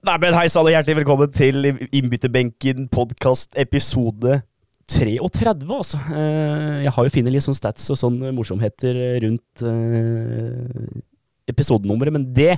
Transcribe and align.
Nei, 0.00 0.14
men 0.16 0.32
Hei 0.32 0.46
sann 0.48 0.64
og 0.64 0.72
hjertelig 0.72 1.02
velkommen 1.02 1.32
til 1.34 1.66
Innbytterbenken 1.68 2.86
podkast 2.92 3.52
episode 3.60 4.38
33, 4.90 5.52
altså. 5.68 5.98
Eh, 6.08 6.78
Jeg 6.86 6.92
har 6.96 7.04
jo 7.06 7.12
funnet 7.12 7.34
litt 7.34 7.44
sånn 7.44 7.58
stats 7.58 7.84
og 7.92 7.98
sånne 8.00 8.30
morsomheter 8.34 8.96
rundt 9.22 9.60
eh, 9.68 10.94
episodenummeret, 11.52 12.14
men 12.16 12.24
det 12.34 12.54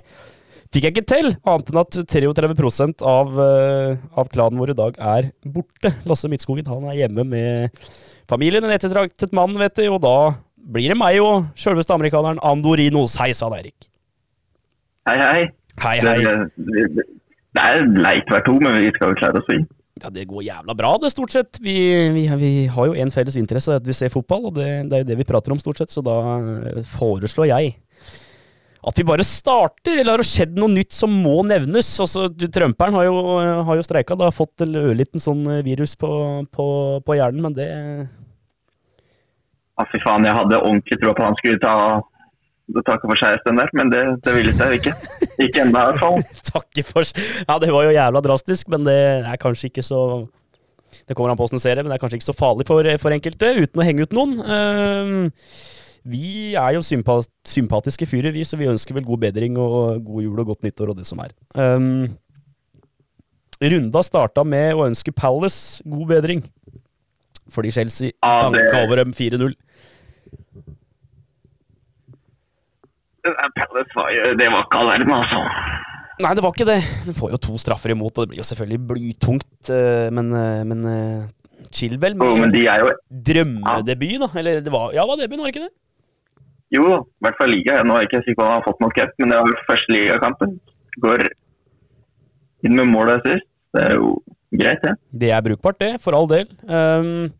fikk 0.72 0.86
jeg 0.86 0.94
ikke 0.94 1.04
til! 1.10 1.32
Annet 1.42 1.72
enn 1.72 1.80
at 1.82 1.98
33 2.14 3.02
av, 3.10 3.34
eh, 3.44 3.96
av 4.22 4.30
klanen 4.32 4.62
vår 4.62 4.72
i 4.72 4.78
dag 4.78 5.00
er 5.02 5.32
borte. 5.42 5.90
Lasse 6.06 6.30
Midtskogen 6.30 6.70
han 6.70 6.86
er 6.92 7.00
hjemme 7.02 7.26
med 7.26 7.82
familien, 8.30 8.62
en 8.64 8.76
ettertraktet 8.76 9.34
mann, 9.34 9.58
vet 9.60 9.82
du, 9.82 9.88
og 9.90 9.98
da 10.06 10.14
blir 10.62 10.94
det 10.94 10.98
meg 11.00 11.18
og 11.20 11.50
sjølveste 11.58 11.98
amerikaneren 11.98 12.38
Andorinos. 12.38 13.18
Hei 13.18 13.32
sann, 13.34 13.58
Eirik. 13.58 13.90
Hei, 15.10 15.18
hei. 15.18 15.50
Hei, 15.82 15.98
hei. 16.06 17.10
Det, 17.52 17.60
det, 17.60 17.70
det 17.86 18.00
er 18.00 18.04
leit 18.08 18.32
hver 18.32 18.44
to, 18.46 18.56
men 18.62 18.78
vi 18.80 18.90
skal 18.96 19.12
jo 19.12 19.20
klare 19.20 19.40
oss 19.42 19.52
i. 19.54 19.60
Ja, 20.02 20.10
Det 20.10 20.24
går 20.28 20.42
jævla 20.46 20.74
bra, 20.74 20.96
det, 20.98 21.12
stort 21.12 21.34
sett. 21.34 21.60
Vi, 21.62 21.76
vi, 22.14 22.26
vi 22.40 22.52
har 22.72 22.88
jo 22.88 22.96
en 22.96 23.12
felles 23.12 23.36
interesse, 23.36 23.76
at 23.76 23.86
vi 23.86 23.96
ser 23.96 24.12
fotball, 24.12 24.48
og 24.48 24.56
det, 24.56 24.68
det 24.88 24.98
er 24.98 25.04
jo 25.04 25.10
det 25.12 25.18
vi 25.20 25.28
prater 25.28 25.54
om, 25.54 25.60
stort 25.60 25.82
sett. 25.82 25.92
Så 25.92 26.04
da 26.04 26.16
eh, 26.40 26.82
foreslår 26.96 27.50
jeg 27.52 27.76
at 28.82 28.98
vi 28.98 29.04
bare 29.06 29.22
starter, 29.22 30.00
eller 30.00 30.16
har 30.16 30.22
det 30.24 30.26
skjedd 30.26 30.56
noe 30.58 30.72
nytt 30.72 30.90
som 30.96 31.12
må 31.22 31.36
nevnes? 31.46 31.86
Altså, 32.02 32.24
du, 32.26 32.48
Trømperen 32.50 32.96
har 32.98 33.06
jo, 33.06 33.20
har 33.68 33.78
jo 33.78 33.84
streika, 33.86 34.16
da 34.18 34.26
har 34.26 34.34
fått 34.34 34.64
en 34.64 34.74
ørliten 34.80 35.22
sånn 35.22 35.44
virus 35.62 35.94
på, 36.00 36.10
på, 36.50 36.66
på 37.06 37.14
hjernen, 37.14 37.44
men 37.46 37.54
det 37.54 37.68
fy 39.90 39.98
faen, 40.02 40.26
jeg 40.26 40.36
hadde 40.36 40.60
ordentlig 40.60 40.98
tro 41.00 41.14
på 41.16 41.24
han 41.26 41.38
skulle 41.40 41.60
ta 41.62 41.76
takke 42.80 43.08
for 43.10 43.20
seg 43.20 43.42
den 43.46 43.58
der, 43.60 43.72
men 43.76 43.90
det, 43.92 44.02
det 44.24 44.32
ville 44.36 44.52
jeg 44.56 44.80
ikke. 44.80 44.94
Ikke 45.44 45.64
ennå, 45.66 45.82
i 45.82 45.90
hvert 45.90 46.00
fall. 46.00 46.22
Takke 46.52 46.84
for 46.88 47.04
Ja, 47.48 47.58
det 47.62 47.72
var 47.74 47.84
jo 47.86 47.92
jævla 47.96 48.22
drastisk, 48.24 48.72
men 48.72 48.88
det 48.88 48.96
er 49.20 49.36
kanskje 49.42 49.68
ikke 49.68 49.84
så 49.84 50.00
Det 51.08 51.16
kommer 51.16 51.32
an 51.32 51.38
på 51.40 51.44
åssen 51.48 51.60
det, 51.60 51.84
men 51.84 51.92
det 51.92 51.98
er 51.98 52.02
kanskje 52.02 52.20
ikke 52.20 52.30
så 52.30 52.36
farlig 52.36 52.66
for, 52.68 52.88
for 53.00 53.14
enkelte, 53.14 53.52
uten 53.62 53.80
å 53.80 53.86
henge 53.86 54.04
ut 54.08 54.16
noen. 54.16 54.34
Uh, 54.40 55.28
vi 56.02 56.54
er 56.58 56.74
jo 56.74 56.82
sympat 56.82 57.28
sympatiske 57.46 58.08
fyrer, 58.10 58.32
vi, 58.34 58.42
så 58.44 58.58
vi 58.58 58.68
ønsker 58.70 58.96
vel 58.96 59.06
god 59.06 59.22
bedring 59.22 59.56
og 59.60 60.02
god 60.04 60.24
jul 60.24 60.40
og 60.42 60.50
godt 60.50 60.66
nyttår 60.66 60.90
og 60.92 60.98
det 60.98 61.06
som 61.08 61.22
er. 61.22 61.32
Um, 61.54 62.08
runda 63.62 64.02
starta 64.02 64.44
med 64.44 64.74
å 64.74 64.88
ønske 64.88 65.14
Palace 65.14 65.84
god 65.86 66.08
bedring, 66.16 66.42
fordi 67.52 67.70
Chelsea 67.74 68.10
Ja, 68.12 68.50
det- 68.50 68.68
over 68.82 68.96
dem 69.04 69.12
4-0. 69.12 69.54
Palace 73.22 73.94
var 73.94 74.10
jo 74.14 74.32
Det 74.38 74.48
var 74.50 74.64
ikke 74.66 74.80
all 74.80 74.90
verden, 74.90 75.12
altså. 75.14 75.42
Nei, 76.22 76.32
det 76.36 76.42
var 76.44 76.52
ikke 76.54 76.68
det. 76.68 76.80
Du 77.06 77.12
får 77.16 77.32
jo 77.34 77.38
to 77.46 77.54
straffer 77.58 77.94
imot, 77.94 78.16
og 78.16 78.24
det 78.24 78.32
blir 78.32 78.42
jo 78.42 78.46
selvfølgelig 78.46 78.80
blytungt, 78.90 79.70
eh, 79.72 80.08
men, 80.14 80.28
chill 80.34 80.68
men 80.70 80.90
eh, 80.90 81.22
Chilwell 81.72 82.18
Jo, 82.18 82.34
men 82.36 82.52
med 82.52 82.54
de 82.54 82.66
er 82.68 82.82
jo 82.82 82.90
drømmedebut, 83.30 84.18
da. 84.22 84.28
Eller 84.38 84.60
det 84.60 84.74
var, 84.74 84.92
ja, 84.92 85.02
det 85.02 85.12
var 85.12 85.22
debuten, 85.22 85.42
var 85.42 85.48
det 85.48 85.54
ikke 85.54 85.64
det? 85.64 85.72
Jo, 86.72 86.84
i 87.00 87.24
hvert 87.26 87.38
fall 87.40 87.52
liga. 87.52 87.78
Nå 87.84 87.96
er 87.96 88.04
jeg 88.04 88.10
ikke 88.10 88.22
sikker 88.26 88.40
på 88.40 88.44
om 88.44 88.50
han 88.50 88.60
har 88.60 88.66
fått 88.66 88.82
noe 88.84 88.96
cup, 88.96 89.14
men 89.20 89.32
det 89.32 89.38
var 89.40 89.48
vel 89.48 89.64
første 89.68 89.96
ligakampen. 89.96 90.54
Går 91.04 91.24
inn 92.66 92.76
med 92.78 92.92
målet 92.92 93.26
sist. 93.28 93.48
Det 93.72 93.86
er 93.88 93.96
jo 93.96 94.12
greit, 94.60 94.84
det. 94.84 94.94
Det 95.24 95.32
er 95.32 95.44
brukbart, 95.44 95.80
det, 95.80 95.94
for 96.04 96.16
all 96.16 96.28
del. 96.30 96.48
Um, 96.68 97.30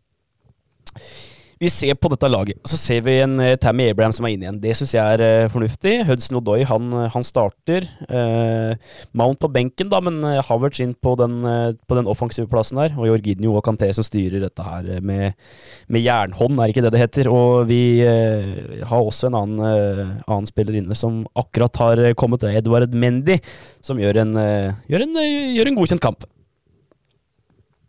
vi 1.63 1.71
ser 1.71 1.95
på 1.95 2.11
dette 2.11 2.29
laget, 2.31 2.59
så 2.67 2.79
ser 2.79 3.05
vi 3.05 3.15
en 3.23 3.37
eh, 3.39 3.55
Tammy 3.61 3.87
Abraham 3.91 4.15
som 4.15 4.27
er 4.27 4.35
inne 4.35 4.47
igjen. 4.47 4.59
Det 4.63 4.75
syns 4.77 4.95
jeg 4.97 5.15
er 5.15 5.23
eh, 5.23 5.51
fornuftig. 5.53 5.95
Hudson 6.09 6.41
Odoi 6.41 6.59
han, 6.67 6.91
han 7.13 7.25
starter. 7.25 7.87
Eh, 8.09 8.75
Mount 9.15 9.39
på 9.43 9.51
benken, 9.53 9.91
da, 9.93 10.01
men 10.03 10.19
eh, 10.27 10.41
Havertz 10.43 10.83
inn 10.83 10.93
på 10.99 11.15
den, 11.19 11.39
eh, 11.47 11.69
på 11.87 11.99
den 11.99 12.09
offensive 12.11 12.49
plassen 12.51 12.81
der. 12.81 12.97
Og 12.99 13.07
Jorginho 13.07 13.55
og 13.55 13.63
Kanté 13.65 13.89
som 13.95 14.05
styrer 14.05 14.43
dette 14.43 14.67
her 14.67 14.91
eh, 14.97 15.03
med, 15.03 15.39
med 15.87 16.03
jernhånd, 16.03 16.59
er 16.59 16.73
ikke 16.73 16.83
det 16.85 16.93
det 16.97 17.03
heter. 17.05 17.31
Og 17.31 17.69
vi 17.71 17.81
eh, 18.03 18.83
har 18.83 18.99
også 18.99 19.31
en 19.31 19.39
annen, 19.39 19.65
eh, 19.71 20.13
annen 20.27 20.49
spiller 20.51 20.81
inne 20.83 20.99
som 20.99 21.23
akkurat 21.39 21.79
har 21.79 22.05
kommet 22.19 22.33
kommet, 22.33 22.57
Edvard 22.57 22.93
Mendy, 22.93 23.39
som 23.81 23.99
gjør 23.99 24.21
en, 24.23 24.37
eh, 24.37 24.73
gjør 24.89 25.03
en, 25.03 25.17
eh, 25.17 25.55
gjør 25.57 25.67
en 25.67 25.75
godkjent 25.75 26.01
kamp. 26.01 26.23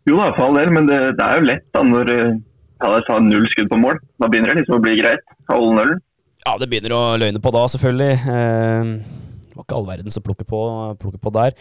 Jo 0.07 0.17
da, 0.17 0.33
for 0.35 0.45
all 0.45 0.55
del, 0.55 0.71
men 0.71 0.85
det, 0.85 1.17
det 1.17 1.25
er 1.25 1.39
jo 1.39 1.47
lett 1.49 1.65
da 1.73 1.81
når 1.81 2.11
har 2.83 3.23
null 3.23 3.47
skudd 3.53 3.71
på 3.71 3.79
mål. 3.79 3.99
Da 4.21 4.29
begynner 4.29 4.53
det 4.53 4.63
liksom 4.63 4.79
å 4.79 4.83
bli 4.83 4.97
greit. 4.99 5.23
Holde 5.49 5.75
nullen. 5.79 6.01
Ja, 6.45 6.55
det 6.61 6.69
begynner 6.69 6.93
å 6.93 7.03
løgne 7.17 7.41
på 7.41 7.51
da, 7.55 7.65
selvfølgelig. 7.73 8.13
Eh, 8.21 8.89
det 9.49 9.57
var 9.57 9.65
ikke 9.65 9.77
all 9.79 9.87
verden 9.87 10.13
som 10.13 10.25
plukker 10.25 10.45
på, 10.45 10.61
plukker 11.01 11.21
på 11.23 11.31
der. 11.33 11.55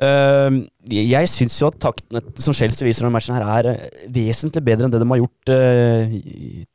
Eh, 0.00 0.56
jeg 0.90 1.30
syns 1.30 1.58
jo 1.60 1.68
at 1.68 1.78
taktene 1.82 2.22
som 2.40 2.56
Chelsea 2.56 2.88
viser 2.88 3.04
denne 3.04 3.14
matchen, 3.14 3.36
her 3.36 3.46
er 3.60 3.68
eh, 3.74 4.08
vesentlig 4.10 4.64
bedre 4.66 4.88
enn 4.88 4.94
det 4.94 5.02
de 5.02 5.10
har 5.12 5.20
gjort 5.20 5.54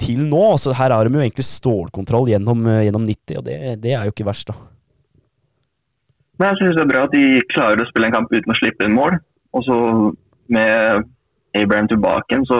til 0.06 0.24
nå. 0.24 0.46
Altså, 0.54 0.76
her 0.78 0.96
har 0.96 1.04
de 1.10 1.20
jo 1.20 1.26
egentlig 1.26 1.48
stålkontroll 1.50 2.32
gjennom, 2.32 2.64
gjennom 2.86 3.04
90, 3.10 3.42
og 3.42 3.46
det, 3.50 3.60
det 3.84 3.98
er 3.98 4.08
jo 4.08 4.16
ikke 4.16 4.30
verst, 4.30 4.54
da. 4.54 4.72
Men 6.40 6.52
jeg 6.52 6.62
synes 6.62 6.76
det 6.78 6.84
er 6.84 6.92
bra 6.92 7.06
at 7.08 7.14
de 7.16 7.28
klarer 7.52 7.82
å 7.82 7.88
spille 7.90 8.10
en 8.10 8.16
kamp 8.16 8.32
uten 8.32 8.52
å 8.52 8.58
slippe 8.60 8.88
inn 8.88 8.96
mål. 8.96 9.20
Og 9.56 9.64
så 9.64 9.78
med 10.52 11.06
Abraham 11.56 11.88
tilbake 11.88 12.40
så 12.50 12.60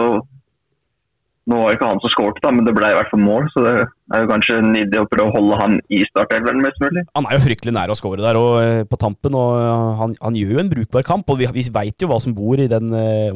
Nå 1.46 1.58
var 1.60 1.70
det 1.70 1.76
ikke 1.76 1.88
han 1.92 2.00
som 2.02 2.10
skåret, 2.10 2.38
da, 2.42 2.50
men 2.50 2.66
det 2.66 2.72
ble 2.74 2.88
i 2.90 2.94
hvert 2.96 3.10
fall 3.12 3.20
mål. 3.22 3.44
Så 3.52 3.62
det 3.62 3.72
er 3.78 4.22
jo 4.24 4.30
kanskje 4.32 4.56
en 4.58 4.72
idé 4.80 4.98
å 4.98 5.06
prøve 5.06 5.30
å 5.30 5.34
holde 5.36 5.58
han 5.60 5.76
i 5.94 6.00
startelveren 6.08 6.64
mest 6.64 6.80
mulig. 6.82 7.04
Han 7.14 7.28
er 7.28 7.36
jo 7.36 7.44
fryktelig 7.44 7.74
nær 7.76 7.92
å 7.92 7.96
score 7.98 8.18
der 8.18 8.38
og, 8.40 8.54
eh, 8.64 8.80
på 8.90 8.98
tampen, 8.98 9.36
og 9.38 9.52
eh, 9.60 9.92
han, 10.00 10.16
han 10.18 10.38
gjør 10.40 10.56
jo 10.56 10.62
en 10.64 10.72
brukbar 10.72 11.06
kamp. 11.06 11.30
Og 11.30 11.38
vi, 11.38 11.46
vi 11.54 11.62
veit 11.70 12.02
jo 12.02 12.08
hva 12.10 12.18
som 12.22 12.34
bor 12.34 12.58
i 12.58 12.66
den 12.70 12.90
eh, 12.98 13.30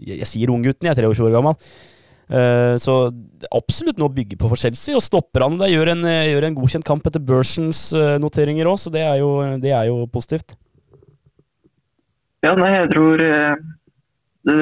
Jeg, 0.00 0.22
jeg 0.22 0.30
sier 0.30 0.52
unggutten, 0.54 0.88
jeg 0.88 0.96
er 0.96 1.04
23 1.04 1.28
år 1.28 1.36
gammel. 1.36 1.60
Så 2.82 2.94
absolutt 3.54 4.00
noe 4.00 4.08
å 4.10 4.14
bygge 4.16 4.34
på 4.40 4.48
for 4.50 4.58
Chelsea. 4.58 4.96
Og 4.96 5.04
stopper 5.04 5.44
han 5.44 5.60
det, 5.60 5.68
gjør 5.70 5.92
en, 5.92 6.08
gjør 6.08 6.46
en 6.48 6.56
godkjent 6.56 6.88
kamp 6.88 7.04
etter 7.06 7.22
Børsens 7.22 7.90
eh, 7.94 8.16
noteringer 8.22 8.66
òg, 8.70 8.80
så 8.80 8.90
det 8.94 9.04
er, 9.04 9.20
jo, 9.20 9.36
det 9.62 9.76
er 9.76 9.90
jo 9.90 10.00
positivt. 10.10 10.56
Ja, 12.42 12.56
nei, 12.56 12.72
jeg 12.72 12.88
tror 12.94 13.20
det, 13.20 14.56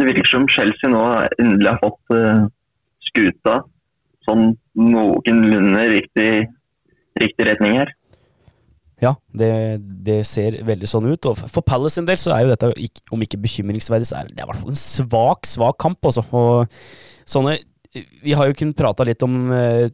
det 0.00 0.08
virker 0.08 0.28
som 0.30 0.48
Chelsea 0.50 0.90
nå 0.90 1.04
endelig 1.38 1.70
har 1.74 1.80
fått 1.82 2.16
uh, 2.16 2.48
skuta 3.10 3.60
sånn 4.26 4.52
noenlunde 4.78 5.86
riktig, 5.92 6.30
riktig 7.20 7.48
retning 7.48 7.78
her. 7.80 7.92
Ja, 9.00 9.14
det, 9.32 9.80
det 10.04 10.20
ser 10.28 10.58
veldig 10.68 10.88
sånn 10.88 11.08
ut. 11.08 11.30
Og 11.30 11.38
for 11.48 11.64
Palace 11.64 11.96
sin 11.96 12.08
del 12.08 12.20
så 12.20 12.34
er 12.34 12.44
jo 12.44 12.52
dette, 12.52 12.70
om 13.14 13.24
ikke 13.24 13.40
bekymringsverdig, 13.40 14.10
så 14.10 14.20
er 14.20 14.28
det 14.28 14.36
i 14.36 14.44
hvert 14.44 14.60
fall 14.60 14.74
en 14.74 14.80
svak, 14.82 15.48
svak 15.48 15.80
kamp, 15.80 16.00
altså. 16.04 16.26
Og 16.36 16.68
sånne 17.28 17.58
Vi 17.90 18.36
har 18.38 18.46
jo 18.46 18.54
kunnet 18.54 18.78
prata 18.78 19.02
litt 19.08 19.24
om 19.26 19.48
uh, 19.50 19.88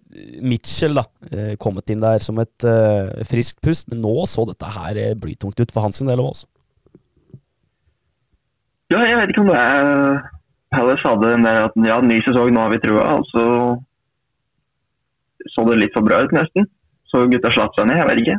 Mitchell, 0.45 0.99
da. 0.99 1.07
Uh, 1.31 1.55
kommet 1.63 1.89
inn 1.95 2.03
der 2.03 2.21
som 2.25 2.37
et 2.43 2.67
uh, 2.67 3.15
friskt 3.31 3.63
pust, 3.65 3.87
men 3.89 4.03
nå 4.05 4.27
så 4.29 4.45
dette 4.51 4.75
her 4.75 5.01
blytungt 5.23 5.63
ut 5.63 5.73
for 5.73 5.87
hans 5.87 6.03
del 6.03 6.21
òg, 6.21 6.35
altså. 6.35 6.51
Ja, 8.93 9.03
jeg 9.03 9.19
vet 9.19 9.33
ikke 9.33 9.43
om 9.43 9.51
det 9.51 9.59
er 9.59 10.21
Palace 10.75 11.03
hadde 11.07 11.33
den 11.33 11.47
der 11.47 11.67
at 11.69 11.77
ja, 11.87 11.97
ny 12.05 12.21
sesong, 12.27 12.53
nå 12.55 12.65
har 12.67 12.73
vi 12.75 12.83
trua. 12.83 13.07
Og 13.19 13.27
så 13.33 13.45
så 15.55 15.65
det 15.69 15.79
litt 15.79 15.95
for 15.95 16.07
bra 16.07 16.23
ut, 16.27 16.33
nesten. 16.35 16.67
Så 17.11 17.23
gutta 17.31 17.53
slapp 17.55 17.77
seg 17.77 17.89
ned, 17.89 18.01
jeg 18.01 18.09
vet 18.11 18.23
ikke. 18.25 18.39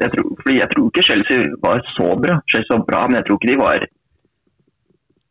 Jeg 0.00 0.12
tror, 0.14 0.28
fordi 0.40 0.58
jeg 0.60 0.70
tror 0.72 0.84
ikke 0.88 1.06
Chelsea 1.06 1.48
var 1.64 1.82
så 1.94 2.12
bra. 2.22 2.36
Chelsea 2.48 2.76
var 2.76 2.84
bra, 2.86 3.00
men 3.08 3.18
jeg 3.20 3.26
tror 3.28 3.40
ikke 3.40 3.50
de 3.50 3.58
var 3.60 3.88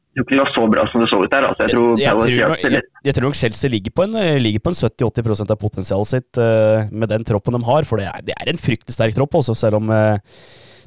jeg 0.09 0.25
tror 0.25 0.25
ikke 0.25 0.35
de 0.35 0.41
var 0.41 0.51
så 0.51 0.63
bra 0.73 0.83
som 0.89 1.01
det 1.03 1.07
så 1.11 1.17
ut 1.21 1.31
der. 1.31 1.45
Altså. 1.47 1.65
Jeg 1.65 1.71
tror 1.71 1.89
jeg, 1.95 2.03
jeg, 2.03 2.15
tror, 2.19 2.49
nok- 2.49 2.63
jeg, 2.73 2.81
jeg 3.07 3.15
tror 3.15 3.25
nok 3.29 3.37
Chelsea 3.39 3.71
ligger 3.71 3.93
på 3.95 4.05
en, 4.07 4.15
ligger 4.43 4.63
på 4.65 4.71
en 4.73 4.79
70-80 4.79 5.43
av 5.53 5.59
potensialet 5.61 6.09
sitt 6.09 6.39
uh, 6.41 6.89
med 6.91 7.13
den 7.13 7.23
troppen 7.29 7.55
de 7.55 7.61
har, 7.69 7.87
for 7.87 8.01
det 8.01 8.09
er, 8.09 8.25
det 8.27 8.35
er 8.35 8.51
en 8.51 8.59
fryktelig 8.59 8.97
sterk 8.97 9.15
tropp, 9.15 9.37
også, 9.39 9.55
selv 9.55 9.79
om 9.79 9.93
uh, 9.93 10.17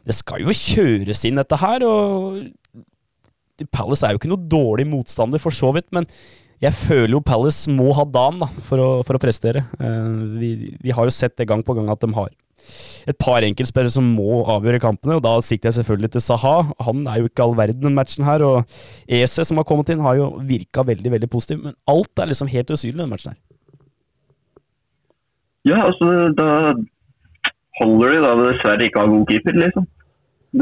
det 0.04 0.16
skal 0.19 0.42
jo 0.42 0.52
kjøres 0.52 1.22
inn 1.28 1.40
dette 1.40 1.58
her. 1.62 1.87
og 1.87 2.43
Palace 3.72 4.06
er 4.06 4.14
jo 4.14 4.20
ikke 4.20 4.31
noe 4.32 4.49
dårlig 4.50 4.87
motstander, 4.88 5.43
for 5.43 5.54
så 5.54 5.72
vidt, 5.76 5.90
men 5.94 6.08
jeg 6.62 6.76
føler 6.78 7.16
jo 7.16 7.25
Palace 7.26 7.70
må 7.75 7.90
ha 7.96 8.04
dagen 8.06 8.40
da, 8.44 8.49
for, 8.69 8.78
å, 8.78 8.90
for 9.06 9.19
å 9.19 9.22
prestere. 9.22 9.64
Eh, 9.82 10.12
vi, 10.38 10.52
vi 10.82 10.94
har 10.94 11.08
jo 11.08 11.14
sett 11.14 11.34
det 11.40 11.49
gang 11.50 11.64
på 11.66 11.75
gang 11.75 11.90
at 11.90 12.02
de 12.04 12.10
har 12.14 12.31
et 13.10 13.19
par 13.19 13.43
enkeltspillere 13.43 13.90
som 13.90 14.06
må 14.14 14.44
avgjøre 14.52 14.78
kampene, 14.82 15.16
og 15.19 15.25
da 15.25 15.34
sikter 15.43 15.70
jeg 15.70 15.81
selvfølgelig 15.81 16.12
til 16.14 16.22
Saha. 16.22 16.54
Han 16.87 17.02
er 17.10 17.19
jo 17.19 17.31
ikke 17.31 17.43
all 17.43 17.56
verden 17.58 17.88
den 17.88 17.96
matchen 17.96 18.26
her, 18.26 18.44
og 18.46 18.76
EC 19.10 19.40
som 19.43 19.58
har 19.58 19.66
kommet 19.66 19.90
inn, 19.90 20.04
har 20.04 20.20
jo 20.20 20.28
virka 20.46 20.84
veldig 20.87 21.16
veldig 21.16 21.31
positiv, 21.32 21.64
men 21.66 21.75
alt 21.90 22.22
er 22.22 22.31
liksom 22.31 22.50
helt 22.52 22.70
usynlig 22.70 23.02
den 23.02 23.10
matchen 23.10 23.34
her. 23.34 23.40
Ja, 25.66 25.82
altså 25.87 26.31
da 26.38 26.49
holder 27.81 28.14
de 28.14 28.22
da 28.22 28.32
dessverre 28.38 28.87
ikke 28.87 29.02
å 29.02 29.04
ha 29.04 29.12
god 29.12 29.28
keeper, 29.31 29.58
liksom. 29.58 29.87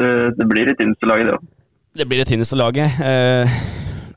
Det, 0.00 0.10
det 0.38 0.46
blir 0.48 0.69
et 0.70 0.81
i 0.81 0.88
det. 1.28 1.38
Det 1.96 2.06
blir 2.06 2.20
det 2.22 2.28
tynneste 2.31 2.58
laget. 2.58 3.00
Eh, 3.02 3.60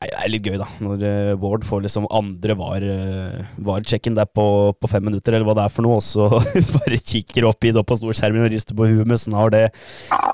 Nei, 0.04 0.10
det 0.12 0.20
er 0.20 0.32
litt 0.34 0.48
gøy, 0.50 0.58
da. 0.60 0.66
Når 0.84 1.04
uh, 1.08 1.36
Ward 1.40 1.64
får 1.64 1.86
liksom 1.86 2.10
andre 2.12 2.58
var-checken 2.60 4.18
var 4.18 4.26
der 4.26 4.32
på, 4.36 4.46
på, 4.76 4.90
fem 4.92 5.06
minutter, 5.08 5.32
eller 5.32 5.48
hva 5.48 5.56
det 5.56 5.64
er 5.64 5.72
for 5.72 5.86
noe, 5.86 6.02
og 6.02 6.04
så 6.04 6.28
bare 6.76 7.00
kikker 7.00 7.48
opp 7.48 7.64
i 7.64 7.72
det 7.72 7.86
på 7.88 7.98
storskjermen 8.02 8.44
og 8.44 8.52
rister 8.52 8.76
på 8.76 8.90
huet 8.90 9.08
mens 9.08 9.24
han 9.30 9.38
har 9.40 9.54
det 9.54 9.64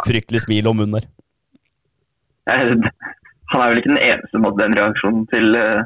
fryktelige 0.08 0.48
smilet 0.48 0.72
om 0.72 0.82
munnen 0.82 0.98
der. 0.98 1.06
Han 2.50 3.62
er 3.62 3.70
vel 3.70 3.84
ikke 3.84 3.94
den 3.94 4.02
eneste 4.02 4.34
som 4.34 4.48
hadde 4.48 4.64
den 4.64 4.78
reaksjonen 4.80 5.24
til 5.30 5.54
uh, 5.54 5.86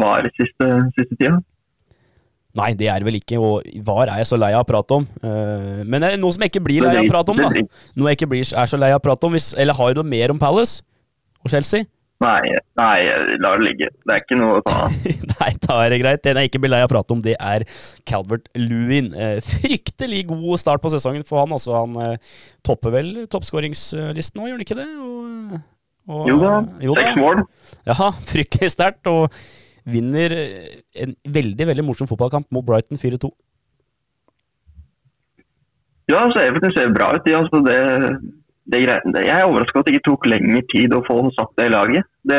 VAR 0.00 0.32
siste, 0.38 0.70
siste 0.96 1.18
tida? 1.20 1.36
Nei, 2.58 2.72
det 2.76 2.88
er 2.92 3.00
det 3.00 3.08
vel 3.08 3.16
ikke, 3.16 3.38
og 3.40 3.64
VAR 3.86 4.10
er 4.12 4.20
jeg 4.20 4.28
så 4.28 4.36
lei 4.36 4.50
av 4.52 4.66
å 4.66 4.68
prate 4.68 4.98
om. 4.98 5.06
Uh, 5.24 5.80
men 5.88 6.04
noe 6.20 6.34
som 6.34 6.44
jeg 6.44 6.52
ikke 6.52 6.64
blir 6.66 6.84
lei 6.84 6.98
av 6.98 7.06
å 7.06 7.12
prate 7.14 7.32
om, 7.32 7.40
da. 7.40 7.64
Noe 7.96 8.12
jeg 8.12 8.20
ikke 8.20 8.28
blir, 8.34 8.44
er 8.44 8.68
så 8.68 8.80
lei 8.80 8.92
av 8.92 9.00
å 9.00 9.04
prate 9.04 9.28
om, 9.28 9.32
hvis, 9.32 9.52
eller 9.56 9.78
har 9.78 9.92
du 9.92 10.02
noe 10.02 10.10
mer 10.10 10.34
om 10.34 10.40
Palace 10.40 10.84
og 11.40 11.52
Chelsea? 11.54 11.88
Nei, 12.22 12.52
nei, 12.78 12.98
la 13.42 13.52
det 13.56 13.64
ligge. 13.64 13.88
Det 14.04 14.14
er 14.14 14.20
ikke 14.22 14.38
noe 14.38 14.60
å 14.60 14.64
ta 14.66 14.88
nei, 15.32 15.48
da 15.64 15.78
er 15.82 15.94
det 15.94 16.00
greit. 16.02 16.22
Den 16.24 16.38
jeg 16.38 16.50
ikke 16.50 16.60
blir 16.62 16.72
lei 16.74 16.82
av 16.84 16.90
å 16.90 16.92
prate 16.92 17.16
om, 17.16 17.22
det 17.24 17.34
er 17.38 17.64
Calvert 18.08 18.46
Lewin. 18.58 19.10
Eh, 19.16 19.40
fryktelig 19.42 20.26
god 20.30 20.62
start 20.62 20.84
på 20.84 20.92
sesongen 20.92 21.26
for 21.26 21.42
han. 21.42 21.54
Altså, 21.56 21.74
han 21.80 21.96
eh, 22.04 22.36
topper 22.66 22.94
vel 22.94 23.10
toppskåringslisten 23.32 24.38
nå, 24.38 24.48
gjør 24.48 24.60
han 24.60 24.66
ikke 24.66 24.78
det? 24.78 24.88
Og, 25.02 25.58
og, 26.12 26.30
jo 26.30 26.38
da, 26.42 26.54
seks 27.00 27.18
mål. 27.18 27.42
Ja, 27.90 28.12
fryktelig 28.30 28.70
sterkt. 28.76 29.10
Og 29.10 29.34
vinner 29.84 30.34
en 31.04 31.16
veldig 31.24 31.66
veldig 31.72 31.84
morsom 31.86 32.10
fotballkamp 32.10 32.48
mot 32.54 32.66
Brighton 32.66 33.00
4-2. 33.00 33.30
Ja, 36.10 36.24
altså 36.26 36.42
Everton 36.42 36.74
ser 36.74 36.92
bra 36.94 37.12
ut. 37.14 37.28
Altså 37.38 37.62
det, 37.66 37.78
det 38.72 38.82
Jeg 38.82 39.34
er 39.36 39.48
overraska 39.48 39.80
at 39.80 39.88
det 39.88 39.96
ikke 39.96 40.10
tok 40.10 40.28
lengre 40.30 40.62
tid 40.72 40.94
å 40.94 41.02
få 41.06 41.18
satt 41.38 41.54
det 41.58 41.70
i 41.70 41.74
laget. 41.74 42.08
Det, 42.28 42.38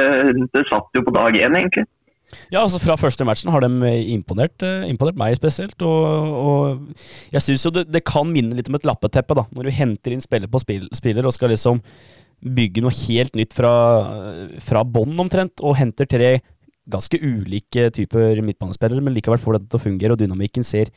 det 0.53 0.65
satt 0.69 0.97
jo 0.97 1.03
på 1.05 1.15
dag 1.15 1.35
én, 1.39 1.57
egentlig. 1.59 1.87
Ja, 2.51 2.63
altså 2.63 2.79
Fra 2.81 2.95
første 2.97 3.25
matchen 3.27 3.51
har 3.53 3.63
de 3.63 3.91
imponert, 4.13 4.63
eh, 4.65 4.87
imponert 4.89 5.19
meg 5.19 5.35
spesielt. 5.37 5.79
Og, 5.85 6.33
og 6.39 7.33
jeg 7.33 7.45
syns 7.45 7.67
jo 7.67 7.73
det, 7.75 7.87
det, 7.93 8.03
kan 8.07 8.29
minne 8.29 8.57
litt 8.57 8.71
om 8.71 8.79
et 8.79 8.87
lappeteppe, 8.87 9.37
da, 9.37 9.45
når 9.53 9.69
du 9.69 9.77
henter 9.77 10.15
inn 10.15 10.23
spiller 10.23 10.51
på 10.51 10.61
spill, 10.63 10.87
spiller 10.95 11.27
og 11.27 11.35
skal 11.35 11.53
liksom 11.53 11.81
bygge 12.43 12.83
noe 12.83 12.91
helt 13.05 13.37
nytt 13.39 13.53
fra, 13.55 13.73
fra 14.63 14.81
bånn 14.83 15.15
omtrent, 15.23 15.61
og 15.63 15.77
henter 15.79 16.09
tre 16.09 16.31
ganske 16.89 17.19
ulike 17.21 17.89
typer 17.95 18.41
midtbanespillere, 18.43 19.03
men 19.03 19.15
likevel 19.15 19.41
får 19.41 19.57
dette 19.57 19.71
til 19.71 19.79
å 19.79 19.85
fungere, 19.85 20.15
og 20.15 20.21
dynamikken 20.21 20.65
ser, 20.67 20.91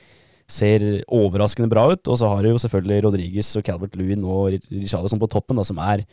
ser 0.50 0.84
overraskende 1.12 1.70
bra 1.70 1.86
ut. 1.92 2.02
Og 2.10 2.18
så 2.20 2.30
har 2.30 2.42
du 2.42 2.52
jo 2.52 2.62
selvfølgelig 2.62 3.04
Rodriguez 3.06 3.52
og 3.58 3.66
Calvert 3.66 3.96
Lewin 3.98 4.26
og 4.26 4.56
Richarlison 4.70 5.22
på 5.22 5.30
toppen, 5.30 5.58
da, 5.58 5.66
som 5.66 5.80
er 5.82 6.04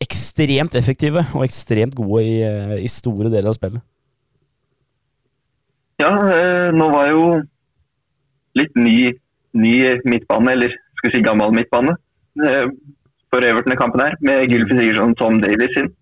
ekstremt 0.00 0.74
effektive 0.78 1.26
og 1.36 1.44
ekstremt 1.44 1.96
gode 1.98 2.24
i, 2.24 2.36
i 2.80 2.88
store 2.88 3.28
deler 3.28 3.50
av 3.52 3.58
spillet. 3.58 3.84
Ja, 6.00 6.14
eh, 6.32 6.70
nå 6.72 6.86
var 6.94 7.10
jo 7.10 7.24
litt 8.56 8.78
ny, 8.78 9.10
ny 9.52 9.74
midtbane, 10.08 10.54
eller 10.54 10.72
skal 10.96 11.10
vi 11.10 11.18
si 11.18 11.26
gammel 11.26 11.52
midtbane, 11.52 11.92
eh, 12.46 12.64
for 13.30 13.44
Everton 13.44 13.74
i 13.74 13.78
kampen 13.78 14.02
her, 14.02 14.16
med 14.24 14.48
Gylfi 14.48 14.78
Sigurdsson 14.78 15.12
og 15.12 15.20
Tom 15.20 15.40
Davies 15.44 15.76
inn. 15.76 15.92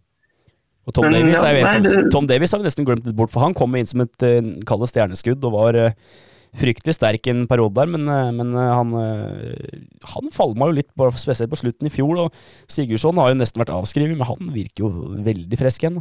Og 0.89 0.95
Tom, 0.97 1.05
Men, 1.05 1.21
Davis, 1.21 1.37
ja, 1.37 1.69
som, 1.69 1.85
nei, 1.85 2.07
Tom 2.09 2.29
Davis 2.29 2.55
har 2.55 2.63
vi 2.63 2.65
nesten 2.65 2.87
glemt 2.89 3.05
litt 3.05 3.17
bort, 3.17 3.33
for 3.35 3.45
han 3.45 3.57
kom 3.57 3.77
inn 3.77 3.89
som 3.89 4.01
et 4.07 4.25
uh, 4.25 4.87
stjerneskudd 4.89 5.43
og 5.45 5.53
var 5.53 5.77
uh, 5.77 6.15
fryktelig 6.57 6.95
sterk 6.97 7.29
en 7.29 7.43
periode 7.51 7.77
der, 7.77 7.91
men, 7.93 8.07
uh, 8.09 8.31
men 8.33 8.55
han, 8.57 8.95
han 10.15 10.33
falma 10.33 10.71
jo 10.71 10.79
litt, 10.79 10.89
spesielt 11.21 11.53
på 11.53 11.61
slutten 11.61 11.91
i 11.91 11.93
fjor. 11.93 12.25
og 12.25 12.41
Sigurdsson 12.73 13.21
har 13.21 13.35
jo 13.35 13.41
nesten 13.43 13.61
vært 13.61 13.75
avskrevet, 13.77 14.17
men 14.17 14.31
han 14.31 14.55
virker 14.55 14.87
jo 14.87 15.13
veldig 15.29 15.61
frisk 15.61 15.85
igjen. 15.85 16.01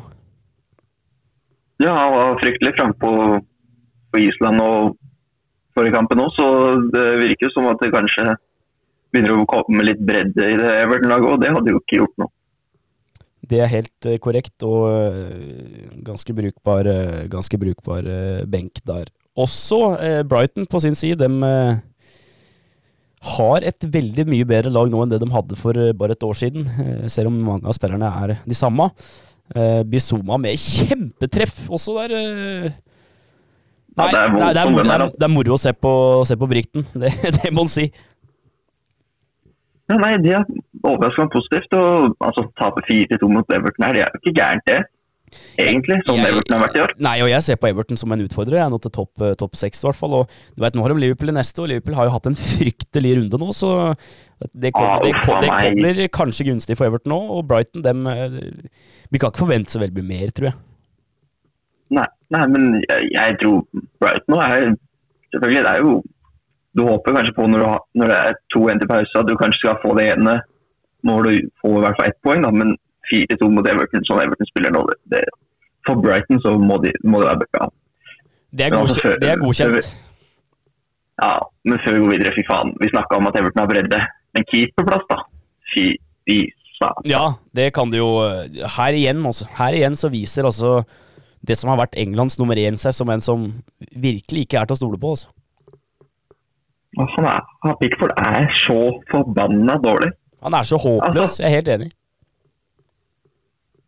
Ja, 1.83 1.91
han 1.91 2.15
var 2.15 2.39
fryktelig 2.39 2.73
frampå 2.79 3.11
på 4.13 4.23
Island 4.23 4.63
og 4.63 4.95
forrige 5.75 5.99
kampen 5.99 6.23
òg, 6.23 6.31
så 6.39 6.47
det 6.95 7.05
virker 7.25 7.51
som 7.53 7.67
at 7.69 7.83
det 7.83 7.91
kanskje 7.93 8.37
begynner 9.11 9.43
å 9.43 9.49
komme 9.51 9.83
litt 9.85 9.99
bredde 10.07 10.47
i 10.47 10.57
det 10.57 10.73
Everton-laget, 10.85 11.29
og 11.35 11.43
det 11.43 11.53
hadde 11.53 11.75
jo 11.75 11.83
ikke 11.83 12.01
gjort 12.01 12.19
noe. 12.23 12.31
Det 13.47 13.61
er 13.63 13.71
helt 13.71 14.07
uh, 14.07 14.17
korrekt, 14.23 14.63
og 14.67 14.87
uh, 14.91 15.99
ganske 16.05 16.33
brukbar, 16.35 16.87
uh, 16.87 17.21
ganske 17.31 17.59
brukbar 17.61 18.07
benk 18.49 18.81
der. 18.87 19.11
Også 19.37 19.77
Brighton 20.25 20.65
på 20.65 20.79
sin 20.81 20.95
side, 20.97 21.19
de 21.21 21.51
har 23.27 23.65
et 23.69 23.85
veldig 23.93 24.25
mye 24.25 24.47
bedre 24.49 24.71
lag 24.73 24.89
nå 24.89 25.03
enn 25.03 25.11
det 25.11 25.19
de 25.21 25.29
hadde 25.29 25.57
for 25.59 25.77
bare 25.93 26.15
et 26.17 26.25
år 26.25 26.39
siden, 26.39 26.65
selv 27.05 27.29
om 27.29 27.37
mange 27.45 27.69
av 27.69 27.77
spillerne 27.77 28.09
er 28.23 28.33
de 28.41 28.57
samme. 28.57 28.89
Bizoma 29.91 30.39
med 30.41 30.57
kjempetreff 30.57 31.67
også 31.69 31.99
der. 31.99 32.73
Nei, 33.97 34.09
ja, 34.09 34.13
det, 34.13 34.17
er 34.17 34.33
det, 34.33 34.41
er, 34.41 34.53
det, 34.53 34.61
er 34.61 34.73
moro, 34.73 35.05
det, 35.13 35.25
er 35.25 35.33
moro, 35.33 35.53
å 35.53 35.61
se 35.61 35.73
på, 35.73 35.91
se 36.29 36.37
på 36.37 36.49
Brikten, 36.49 36.85
det, 37.01 37.13
det 37.37 37.53
må 37.53 37.67
en 37.67 37.71
si. 37.71 37.87
Ja, 39.87 39.95
nei, 40.01 40.13
De 40.19 40.35
er 40.35 40.43
overraskende 40.83 41.31
positivt. 41.31 41.73
og 41.79 42.15
altså, 42.19 42.43
Tape 42.59 42.83
4-2 42.89 43.31
mot 43.31 43.57
Everton 43.57 43.87
her, 43.87 43.95
det 43.95 44.05
er 44.05 44.13
jo 44.13 44.21
ikke 44.23 44.39
gærent, 44.41 44.67
det. 44.67 44.83
Egentlig, 45.59 45.97
som 46.05 46.15
jeg, 46.15 46.31
Everton 46.31 46.55
har 46.55 46.61
vært 46.63 46.77
i 46.77 46.81
år. 46.83 46.91
Nei, 47.03 47.15
og 47.25 47.29
jeg 47.31 47.43
ser 47.43 47.57
på 47.59 47.67
Everton 47.67 47.99
som 47.99 48.13
en 48.13 48.23
utfordrer. 48.23 48.59
Jeg 48.59 48.65
er 48.65 48.71
nå 48.71 48.79
til 48.83 48.93
topp 48.95 49.23
eh, 49.25 49.33
top 49.39 49.57
6 49.59 49.81
i 49.81 49.87
hvert 49.87 49.99
fall. 49.99 50.15
Og 50.21 50.35
du 50.55 50.63
vet, 50.63 50.77
Nå 50.77 50.85
har 50.85 50.93
de 50.93 51.01
Liverpool 51.03 51.33
i 51.33 51.35
neste, 51.35 51.63
og 51.63 51.71
Liverpool 51.71 51.97
har 51.97 52.07
jo 52.07 52.13
hatt 52.15 52.29
en 52.29 52.37
fryktelig 52.39 53.15
runde 53.19 53.41
nå. 53.41 53.49
Så 53.55 53.71
det 54.53 54.71
kommer, 54.77 55.03
det, 55.03 55.11
det 55.81 55.81
kommer 55.81 56.07
kanskje 56.19 56.47
gunstig 56.47 56.77
for 56.79 56.87
Everton 56.87 57.11
nå. 57.11 57.19
Og 57.35 57.47
Brighton, 57.49 57.83
dem 57.85 58.07
eh, 58.11 58.39
Vi 59.11 59.19
kan 59.19 59.33
ikke 59.33 59.43
forvente 59.43 59.73
så 59.73 59.83
veldig 59.83 59.99
mye 59.99 60.11
mer, 60.13 60.35
tror 60.35 60.51
jeg. 60.51 60.59
Nei, 61.97 62.07
nei 62.35 62.43
men 62.51 62.69
jeg, 62.83 63.09
jeg 63.15 63.39
tror 63.43 63.63
Brighton 63.99 64.35
nå 64.35 64.43
er 64.43 64.69
Selvfølgelig, 65.27 65.63
det 65.65 65.71
er 65.73 65.81
jo 65.83 65.95
du 66.77 66.83
håper 66.85 67.15
kanskje 67.17 67.33
på 67.33 67.47
når, 67.49 67.65
har, 67.65 67.81
når 67.97 68.11
det 68.11 68.17
er 68.29 68.37
to 68.53 68.67
1 68.69 68.81
til 68.81 68.89
pause, 68.91 69.19
at 69.19 69.29
du 69.29 69.35
kanskje 69.39 69.63
skal 69.63 69.79
få 69.81 69.95
det 69.97 70.11
ene 70.13 70.37
målet 71.07 71.37
du 71.37 71.49
få 71.61 71.77
i 71.77 71.83
hvert 71.83 71.97
fall 71.97 72.09
ett 72.11 72.19
poeng. 72.25 72.43
Da. 72.45 72.51
Men 72.53 72.75
4-2 73.11 73.49
mot 73.53 73.69
Everton, 73.71 74.05
som 74.07 74.19
Everton 74.21 74.49
spiller 74.49 74.73
nå, 74.75 74.83
det, 75.13 75.23
for 75.87 76.01
Brighton 76.03 76.41
så 76.43 76.53
må, 76.59 76.79
de, 76.83 76.91
må 77.07 77.21
det 77.23 77.31
være 77.31 77.45
bra. 77.45 77.69
Det 78.57 78.67
er, 78.67 78.75
godkjent. 78.75 79.01
før, 79.05 79.17
det 79.21 79.31
er 79.31 79.41
godkjent. 79.41 79.89
ja, 81.23 81.31
men 81.67 81.81
før 81.83 81.95
vi 81.95 82.03
går 82.03 82.13
videre, 82.15 82.35
fy 82.35 82.45
faen. 82.49 82.75
Vi 82.81 82.91
snakka 82.93 83.19
om 83.19 83.29
at 83.29 83.39
Everton 83.39 83.63
har 83.63 83.71
bredde. 83.71 84.03
Men 84.35 84.47
keeperplass, 84.51 85.07
da? 85.09 85.21
Fy, 85.73 85.87
fy 86.27 86.37
satan. 86.77 87.09
Ja, 87.09 87.23
det 87.57 87.71
kan 87.75 87.91
du 87.91 87.97
jo 87.99 88.09
Her 88.77 88.97
igjen, 88.97 89.25
også. 89.25 89.49
Her 89.57 89.77
igjen 89.77 89.97
så 89.99 90.11
viser 90.13 90.47
altså 90.47 90.81
det 91.47 91.57
som 91.57 91.71
har 91.71 91.79
vært 91.79 91.97
Englands 91.99 92.37
nummer 92.41 92.57
én 92.59 92.77
seg 92.79 92.95
som 92.97 93.09
en 93.13 93.23
som 93.23 93.49
virkelig 93.93 94.47
ikke 94.47 94.61
er 94.61 94.69
til 94.69 94.77
å 94.77 94.81
stole 94.81 95.01
på. 95.01 95.15
altså. 95.15 95.31
Han 96.97 97.29
er, 97.29 97.75
Pickford 97.81 98.13
er 98.17 98.47
så 98.63 98.79
forbanna 99.11 99.77
dårlig. 99.83 100.11
Han 100.45 100.53
er 100.57 100.65
så 100.65 100.79
håpløs, 100.81 101.19
altså, 101.21 101.43
jeg 101.43 101.49
er 101.51 101.55
helt 101.59 101.73
enig. 101.75 101.89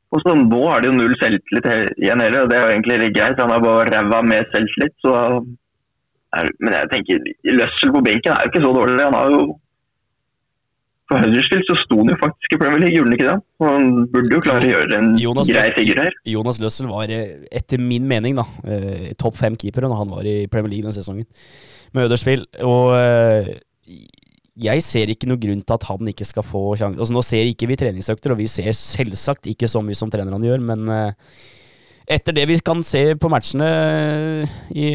Og 0.09 0.21
så 0.23 0.33
Nå 0.33 0.59
er 0.73 0.81
det 0.81 0.89
jo 0.89 0.97
null 0.97 1.15
selvtillit 1.21 1.67
igjen 2.01 2.21
heller, 2.23 2.43
og 2.43 2.51
det 2.51 2.57
er 2.57 2.63
jo 2.65 2.75
egentlig 2.75 2.99
litt 3.03 3.15
greit. 3.17 3.41
Han 3.41 3.53
har 3.53 3.61
bare 3.61 3.89
ræva 3.93 4.21
med 4.25 4.53
selvtillit. 4.53 4.95
så 5.05 5.15
er, 6.37 6.49
Men 6.59 6.77
jeg 6.79 6.91
tenker, 6.93 7.25
Løssel 7.57 7.93
på 7.93 8.05
benken 8.05 8.33
er 8.33 8.45
jo 8.45 8.51
ikke 8.51 8.63
så 8.65 8.71
dårlig. 8.77 9.03
Han 9.05 9.17
har 9.17 9.33
jo 9.35 9.41
For 11.09 11.17
Huddersfield 11.25 11.65
så 11.65 11.75
sto 11.81 11.95
han 11.97 12.11
jo 12.11 12.15
faktisk 12.21 12.51
i 12.53 12.57
Premier 12.61 12.81
League, 12.83 12.93
gjorde 12.93 13.09
han 13.09 13.15
ikke 13.17 13.29
det? 13.31 13.37
Og 13.57 13.65
han 13.65 13.85
burde 14.13 14.35
jo 14.35 14.41
klare 14.45 14.61
å 14.61 14.69
gjøre 14.69 14.97
en 14.99 15.07
Jonas 15.17 15.49
grei 15.49 15.63
figur 15.73 16.01
her. 16.03 16.17
Jonas 16.29 16.59
Løssel 16.61 16.85
var, 16.85 17.09
eh, 17.09 17.47
etter 17.49 17.81
min 17.81 18.05
mening, 18.05 18.37
da, 18.37 18.45
eh, 18.69 19.07
topp 19.17 19.39
fem 19.39 19.57
keeper 19.57 19.87
når 19.87 19.97
han 20.03 20.13
var 20.13 20.29
i 20.29 20.45
Premier 20.45 20.69
League 20.69 20.85
den 20.85 20.93
sesongen 20.93 21.25
med 21.95 22.07
Ødersvill. 22.07 22.45
Og 22.65 22.93
eh, 22.97 23.53
jeg 24.59 24.83
ser 24.83 25.11
ikke 25.11 25.29
noen 25.29 25.41
grunn 25.41 25.61
til 25.63 25.77
at 25.77 25.87
han 25.87 26.11
ikke 26.11 26.27
skal 26.27 26.45
få 26.45 26.63
sjanse. 26.79 26.99
Altså, 26.99 27.15
nå 27.15 27.23
ser 27.25 27.47
ikke 27.47 27.69
vi 27.69 27.79
treningsøkter, 27.79 28.33
og 28.33 28.41
vi 28.41 28.49
ser 28.51 28.71
selvsagt 28.75 29.47
ikke 29.51 29.69
så 29.71 29.81
mye 29.85 29.97
som 29.97 30.11
trenerne 30.11 30.49
gjør, 30.49 30.63
men 30.67 30.91
uh, 30.91 31.39
etter 32.09 32.35
det 32.35 32.43
vi 32.49 32.57
kan 32.65 32.83
se 32.83 33.13
på 33.15 33.31
matchene 33.31 33.69
i, 34.75 34.89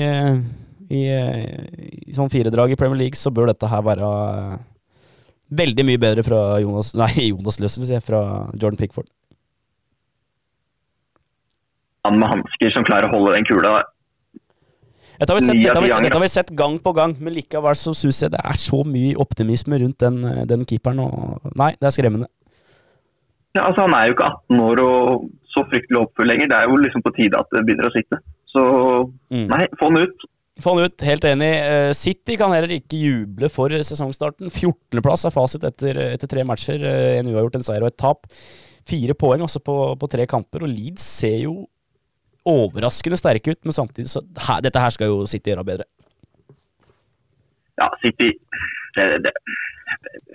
i, 0.90 1.02
i 1.08 2.16
sånn 2.16 2.32
firedrag 2.32 2.74
i 2.74 2.78
Premier 2.78 3.06
League, 3.06 3.16
så 3.16 3.32
bør 3.32 3.52
dette 3.52 3.70
her 3.70 3.84
være 3.86 4.10
veldig 5.54 5.86
mye 5.86 6.02
bedre 6.02 6.24
fra 6.26 6.42
Jonas 6.60 6.92
Nei, 7.00 7.30
Jonas 7.30 7.60
Løssel, 7.62 7.86
sier 7.86 8.00
jeg, 8.00 8.06
fra 8.06 8.22
Jordan 8.52 8.80
Pickford. 8.80 9.08
Han 12.04 12.20
med 12.20 12.28
hansker 12.28 12.74
som 12.74 12.84
klarer 12.84 13.08
å 13.08 13.16
holde 13.16 13.38
den 13.38 13.46
kula 13.48 13.78
dette 15.24 15.32
har, 15.32 15.40
sett, 15.40 15.56
dette, 15.56 15.72
har 15.72 15.88
sett, 15.88 16.04
dette 16.04 16.18
har, 16.18 16.22
vi 16.22 16.30
sett, 16.30 16.50
gang 16.58 16.76
på 16.84 16.92
gang, 16.96 17.14
men 17.18 17.32
likevel 17.32 17.76
så 17.80 17.94
syns 17.96 18.20
jeg 18.26 18.34
det 18.34 18.42
er 18.44 18.58
så 18.60 18.82
mye 18.84 19.16
optimisme 19.24 19.80
rundt 19.80 20.04
den, 20.04 20.20
den 20.50 20.66
keeperen. 20.68 21.00
Og 21.00 21.54
nei, 21.56 21.72
det 21.80 21.88
er 21.88 21.96
skremmende. 21.96 22.28
Ja, 23.54 23.68
altså 23.68 23.86
Han 23.86 23.96
er 23.96 24.10
jo 24.10 24.16
ikke 24.16 24.28
18 24.50 24.62
år 24.66 24.82
og 24.82 25.26
så 25.54 25.64
fryktelig 25.70 26.00
oppfull 26.02 26.28
lenger. 26.28 26.50
Det 26.50 26.60
er 26.60 26.68
jo 26.68 26.78
liksom 26.82 27.04
på 27.04 27.12
tide 27.16 27.40
at 27.40 27.50
det 27.54 27.64
begynner 27.64 27.88
å 27.88 27.94
sitte. 27.94 28.20
Så 28.50 28.62
mm. 29.32 29.46
nei, 29.50 29.64
få 29.78 29.90
han 29.90 30.02
ut. 30.04 30.26
Få 30.62 30.74
han 30.74 30.86
ut, 30.86 31.04
helt 31.06 31.26
enig. 31.26 31.50
Eh, 31.62 31.90
City 31.98 32.36
kan 32.38 32.52
heller 32.54 32.76
ikke 32.76 32.98
juble 32.98 33.50
for 33.50 33.74
sesongstarten. 33.74 34.50
14.-plass 34.50 35.26
er 35.26 35.34
fasit 35.34 35.66
etter, 35.66 35.98
etter, 36.12 36.30
tre 36.30 36.44
matcher. 36.46 36.82
Eh, 36.82 37.16
en 37.20 37.30
uavgjort, 37.30 37.58
en 37.58 37.66
seier 37.66 37.86
og 37.86 37.90
et 37.90 37.98
tap. 37.98 38.26
Fire 38.84 39.16
poeng 39.18 39.46
altså 39.46 39.62
på, 39.64 39.78
på 39.98 40.10
tre 40.12 40.26
kamper, 40.28 40.66
og 40.66 40.70
Leeds 40.70 41.06
ser 41.22 41.38
jo 41.46 41.54
overraskende 42.48 43.18
sterke 43.18 43.54
ut, 43.54 43.60
men 43.64 43.76
samtidig 43.76 44.10
så 44.10 44.22
her, 44.46 44.62
Dette 44.64 44.82
her 44.82 44.92
skal 44.94 45.12
jo 45.12 45.24
City 45.30 45.52
gjøre 45.52 45.66
bedre. 45.66 45.86
Ja, 47.80 47.88
City 48.02 48.30
det, 48.94 49.06
det, 49.24 49.32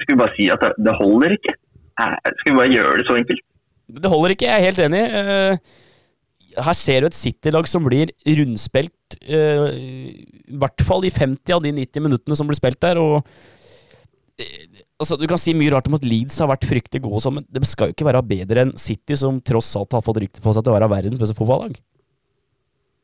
Skal 0.04 0.16
vi 0.16 0.20
bare 0.20 0.36
si 0.36 0.50
at 0.52 0.64
det, 0.64 0.74
det 0.84 0.96
holder 1.00 1.36
ikke? 1.38 1.54
Skal 2.00 2.52
vi 2.52 2.58
bare 2.58 2.74
gjøre 2.74 2.98
det 3.00 3.06
så 3.08 3.20
enkelt? 3.20 3.46
Det 3.90 4.12
holder 4.12 4.36
ikke, 4.36 4.50
jeg 4.50 4.56
er 4.56 4.68
helt 4.68 4.82
enig. 4.86 5.04
Uh, 5.10 6.60
her 6.60 6.76
ser 6.78 7.02
du 7.02 7.10
et 7.10 7.18
City-lag 7.18 7.68
som 7.70 7.86
blir 7.86 8.12
rundspilt, 8.40 9.18
uh, 9.26 9.70
i 9.74 10.60
hvert 10.62 10.86
fall 10.86 11.08
i 11.08 11.14
50 11.14 11.56
av 11.58 11.64
de 11.66 11.74
90 11.74 12.06
minuttene 12.06 12.38
som 12.38 12.50
blir 12.50 12.60
spilt 12.60 12.80
der. 12.86 13.02
og 13.02 13.24
uh, 13.24 14.84
altså, 15.02 15.18
Du 15.18 15.26
kan 15.30 15.42
si 15.42 15.56
mye 15.58 15.74
rart 15.74 15.90
om 15.90 15.98
at 15.98 16.06
Leeds 16.06 16.38
har 16.44 16.52
vært 16.52 16.70
fryktelig 16.70 17.04
gode, 17.08 17.24
sånn, 17.26 17.40
men 17.40 17.48
det 17.50 17.66
skal 17.70 17.90
jo 17.90 17.98
ikke 17.98 18.10
være 18.12 18.26
bedre 18.30 18.68
enn 18.68 18.76
City, 18.80 19.18
som 19.18 19.42
tross 19.42 19.72
alt 19.80 19.98
har 19.98 20.06
fått 20.06 20.22
rykte 20.26 20.44
på 20.44 20.54
seg 20.54 20.66
til 20.66 20.76
å 20.76 20.78
være 20.78 20.92
verdens 20.92 21.22
beste 21.22 21.38
fotballag. 21.38 21.80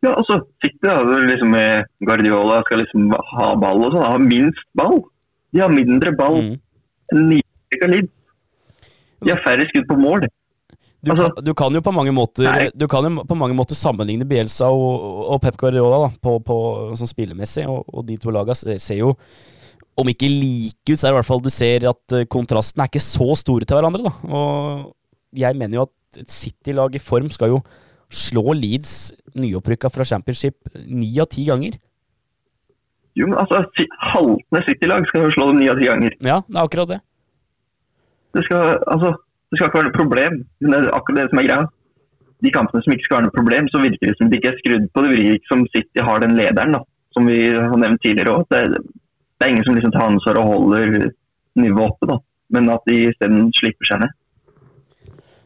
Ja, 0.05 0.13
og 0.13 0.25
så 0.27 0.37
sitter 0.61 0.91
da, 0.91 1.19
liksom 1.25 1.53
med 1.55 1.87
Guardiola 2.05 2.61
skal 2.67 2.83
liksom 2.83 3.09
ha 3.15 3.51
ball 3.57 3.87
og 3.87 3.95
sånn, 3.95 4.05
har 4.05 4.21
minst 4.21 4.67
ball. 4.77 4.99
De 5.55 5.63
har 5.63 5.71
mindre 5.73 6.13
ball 6.17 6.41
mm. 6.43 6.55
enn 7.13 7.29
nyrykka 7.31 7.89
Leeds. 7.89 8.11
De 9.25 9.31
har 9.31 9.41
færre 9.41 9.65
skudd 9.71 9.87
på 9.89 9.97
mål. 9.97 10.27
Du, 11.05 11.11
altså, 11.13 11.29
kan, 11.29 11.45
du, 11.45 11.51
kan, 11.57 11.75
jo 11.77 11.81
på 11.85 11.93
mange 11.93 12.11
måter 12.17 12.71
Du 12.73 12.87
kan 12.89 13.05
jo 13.05 13.25
på 13.29 13.35
mange 13.37 13.53
måter 13.53 13.77
sammenligne 13.77 14.25
Bielsa 14.25 14.71
og, 14.73 15.25
og 15.35 15.41
Pep 15.43 15.57
Guardiola 15.61 15.99
da, 16.07 16.09
på, 16.21 16.39
på, 16.45 16.55
sånn 16.97 17.09
spillemessig, 17.09 17.67
og, 17.69 17.83
og, 17.93 18.07
de 18.07 18.17
to 18.21 18.33
lagene 18.33 18.77
ser 18.81 19.01
jo 19.03 19.13
om 19.95 20.09
ikke 20.11 20.27
like 20.27 20.91
ut, 20.91 20.97
så 20.97 21.05
er 21.05 21.11
det 21.11 21.13
i 21.13 21.17
hvert 21.21 21.27
fall 21.29 21.43
du 21.45 21.51
ser 21.53 21.85
at 21.87 22.01
kontrastene 22.03 22.27
kontrasten 22.33 22.81
er 22.83 22.89
ikke 22.89 23.03
så 23.05 23.27
store 23.39 23.63
til 23.63 23.77
hverandre. 23.77 24.09
da. 24.09 24.11
Og 24.27 25.37
jeg 25.39 25.55
mener 25.55 25.79
jo 25.79 25.85
at 25.85 26.19
et 26.19 26.33
City-lag 26.35 26.97
i 26.97 27.03
form 27.03 27.29
skal 27.31 27.53
jo 27.53 27.61
slå 28.15 28.53
Leeds 28.55 29.11
nyopprykka 29.35 29.91
fra 29.91 30.07
championship 30.07 30.55
ni 30.87 31.11
av 31.19 31.29
ti 31.33 31.45
ganger. 31.49 31.75
Jo, 33.15 33.29
men 33.29 33.37
altså, 33.39 33.61
haltende 34.11 34.63
City-lag 34.67 35.05
skal 35.09 35.27
jo 35.27 35.35
slå 35.35 35.51
dem 35.51 35.61
ni 35.61 35.69
av 35.71 35.79
ti 35.79 35.87
ganger. 35.87 36.15
Ja, 36.19 36.41
det 36.47 36.57
er 36.57 36.67
akkurat 36.67 36.91
det. 36.91 36.99
Det 38.35 38.43
skal, 38.47 38.75
altså, 38.91 39.13
det 39.49 39.59
skal 39.59 39.69
ikke 39.69 39.79
være 39.79 39.87
noe 39.89 39.99
problem. 39.99 40.41
Det 40.59 40.79
er 40.79 40.89
akkurat 40.97 41.21
det 41.21 41.29
som 41.31 41.41
er 41.41 41.47
greia. 41.47 41.67
De 42.43 42.51
kampene 42.51 42.83
som 42.83 42.95
ikke 42.95 43.07
skal 43.07 43.17
være 43.17 43.27
noe 43.29 43.37
problem, 43.37 43.69
så 43.71 43.81
virker 43.83 44.11
det 44.11 44.17
som 44.19 44.31
de 44.31 44.39
ikke 44.39 44.51
er 44.51 44.59
skrudd 44.59 44.89
på. 44.91 45.05
Det 45.05 45.13
virker 45.13 45.39
ikke 45.39 45.51
som 45.53 45.63
City 45.71 46.03
har 46.09 46.23
den 46.23 46.35
lederen, 46.39 46.75
da, 46.75 46.83
som 47.15 47.31
vi 47.31 47.39
har 47.55 47.79
nevnt 47.79 48.03
tidligere 48.03 48.35
òg. 48.35 48.49
Det, 48.51 48.81
det, 48.83 49.45
er 49.45 49.53
ingen 49.53 49.67
som 49.67 49.79
liksom 49.79 49.95
tar 49.95 50.09
ansvar 50.09 50.41
og 50.41 50.51
holder 50.51 51.09
nivået 51.55 51.87
oppe, 51.87 52.11
da. 52.11 52.19
men 52.57 52.67
at 52.75 52.83
de 52.91 52.99
isteden 53.13 53.47
slipper 53.55 53.91
seg 53.91 54.03
ned. 54.03 54.15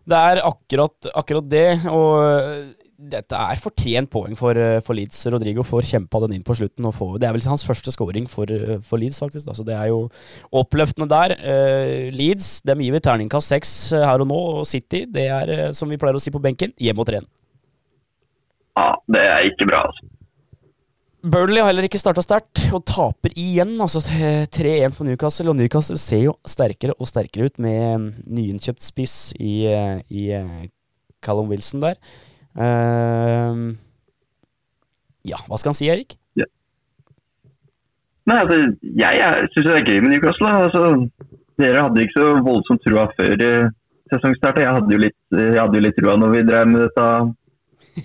Det 0.10 0.20
er 0.34 0.44
akkurat, 0.48 1.10
akkurat 1.14 1.50
det. 1.52 1.68
og 1.92 2.78
dette 3.00 3.32
er 3.32 3.60
fortjent 3.62 4.10
poeng 4.12 4.36
for, 4.38 4.58
eh, 4.58 4.82
for, 4.84 4.98
Leeds. 4.98 5.22
Rodrigo 5.32 5.64
får 5.64 5.88
kjempa 5.88 6.20
den 6.26 6.36
inn 6.36 6.44
på 6.44 6.56
slutten. 6.58 6.84
Får, 6.92 7.18
det 7.20 7.30
er 7.30 7.34
vel 7.36 7.48
hans 7.48 7.64
første 7.64 7.94
scoring 7.96 8.28
for, 8.28 8.46
eh, 8.52 8.80
for 8.84 9.00
Leeds, 9.00 9.20
faktisk. 9.20 9.46
Da. 9.46 9.54
Så 9.54 9.64
det 9.66 9.76
er 9.76 9.88
jo 9.88 10.10
oppløftende 10.52 11.08
der. 11.08 11.36
Uh, 11.40 12.12
Leeds 12.12 12.62
dem 12.62 12.80
gir 12.80 12.92
vi 12.92 13.00
terningkast 13.00 13.48
seks 13.48 13.92
her 13.92 14.20
og 14.20 14.28
nå. 14.28 14.60
Og 14.60 14.68
City, 14.68 15.06
det 15.06 15.28
er 15.30 15.72
som 15.72 15.90
vi 15.90 15.98
pleier 15.98 16.16
å 16.16 16.22
si 16.22 16.32
på 16.32 16.42
benken, 16.42 16.74
hjem 16.78 17.00
og 17.00 17.08
tren. 17.08 17.26
Ja, 18.78 18.94
det 19.08 19.22
er 19.22 19.48
ikke 19.48 19.68
bra, 19.68 19.86
altså. 19.88 20.19
Burnley 21.20 21.60
har 21.60 21.68
heller 21.74 21.84
ikke 21.84 22.00
starta 22.00 22.24
sterkt, 22.24 22.62
og 22.72 22.86
taper 22.88 23.34
igjen. 23.36 23.76
altså 23.82 24.00
3-1 24.00 24.96
for 24.96 25.08
Newcastle. 25.08 25.50
Og 25.52 25.58
Newcastle 25.60 25.98
ser 26.00 26.24
jo 26.30 26.36
sterkere 26.48 26.96
og 26.96 27.10
sterkere 27.10 27.50
ut 27.50 27.60
med 27.60 28.14
nyinnkjøpt 28.24 28.84
spiss 28.84 29.34
i, 29.36 29.68
i 30.08 30.24
Callum 31.24 31.50
Wilson 31.52 31.84
der. 31.84 32.00
Uh, 32.56 33.76
ja, 35.28 35.42
hva 35.48 35.60
skal 35.60 35.74
han 35.74 35.78
si, 35.78 35.90
Erik? 35.92 36.16
Ja. 36.40 36.48
Nei, 38.30 38.38
altså, 38.40 38.60
jeg, 38.84 39.20
jeg 39.20 39.50
syns 39.54 39.68
det 39.68 39.76
er 39.76 39.90
gøy 39.90 40.00
med 40.06 40.14
Newcastle. 40.14 40.54
Altså, 40.68 41.34
dere 41.60 41.84
hadde 41.84 42.06
ikke 42.06 42.16
så 42.16 42.30
voldsomt 42.48 42.86
trua 42.86 43.10
før 43.18 43.44
uh, 43.44 43.74
sesongstartet. 44.14 44.64
Jeg 44.64 44.78
hadde 44.78 44.96
jo 44.96 45.02
litt, 45.04 45.20
jeg 45.36 45.60
hadde 45.60 45.82
jo 45.82 45.84
litt 45.84 46.00
trua 46.00 46.16
når 46.22 46.34
vi 46.38 46.46
drev 46.48 46.72
med 46.72 46.88
dette 46.88 47.10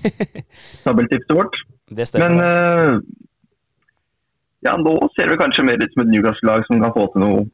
tabeltipset 0.88 1.38
vårt. 1.38 1.62
Det 1.90 2.06
stemmer. 2.08 2.30
Men 2.30 2.40
uh, 2.40 3.00
ja, 4.64 4.76
nå 4.80 4.94
ser 5.16 5.28
det 5.28 5.40
kanskje 5.40 5.66
mer 5.68 5.82
ut 5.82 5.92
som 5.92 6.04
et 6.04 6.12
Newcastle-lag 6.14 6.64
som 6.68 6.80
kan 6.80 6.94
få 6.96 7.08
til 7.12 7.24
noe 7.24 7.44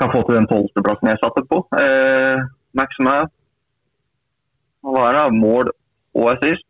kan 0.00 0.12
få 0.12 0.22
til 0.24 0.38
den 0.38 0.48
tolvteplassen 0.48 1.10
jeg 1.10 1.20
satte 1.20 1.42
på. 1.48 1.60
Eh, 1.76 2.40
Maxima 2.78 3.18
hva 4.80 5.10
er 5.10 5.18
det? 5.18 5.24
Mål 5.36 5.72
og 6.16 6.30
assist. 6.34 6.64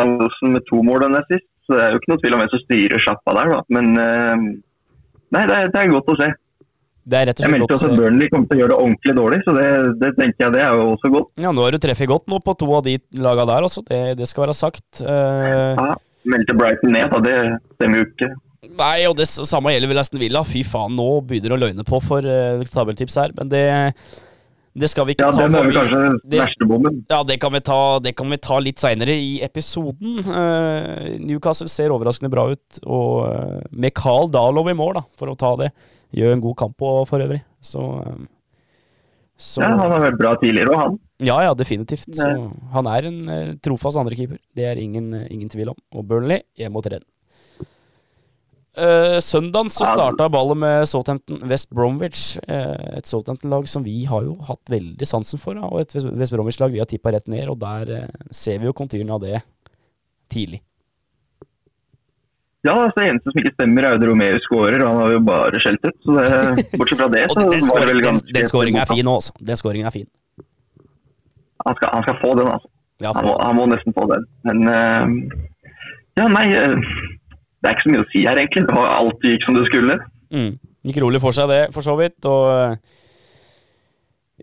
Andersen 0.00 0.54
med 0.54 0.64
to 0.70 0.80
mål 0.86 1.04
og 1.06 1.18
assist. 1.20 1.46
Så 1.64 1.76
det 1.76 1.82
er 1.82 1.92
jo 1.92 2.00
ikke 2.00 2.12
noe 2.12 2.22
tvil 2.22 2.36
om 2.36 2.40
hvem 2.42 2.52
som 2.52 2.62
styrer 2.64 3.02
sjappa 3.04 3.34
der, 3.38 3.52
da. 3.52 3.60
Men 3.72 4.00
eh, 4.00 4.46
nei, 5.36 5.44
det 5.50 5.60
det 5.74 5.82
er, 5.82 5.92
godt 5.92 6.10
å 6.12 6.16
se. 6.20 6.30
Det 7.04 7.18
er 7.18 7.28
rett 7.28 7.36
og 7.36 7.44
slett 7.44 7.50
jeg 7.50 7.52
meldte 7.52 7.76
også 7.76 7.90
at 7.90 7.98
Burnley 8.00 8.30
kommer 8.32 8.48
til 8.48 8.56
å 8.56 8.60
gjøre 8.62 8.72
det 8.72 8.80
ordentlig 8.80 9.14
dårlig, 9.18 9.38
så 9.44 9.54
det, 9.56 9.68
det, 10.00 10.10
tenker 10.16 10.46
jeg 10.46 10.54
det 10.54 10.62
er 10.64 10.78
jo 10.78 10.86
også 10.94 11.10
godt. 11.12 11.30
Ja, 11.44 11.52
nå 11.52 11.64
har 11.66 11.76
du 11.76 11.80
treffet 11.84 12.08
godt 12.08 12.32
nå 12.32 12.40
på 12.44 12.56
to 12.60 12.68
av 12.78 12.84
de 12.88 12.96
laga 13.20 13.44
der, 13.50 13.68
altså. 13.68 13.84
Det, 13.88 14.00
det, 14.20 14.28
skal 14.30 14.46
være 14.46 14.56
sagt. 14.56 15.04
Eh, 15.04 15.80
ja, 15.80 15.90
meldte 16.30 16.56
Brighton 16.58 16.94
ned, 16.94 17.12
da. 17.12 17.22
Det 17.24 17.38
stemmer 17.76 18.02
jo 18.02 18.08
ikke. 18.08 18.30
Nei, 18.74 18.98
og 19.06 19.16
det 19.18 19.28
samme 19.28 19.74
gjelder 19.74 19.90
vel 19.92 20.00
Aston 20.00 20.22
Villa. 20.22 20.44
Fy 20.46 20.64
faen, 20.66 20.94
nå 20.96 21.08
begynner 21.26 21.52
det 21.52 21.58
å 21.58 21.62
løgne 21.66 21.86
på 21.86 22.00
for 22.04 22.26
uh, 22.26 22.62
tabeltips 22.72 23.18
her. 23.20 23.34
Men 23.36 23.52
det 23.52 23.64
det 24.74 24.88
skal 24.90 25.06
vi 25.06 25.14
ikke 25.14 25.28
ja, 25.28 25.30
ta 25.30 25.44
den 25.44 25.54
er 25.54 25.66
vel 25.68 25.76
kanskje 25.76 25.98
den 26.02 26.16
verste 26.34 26.66
bommen. 26.66 26.96
Ja, 27.06 27.20
det 27.22 27.36
kan 27.42 27.52
vi 27.54 27.60
ta, 27.62 27.78
kan 28.18 28.34
vi 28.34 28.38
ta 28.42 28.56
litt 28.58 28.82
seinere 28.82 29.14
i 29.14 29.36
episoden. 29.46 30.16
Uh, 30.26 31.14
Newcastle 31.22 31.70
ser 31.70 31.94
overraskende 31.94 32.32
bra 32.32 32.48
ut, 32.50 32.80
og 32.82 33.12
uh, 33.28 33.60
med 33.70 33.94
Carl 33.94 34.26
Dahlow 34.34 34.66
i 34.70 34.74
mål, 34.74 34.96
da, 34.98 35.04
for 35.14 35.30
å 35.30 35.36
ta 35.38 35.52
det. 35.62 35.70
Gjør 36.14 36.34
en 36.34 36.42
god 36.42 36.58
kamp 36.58 36.74
på, 36.82 36.90
for 37.06 37.22
øvrig. 37.22 37.38
Så, 37.62 37.86
uh, 38.02 38.66
så, 39.38 39.62
Ja, 39.62 39.70
han 39.78 39.94
har 39.94 40.08
vært 40.08 40.18
bra 40.18 40.34
tidligere, 40.42 40.74
og 40.74 40.82
han. 40.82 40.98
Ja, 41.24 41.38
ja, 41.46 41.54
definitivt. 41.56 42.08
Så, 42.16 42.30
han 42.74 42.88
er 42.90 43.08
en 43.08 43.20
uh, 43.30 43.54
trofast 43.64 44.00
andrekeeper. 44.00 44.40
Det 44.56 44.68
er 44.68 44.80
ingen, 44.80 45.12
ingen 45.28 45.50
tvil 45.52 45.72
om. 45.72 45.78
Og 45.94 46.06
Burnley 46.08 46.44
hjemme 46.58 46.76
mot 46.76 46.88
Renn. 46.90 47.04
Uh, 48.74 49.20
søndagen 49.22 49.70
så 49.70 49.86
starta 49.86 50.26
ballet 50.34 50.58
med 50.58 50.88
Southampton 50.90 51.44
West 51.46 51.70
Bromwich. 51.70 52.34
Uh, 52.48 52.98
et 52.98 53.06
Southampton-lag 53.06 53.68
som 53.70 53.86
vi 53.86 54.00
har 54.10 54.26
jo 54.26 54.34
hatt 54.48 54.72
veldig 54.72 55.06
sansen 55.06 55.38
for. 55.38 55.58
og 55.62 55.84
et 55.84 55.94
West 55.94 56.34
Bromwich-lag 56.34 56.74
vi 56.74 56.82
har 56.82 56.90
tippa 56.90 57.14
rett 57.14 57.30
ned, 57.30 57.46
og 57.52 57.60
der 57.62 58.06
uh, 58.06 58.30
ser 58.34 58.58
vi 58.58 58.66
jo 58.66 58.74
konturene 58.74 59.14
av 59.14 59.22
det 59.22 59.44
tidlig. 60.32 60.60
Ja, 62.64 62.72
altså, 62.80 62.96
det 62.96 63.08
eneste 63.12 63.30
som 63.30 63.40
ikke 63.42 63.54
stemmer, 63.54 63.86
er 63.86 63.94
jo 63.94 64.08
Romeo 64.08 64.36
skårer, 64.40 64.80
og 64.80 64.88
han 64.88 65.00
har 65.02 65.10
jo 65.12 65.22
bare 65.28 65.60
skjelt 65.60 65.82
ut. 65.84 65.96
Så 66.00 66.14
det, 66.16 66.66
bortsett 66.74 67.00
fra 67.02 67.08
det, 67.12 67.24
så 67.30 67.40
den, 67.42 67.50
den 67.52 67.66
var 67.68 67.84
det 67.84 67.88
vel 67.92 68.04
ganske 68.08 68.36
Den, 68.38 68.48
skåringen 68.48 68.82
er 68.82 68.88
fin 68.90 69.04
nå, 69.06 69.16
altså. 69.20 69.34
Den 69.52 69.60
skåringa 69.60 69.90
er 69.90 69.94
fin. 70.00 70.08
Han 71.64 71.76
skal, 71.78 71.88
han 71.92 72.04
skal, 72.06 72.16
få 72.20 72.30
den, 72.38 72.50
altså. 72.52 72.70
Ja, 73.02 73.10
han, 73.16 73.26
må, 73.26 73.34
han, 73.40 73.56
må, 73.58 73.66
nesten 73.70 73.94
få 73.96 74.04
den. 74.10 74.26
Men 74.46 74.58
ja, 76.14 76.26
nei 76.30 76.44
det 76.52 77.70
er 77.70 77.74
ikke 77.74 77.86
så 77.86 77.92
mye 77.94 78.04
å 78.04 78.10
si 78.12 78.20
her, 78.26 78.38
egentlig. 78.38 78.66
Det 78.68 78.76
var 78.76 78.90
alt 78.92 79.24
gikk 79.24 79.46
som 79.46 79.56
det 79.56 79.64
skulle. 79.70 79.96
Mm. 80.34 80.52
Gikk 80.84 81.00
rolig 81.00 81.20
for 81.24 81.36
seg, 81.36 81.48
det, 81.48 81.62
for 81.72 81.86
så 81.86 81.94
vidt. 81.96 82.28
Og 82.28 82.44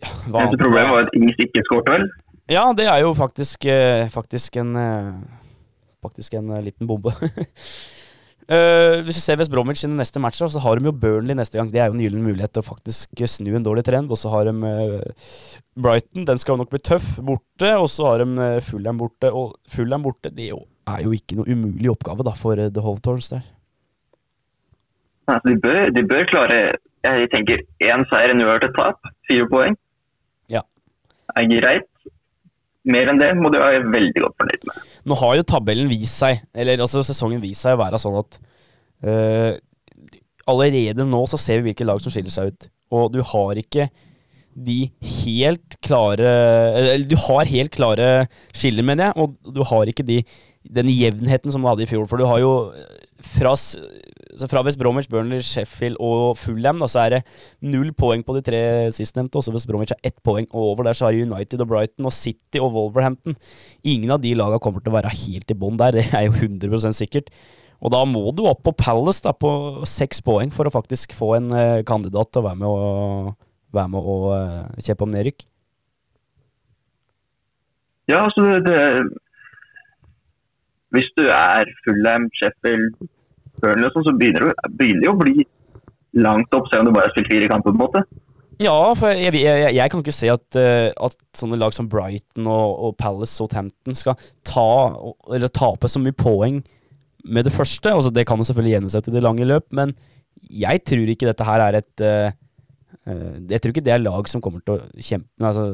ja, 0.02 0.10
Eneste 0.10 0.58
problemet 0.58 0.90
var 0.90 1.06
at 1.06 1.14
Ings 1.20 1.38
ikke 1.46 1.62
skåret, 1.68 1.92
vel? 1.94 2.08
Ja, 2.50 2.66
det 2.76 2.88
er 2.90 3.04
jo 3.06 3.14
faktisk, 3.16 3.70
eh, 3.70 4.10
faktisk 4.10 4.58
en 4.64 4.74
Faktisk 6.02 6.34
en 6.34 6.50
liten 6.66 6.88
bombe. 6.90 7.12
Uh, 8.52 9.00
hvis 9.06 9.16
vi 9.16 9.22
ser 9.24 9.38
West 9.40 9.52
Bromwich 9.54 9.80
sine 9.80 9.96
neste 9.96 10.20
matcher, 10.20 10.50
så 10.52 10.60
har 10.60 10.76
de 10.76 10.90
jo 10.90 10.92
Burnley 10.92 11.38
neste 11.40 11.56
gang. 11.56 11.70
Det 11.72 11.80
er 11.80 11.88
jo 11.88 11.96
en 11.96 12.02
gyllen 12.04 12.26
mulighet 12.26 12.52
til 12.52 12.60
å 12.60 12.68
faktisk 12.68 13.24
snu 13.32 13.54
en 13.56 13.64
dårlig 13.64 13.86
trend. 13.88 14.12
Og 14.12 14.20
så 14.20 14.32
har 14.34 14.50
de 14.50 14.56
uh, 14.60 15.60
Brighton, 15.80 16.26
den 16.28 16.42
skal 16.42 16.58
jo 16.58 16.64
nok 16.66 16.74
bli 16.74 16.82
tøff, 16.84 17.14
borte. 17.24 17.70
Og 17.80 17.88
så 17.94 18.10
har 18.10 18.26
de 18.26 18.28
uh, 18.36 18.60
Fulham 18.66 19.00
borte. 19.00 19.32
Og 19.32 19.56
Fulham 19.72 20.04
borte, 20.04 20.34
det 20.36 20.50
er 20.52 21.06
jo 21.06 21.16
ikke 21.16 21.40
noe 21.40 21.48
umulig 21.48 21.94
oppgave 21.94 22.28
da 22.28 22.36
for 22.36 22.60
The 22.60 22.84
Hovtorns 22.84 23.32
der. 23.32 23.46
De, 25.46 25.56
bør, 25.64 25.88
de 25.96 26.02
bør 26.04 26.26
klare 26.28 26.58
Jeg 27.06 27.30
tenker 27.32 27.62
én 27.80 28.04
seier, 28.10 28.34
en 28.34 28.44
uavgjort 28.44 28.76
tap. 28.76 29.14
Fire 29.30 29.48
poeng. 29.54 29.80
Ja. 30.52 30.66
Er 31.40 31.48
greit 31.48 31.88
mer 32.90 33.12
enn 33.12 33.20
det 33.22 33.32
må 33.38 33.52
du 33.54 33.60
være 33.62 33.84
veldig 33.94 34.24
godt 34.24 34.38
fornøyd 34.42 34.70
med. 34.70 34.86
Nå 35.10 35.18
har 35.22 35.36
jo 35.38 35.48
tabellen 35.52 35.90
vist 35.92 36.22
seg, 36.22 36.42
eller 36.58 36.82
altså 36.82 37.04
sesongen 37.06 37.42
vist 37.44 37.66
seg 37.66 37.78
å 37.78 37.82
være 37.82 38.00
sånn 38.02 38.20
at 38.22 38.40
uh, 39.06 39.52
allerede 40.50 41.06
nå 41.08 41.24
så 41.30 41.40
ser 41.42 41.62
vi 41.62 41.72
hvilke 41.72 41.88
lag 41.88 42.02
som 42.02 42.14
skiller 42.14 42.34
seg 42.34 42.54
ut. 42.54 42.72
Og 42.92 43.12
du 43.14 43.22
har 43.34 43.60
ikke 43.62 43.90
de 44.52 44.90
helt 45.24 45.78
klare 45.80 46.28
Eller 46.76 47.06
du 47.08 47.16
har 47.16 47.48
helt 47.48 47.72
klare 47.72 48.08
skiller, 48.52 48.84
mener 48.84 49.10
jeg, 49.10 49.24
og 49.24 49.54
du 49.56 49.62
har 49.70 49.88
ikke 49.88 50.04
de, 50.08 50.18
den 50.68 50.90
jevnheten 50.92 51.54
som 51.54 51.64
du 51.64 51.70
hadde 51.70 51.86
i 51.86 51.90
fjor. 51.90 52.04
For 52.10 52.20
du 52.20 52.28
har 52.28 52.42
jo 52.44 52.52
fra 53.22 53.54
så 54.42 54.50
fra 54.50 54.64
West 54.66 54.80
Bromwich, 54.82 55.08
Burnley, 55.12 55.40
Sheffield 55.46 56.00
og 56.02 56.36
Fulham 56.42 56.82
da, 56.82 56.90
så 56.90 57.06
er 57.06 57.16
det 57.16 57.22
null 57.62 57.94
poeng 57.98 58.26
på 58.26 58.36
de 58.38 58.44
tre 58.46 58.62
sistnevnte. 58.94 59.40
Også 59.40 59.54
West 59.54 59.70
Bromwich 59.70 59.94
har 59.94 60.02
ett 60.08 60.18
poeng. 60.26 60.50
Og 60.52 60.74
over 60.74 60.90
der 60.90 60.98
så 60.98 61.08
har 61.08 61.18
United 61.18 61.62
og 61.62 61.70
Brighton 61.72 62.10
og 62.10 62.16
City 62.16 62.62
og 62.62 62.74
Wolverhampton. 62.76 63.38
Ingen 63.86 64.12
av 64.12 64.22
de 64.24 64.34
lagene 64.38 64.62
kommer 64.64 64.84
til 64.84 64.94
å 64.94 64.98
være 64.98 65.14
helt 65.14 65.54
i 65.54 65.58
bånn 65.58 65.80
der, 65.82 65.96
det 65.98 66.10
er 66.12 66.28
jo 66.28 66.36
100 66.36 66.98
sikkert. 66.98 67.32
Og 67.82 67.90
da 67.94 68.04
må 68.06 68.28
du 68.38 68.44
opp 68.46 68.62
på 68.66 68.76
Palace 68.78 69.24
da, 69.26 69.34
på 69.34 69.82
seks 69.90 70.22
poeng 70.26 70.52
for 70.54 70.70
å 70.70 70.74
faktisk 70.74 71.16
få 71.18 71.34
en 71.40 71.50
uh, 71.54 71.82
kandidat 71.88 72.30
til 72.30 72.44
å 72.44 72.48
være 72.50 72.60
med 72.62 72.70
og, 72.70 73.32
være 73.74 73.90
med 73.94 74.12
og 74.14 74.28
uh, 74.36 74.82
kjeppe 74.82 75.08
om 75.08 75.14
nedrykk. 75.14 75.48
Ja, 78.10 78.26
altså 78.28 78.44
det, 78.44 78.60
det 78.68 78.78
Hvis 80.94 81.10
du 81.18 81.24
er 81.32 81.70
Fulham, 81.86 82.28
Sheffield, 82.38 82.98
Burnley 83.62 83.92
så 83.94 84.04
begynner 84.18 84.52
så 84.52 84.74
begynner 84.80 85.06
det 85.06 85.12
å 85.12 85.20
bli 85.20 85.46
langt 86.20 86.52
opp, 86.58 86.68
selv 86.72 86.84
om 86.84 86.90
du 86.90 86.98
bare 86.98 87.08
har 87.08 87.16
spilt 87.16 87.32
fire 87.32 87.48
kamper. 87.52 87.72
på 87.72 87.78
en 87.78 87.84
måte. 87.86 88.04
Ja, 88.62 88.76
for 88.98 89.16
jeg, 89.16 89.34
jeg, 89.42 89.74
jeg 89.74 89.92
kan 89.92 90.04
ikke 90.04 90.14
se 90.14 90.30
at, 90.30 90.44
uh, 90.60 90.92
at, 91.08 91.16
sånne 91.38 91.58
lag 91.58 91.74
som 91.74 91.88
Brighton 91.90 92.50
og, 92.50 92.76
og 92.86 92.98
Palace 93.00 93.42
og 93.42 93.50
Tempton 93.54 93.98
skal 93.98 94.20
ta, 94.48 94.68
eller 95.34 95.50
tape 95.56 95.90
så 95.90 96.02
mye 96.04 96.16
poeng 96.18 96.60
med 97.26 97.48
det 97.48 97.56
første. 97.56 97.90
Altså, 97.90 98.12
det 98.14 98.28
kan 98.30 98.38
man 98.38 98.48
selvfølgelig 98.50 98.76
gjennomsette 98.76 99.12
i 99.12 99.16
det 99.16 99.24
lange 99.26 99.48
løp, 99.48 99.70
men 99.78 99.96
jeg 100.52 100.84
tror 100.88 101.10
ikke 101.10 101.30
dette 101.30 101.48
her 101.48 101.64
er 101.64 101.80
et 101.80 102.04
uh, 102.06 102.30
uh, 103.10 103.34
Jeg 103.50 103.62
tror 103.62 103.74
ikke 103.74 103.86
det 103.88 103.96
er 103.96 104.04
lag 104.04 104.30
som 104.30 104.44
kommer 104.44 104.64
til 104.66 104.78
å 104.78 105.02
kjempe 105.10 105.48
altså, 105.48 105.68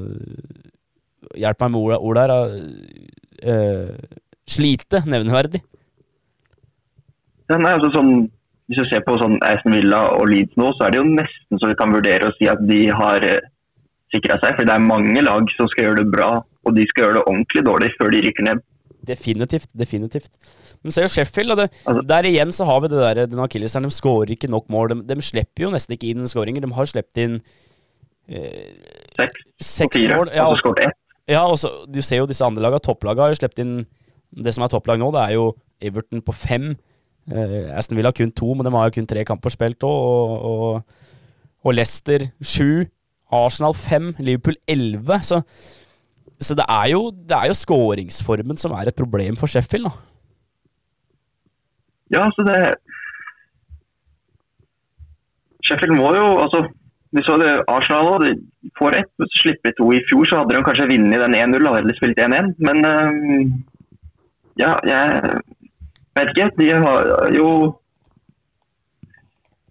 Hjelp 1.38 1.63
meg 1.63 1.72
med 1.74 1.82
ord, 1.82 1.96
ord 2.08 2.20
der. 2.22 3.89
slite 4.48 5.01
nevneverdig. 5.10 5.60
Den 7.51 7.66
er 7.66 7.77
altså 7.77 7.92
sånn, 7.96 8.13
hvis 8.68 8.82
du 8.82 8.89
ser 8.89 9.04
på 9.06 9.18
sånn 9.22 9.38
Aston 9.46 9.75
Villa 9.75 10.01
og 10.16 10.27
Leeds 10.32 10.58
nå, 10.60 10.72
så 10.75 10.88
er 10.88 10.94
det 10.94 11.01
jo 11.01 11.10
nesten 11.10 11.62
så 11.62 11.70
vi 11.70 11.77
kan 11.80 11.94
vurdere 11.96 12.30
å 12.30 12.36
si 12.38 12.50
at 12.51 12.63
de 12.68 12.82
har 12.92 13.24
eh, 13.25 13.44
sikra 14.13 14.39
seg. 14.44 14.58
For 14.58 14.68
det 14.68 14.75
er 14.75 14.88
mange 14.88 15.24
lag 15.24 15.48
som 15.56 15.70
skal 15.72 15.89
gjøre 15.89 16.01
det 16.04 16.12
bra, 16.16 16.32
og 16.44 16.75
de 16.75 16.88
skal 16.89 17.08
gjøre 17.08 17.20
det 17.20 17.27
ordentlig 17.27 17.63
dårlig 17.68 17.94
før 17.96 18.12
de 18.13 18.24
rykker 18.27 18.50
ned. 18.50 18.66
Definitivt. 19.08 19.70
definitivt. 19.72 20.32
Men 20.84 20.92
ser 20.92 21.06
jo 21.06 21.12
Sheffield, 21.13 21.54
og 21.54 21.62
det, 21.62 21.68
altså, 21.88 22.04
der 22.10 22.27
igjen 22.27 22.51
så 22.51 22.68
har 22.68 22.82
vi 22.84 22.89
det 22.92 23.00
der, 23.00 23.22
den 23.32 23.44
akilleseren. 23.44 23.88
De 23.88 23.96
skårer 23.96 24.34
ikke 24.36 24.51
nok 24.51 24.68
mål. 24.74 24.92
De, 24.92 24.98
de, 25.08 25.24
slipper 25.24 25.68
jo 25.68 25.72
nesten 25.72 25.96
ikke 25.96 26.12
inn 26.12 26.27
skåringer. 26.27 26.66
De 26.66 26.74
har 26.75 26.89
sluppet 26.92 27.22
inn 27.24 27.38
eh, 28.27 28.74
seks, 29.20 29.48
seks 29.63 30.01
fire, 30.01 30.20
mål. 30.20 30.34
Ja, 30.36 30.50
og 30.51 30.60
skåret 30.60 30.89
ett. 30.89 31.00
Ja, 31.27 31.46
og 31.48 31.58
så, 31.60 31.72
du 31.92 32.01
ser 32.04 32.22
jo 32.22 32.27
disse 32.27 32.46
andre 32.46 32.63
lagene. 32.63 32.84
Topplagene 32.84 33.27
har 33.27 33.34
jo 33.34 33.39
sluppet 33.42 33.63
inn 33.63 33.80
Det 34.44 34.51
som 34.56 34.66
er 34.66 34.72
topplag 34.72 35.00
nå, 35.00 35.08
det 35.16 35.24
er 35.24 35.38
jo 35.38 35.50
Everton 35.88 36.20
på 36.25 36.36
fem. 36.36 36.74
Uh, 37.27 37.75
Aston 37.75 37.98
Villa 37.98 38.12
har 38.12 38.17
kun 38.17 38.31
to, 38.31 38.53
men 38.53 38.67
de 38.67 38.74
har 38.75 38.88
jo 38.88 38.98
kun 38.98 39.10
tre 39.10 39.25
kamper 39.27 39.53
spilt 39.53 39.84
òg. 39.84 39.98
Og, 40.12 40.46
og, 40.51 41.00
og, 41.65 41.74
Leicester 41.75 42.29
sju. 42.41 42.88
Arsenal 43.34 43.75
fem. 43.75 44.13
Liverpool 44.19 44.55
elleve. 44.67 45.19
Så, 45.27 45.41
så, 46.39 46.55
det 46.55 46.65
er 46.69 46.91
jo, 46.93 47.12
jo 47.50 47.57
skåringsformen 47.62 48.60
som 48.60 48.75
er 48.77 48.88
et 48.88 49.00
problem 49.00 49.36
for 49.39 49.51
Sheffield, 49.51 49.89
da. 49.89 49.96
Ja, 52.15 52.27
så 52.31 52.43
det 52.48 52.60
Sheffield 55.67 55.98
må 56.00 56.13
jo 56.15 56.27
altså 56.39 56.62
vi 57.15 57.24
så 57.24 57.38
det 57.39 57.51
Arsenal. 57.67 58.24
De 58.24 58.72
får 58.79 58.96
ett, 59.00 59.27
slipper 59.41 59.74
to. 59.77 59.91
I 59.96 60.03
fjor 60.10 60.27
så 60.27 60.41
hadde 60.41 60.55
de 60.55 60.63
kanskje 60.63 60.89
vunnet 60.91 61.24
den 61.24 61.36
1-0 61.36 61.67
eller 61.79 61.96
spilt 61.98 62.19
1-1. 62.19 62.50
Men 62.67 62.84
uh, 62.86 63.51
ja, 64.60 64.74
jeg 64.88 65.39
vet 66.17 66.33
ikke. 66.33 66.50
De 66.59 66.71
har 66.86 67.31
jo 67.36 67.51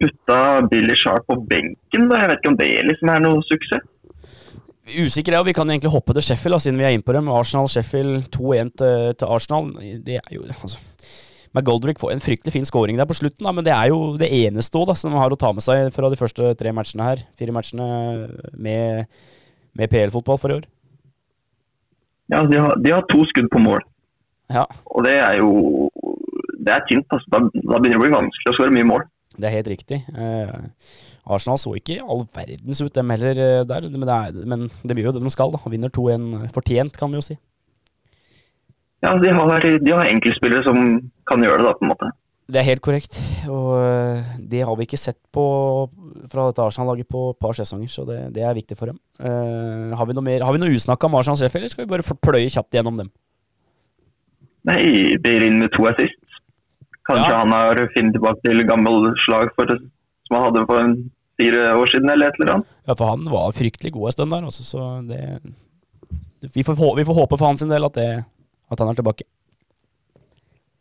putta 0.00 0.40
Billy 0.70 0.96
Sharp 0.98 1.26
på 1.30 1.38
benken. 1.50 2.08
Da. 2.10 2.22
Jeg 2.22 2.32
vet 2.32 2.40
ikke 2.40 2.52
om 2.52 2.58
det 2.60 2.72
liksom 2.90 3.12
er 3.12 3.22
noe 3.24 3.44
suksess. 3.48 3.92
Usikker 4.86 5.34
er, 5.34 5.40
og 5.42 5.48
vi 5.48 5.54
kan 5.56 5.66
egentlig 5.66 5.90
hoppe 5.90 6.14
til 6.14 6.22
Sheffield, 6.22 6.54
da, 6.54 6.62
siden 6.62 6.78
vi 6.78 6.84
er 6.86 6.92
inne 6.94 7.06
på 7.06 7.14
dem. 7.16 7.30
Arsenal-Sheffield 7.34 8.28
2-1 8.36 8.68
til, 8.78 9.14
til, 9.18 9.32
Arsenal. 9.34 9.72
Det 10.06 10.20
er 10.20 10.36
jo 10.36 10.44
altså 10.46 10.78
McGoldrick 11.56 11.98
får 11.98 12.12
en 12.12 12.22
fryktelig 12.22 12.52
fin 12.52 12.68
scoring 12.68 12.98
der 13.00 13.08
på 13.08 13.16
slutten, 13.16 13.46
da, 13.46 13.52
men 13.56 13.64
det 13.64 13.72
er 13.72 13.88
jo 13.88 14.12
det 14.20 14.28
eneste 14.44 14.82
da, 14.86 14.94
som 14.98 15.16
har 15.16 15.32
å 15.32 15.38
ta 15.40 15.50
med 15.56 15.64
seg 15.64 15.88
fra 15.94 16.10
de 16.12 16.18
første 16.20 16.52
tre 16.60 16.72
matchene 16.76 17.06
her. 17.06 17.24
Fire 17.38 17.54
matchene 17.56 17.86
med, 18.52 19.06
med 19.74 19.90
PL-fotball 19.90 20.38
for 20.42 20.52
i 20.52 20.58
år. 20.60 20.68
Ja, 22.30 22.42
de 22.46 22.58
har, 22.60 22.76
de 22.82 22.92
har, 22.92 23.06
to 23.10 23.24
skudd 23.30 23.48
på 23.50 23.62
mål. 23.62 23.82
Ja. 24.52 24.66
Og 24.92 25.06
det 25.06 25.16
er 25.18 25.40
jo 25.40 25.88
det 26.64 26.72
er 26.72 26.86
tynt. 26.88 27.06
Altså. 27.12 27.32
Da, 27.32 27.42
da, 27.42 27.78
begynner 27.78 27.96
det 27.96 28.00
å 28.00 28.04
bli 28.04 28.14
vanskelig 28.14 28.52
å 28.52 28.56
skåre 28.58 28.74
mye 28.74 28.88
mål. 28.88 29.06
Det 29.36 29.48
er 29.48 29.56
helt 29.58 29.68
riktig. 29.68 30.00
Eh, 30.16 30.54
Arsenal 31.26 31.58
så 31.60 31.74
ikke 31.76 31.98
all 32.00 32.24
verdens 32.34 32.80
ut, 32.80 32.94
dem 32.94 33.12
heller, 33.12 33.42
eh, 33.42 33.64
der. 33.68 33.88
Men 33.92 34.06
det, 34.08 34.16
er, 34.16 34.46
men 34.54 34.68
det 34.82 34.96
blir 34.96 35.08
jo 35.08 35.16
det 35.16 35.24
de 35.24 35.32
skal. 35.34 35.52
da. 35.52 35.60
Vinner 35.72 35.92
2-1 35.92 36.54
fortjent, 36.56 36.96
kan 37.00 37.12
vi 37.12 37.20
jo 37.20 37.26
si. 37.26 37.38
Ja, 39.04 39.12
de 39.20 39.32
har, 39.34 39.66
de 39.84 39.92
har 39.92 40.08
enkeltspillere 40.08 40.64
som 40.66 40.78
kan 41.28 41.44
gjøre 41.44 41.60
det, 41.60 41.68
da, 41.68 41.74
på 41.76 41.84
en 41.84 41.92
måte. 41.92 42.14
Det 42.46 42.60
er 42.60 42.68
helt 42.68 42.82
korrekt, 42.84 43.16
og 43.50 43.72
eh, 43.80 44.26
det 44.38 44.60
har 44.62 44.76
vi 44.78 44.84
ikke 44.86 45.00
sett 45.00 45.18
på 45.34 45.44
fra 46.30 46.44
dette 46.46 46.62
Arsenal-laget 46.62 47.08
på 47.10 47.32
et 47.32 47.40
par 47.42 47.56
sesonger, 47.58 47.90
så 47.90 48.04
det, 48.06 48.20
det, 48.36 48.44
er 48.46 48.54
viktig 48.54 48.76
for 48.78 48.92
dem. 48.92 49.00
Uh, 49.18 49.90
har 49.98 50.06
vi 50.06 50.14
noe, 50.14 50.24
mer, 50.24 50.44
har 50.46 50.54
vi 50.54 50.60
noe 50.62 50.74
usnakka 50.74 51.08
om 51.08 51.16
Arsenal 51.18 51.40
Sheffield, 51.40 51.66
eller 51.66 51.74
skal 51.74 51.86
vi 51.86 51.90
bare 51.90 52.16
pløye 52.22 52.52
kjapt 52.54 52.78
gjennom 52.78 53.00
dem? 53.02 53.10
Nei, 54.70 54.78
inn 55.18 55.58
med 55.58 55.74
to 55.74 55.88
assist. 55.90 56.18
Kanskje 57.06 57.28
ja. 57.30 57.42
han 57.42 57.54
har 57.54 57.82
funnet 57.94 58.16
tilbake 58.16 58.42
til 58.42 58.64
gammel 58.66 59.12
slag 59.22 59.52
for, 59.58 59.70
som 60.26 60.38
han 60.38 60.48
hadde 60.48 60.64
for 60.70 60.96
fire 61.36 61.68
år 61.76 61.92
siden, 61.92 62.10
eller 62.10 62.32
et 62.32 62.40
eller 62.40 62.54
annet. 62.56 62.72
Ja, 62.88 62.96
for 62.96 63.12
han 63.12 63.28
var 63.30 63.54
fryktelig 63.54 63.92
god 63.94 64.10
en 64.10 64.16
stund 64.16 64.34
der, 64.34 64.48
også, 64.50 64.66
så 64.66 64.88
det 65.06 65.22
vi 66.54 66.64
får, 66.64 66.96
vi 66.96 67.04
får, 67.04 67.14
håpe 67.14 67.36
for 67.38 67.48
hans 67.48 67.64
del 67.64 67.86
at, 67.88 67.94
det, 67.96 68.24
at 68.70 68.82
han 68.82 68.90
er 68.90 68.98
tilbake. 68.98 69.24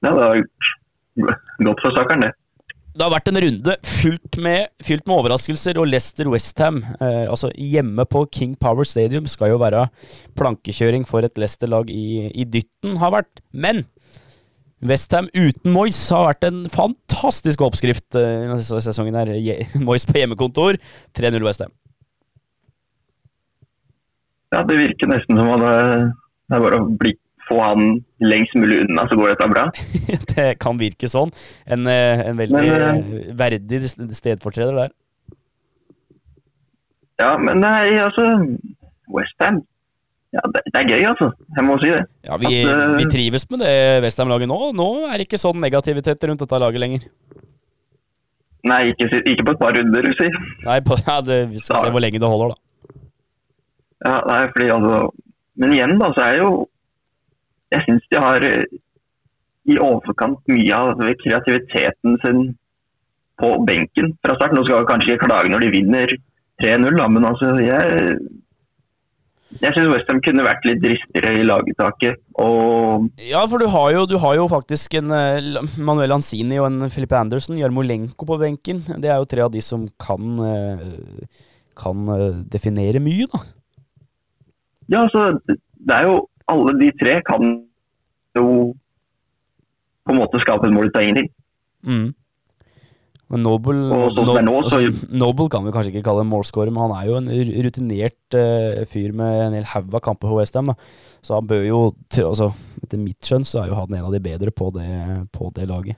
Ja, 0.05 0.11
det 0.13 0.25
er 0.25 1.37
godt 1.63 1.85
for 1.85 1.95
sakeren, 1.95 2.27
det. 2.27 2.33
Det 2.95 3.03
har 3.03 3.11
vært 3.11 3.27
en 3.27 3.39
runde 3.43 3.73
fylt 3.83 4.37
med, 4.39 4.69
fylt 4.83 5.03
med 5.03 5.17
overraskelser, 5.17 5.79
og 5.81 5.89
Leicester 5.89 6.29
Westham, 6.31 6.77
eh, 7.03 7.25
altså 7.27 7.49
hjemme 7.59 8.05
på 8.07 8.21
King 8.31 8.53
Power 8.59 8.87
Stadium, 8.87 9.27
skal 9.27 9.51
jo 9.51 9.59
være 9.59 9.87
plankekjøring 10.39 11.03
for 11.07 11.27
et 11.27 11.35
Leicester-lag 11.39 11.91
i, 11.91 12.29
i 12.31 12.47
dytten, 12.47 12.95
har 13.01 13.11
vært. 13.17 13.43
Men 13.51 13.83
Westham 14.83 15.29
uten 15.33 15.71
Moyes 15.71 15.99
har 16.11 16.27
vært 16.29 16.47
en 16.49 16.63
fantastisk 16.71 17.63
oppskrift 17.63 18.17
i 18.17 18.23
denne 18.23 18.59
sesongen. 18.59 19.15
her. 19.15 19.31
Moyes 19.87 20.05
på 20.07 20.17
hjemmekontor, 20.19 20.79
3-0 21.17 21.45
Westham. 21.45 21.71
Ja, 24.53 24.63
det 24.63 24.77
virker 24.79 25.09
nesten 25.11 25.39
som 25.39 25.51
at 25.55 25.63
det 25.65 26.57
er 26.57 26.61
bare 26.63 26.79
å 26.79 26.89
bli, 26.99 27.15
få 27.49 27.57
han 27.61 27.87
lengst 28.23 28.55
mulig 28.57 28.83
unna, 28.85 29.07
så 29.09 29.17
går 29.17 29.33
dette 29.33 29.49
bra. 29.51 29.65
det 30.35 30.47
kan 30.61 30.79
virke 30.79 31.09
sånn. 31.11 31.33
En, 31.65 31.87
eh, 31.89 32.23
en 32.29 32.39
veldig 32.39 32.61
men, 32.61 33.01
uh, 33.01 33.33
verdig 33.37 33.81
stedfortreder 33.89 34.77
der. 34.85 34.93
Ja, 37.21 37.35
men 37.39 37.61
nei, 37.63 37.95
altså 38.03 38.27
Westham 39.11 39.61
ja, 40.35 40.43
det, 40.51 40.61
er 40.75 40.87
gøy, 40.89 41.03
altså. 41.13 41.29
Jeg 41.55 41.63
må 41.65 41.77
si 41.79 41.91
det. 41.93 42.03
Ja, 42.27 42.37
Vi, 42.41 42.51
At, 42.65 42.91
uh, 42.91 42.95
vi 42.99 43.07
trives 43.11 43.47
med 43.51 43.61
det 43.63 43.75
Westham-laget 44.03 44.51
nå. 44.51 44.59
Nå 44.75 44.89
er 45.07 45.15
det 45.15 45.27
ikke 45.29 45.39
sånn 45.39 45.61
negativitet 45.63 46.27
rundt 46.27 46.43
dette 46.43 46.59
laget 46.61 46.83
lenger. 46.83 47.05
Nei, 48.65 48.81
ikke, 48.91 49.21
ikke 49.21 49.45
på 49.45 49.53
et 49.53 49.61
par 49.61 49.75
runder, 49.77 50.07
si. 50.17 50.27
Nei, 50.65 50.79
på, 50.85 50.97
ja, 51.05 51.19
det, 51.23 51.39
vi 51.53 51.61
skal 51.61 51.77
da. 51.77 51.83
se 51.85 51.93
hvor 51.93 52.03
lenge 52.03 52.21
det 52.21 52.31
holder, 52.31 52.55
da. 52.55 52.61
Ja, 54.05 54.15
nei, 54.27 54.41
fordi 54.53 54.67
altså 54.73 54.97
Men 55.55 55.71
igjen, 55.71 55.93
da, 56.01 56.09
så 56.13 56.25
er 56.25 56.41
jo 56.41 56.49
Jeg 57.71 57.85
syns 57.85 58.09
de 58.11 58.19
har 58.21 58.43
eh, 58.45 58.65
i 59.71 59.77
overkant 59.81 60.41
mye 60.51 60.77
av 60.77 60.99
kreativiteten 61.23 62.19
sin 62.21 62.41
på 63.41 63.47
benken 63.65 64.11
fra 64.21 64.35
start. 64.37 64.53
Nå 64.53 64.61
skal 64.65 64.83
vi 64.83 64.89
kanskje 64.91 65.15
ikke 65.15 65.25
klage 65.25 65.49
når 65.49 65.65
de 65.65 65.71
vinner 65.73 66.11
3-0, 66.61 66.99
men 67.15 67.25
altså 67.25 67.55
jeg 67.63 68.19
jeg 69.61 69.71
syns 69.75 69.89
Westham 69.91 70.19
kunne 70.23 70.43
vært 70.45 70.65
litt 70.67 70.81
dristigere 70.83 71.31
i 71.39 71.45
laguttaket. 71.45 72.19
Og 72.43 73.07
ja, 73.23 73.43
for 73.47 73.61
du 73.61 73.69
har 73.71 73.91
jo, 73.95 74.05
du 74.09 74.17
har 74.21 74.35
jo 74.39 74.47
faktisk 74.51 74.97
en 74.99 75.13
uh, 75.13 75.61
Manuel 75.79 76.11
Lanzini 76.11 76.59
og 76.59 76.67
en 76.69 76.91
Filippe 76.91 77.17
Andersen, 77.19 77.59
Jarmolenko 77.59 78.27
på 78.27 78.39
benken. 78.41 78.81
Det 78.99 79.11
er 79.11 79.21
jo 79.21 79.29
tre 79.31 79.45
av 79.45 79.53
de 79.53 79.63
som 79.63 79.87
kan, 80.01 80.35
uh, 80.41 81.45
kan 81.79 82.03
uh, 82.11 82.41
definere 82.51 83.03
mye, 83.03 83.29
da. 83.31 83.43
Ja, 84.91 85.05
altså 85.07 85.39
Det 85.41 85.95
er 85.95 86.03
jo 86.05 86.27
Alle 86.45 86.75
de 86.77 86.91
tre 86.93 87.15
kan 87.25 87.55
jo 88.37 88.49
på 90.05 90.13
en 90.13 90.19
måte 90.19 90.37
skape 90.43 90.67
et 90.67 90.75
mål 90.75 90.91
ut 90.91 90.97
av 90.99 91.01
ingenting. 91.01 91.31
Mm. 91.81 92.11
Men 93.33 93.41
Noble, 93.41 93.73
no, 93.89 93.99
nå, 94.13 94.23
så... 94.69 94.77
altså, 94.77 95.07
Noble 95.23 95.49
kan 95.49 95.65
vi 95.65 95.73
kanskje 95.73 95.95
ikke 95.95 96.05
kalle 96.05 96.21
en 96.21 96.29
målscorer, 96.29 96.69
men 96.73 96.85
han 96.85 96.93
er 96.93 97.07
jo 97.09 97.17
en 97.17 97.29
rutinert 97.65 98.37
uh, 98.37 98.83
fyr 98.91 99.15
med 99.17 99.47
en 99.47 99.57
hel 99.57 99.67
haug 99.71 99.97
av 99.97 100.03
kamper 100.05 100.29
på 100.29 100.37
Westham. 100.37 100.69
Så 101.25 101.39
han 101.39 101.47
bør 101.49 101.63
jo, 101.65 101.79
altså, 102.21 102.51
etter 102.83 103.01
mitt 103.01 103.25
skjønn, 103.25 103.47
så 103.47 103.63
er 103.63 103.71
jo 103.71 103.79
han 103.79 103.97
en 103.97 104.09
av 104.11 104.13
de 104.13 104.21
bedre 104.21 104.53
på 104.53 104.69
det, 104.75 104.89
på 105.33 105.49
det 105.55 105.65
laget. 105.71 105.97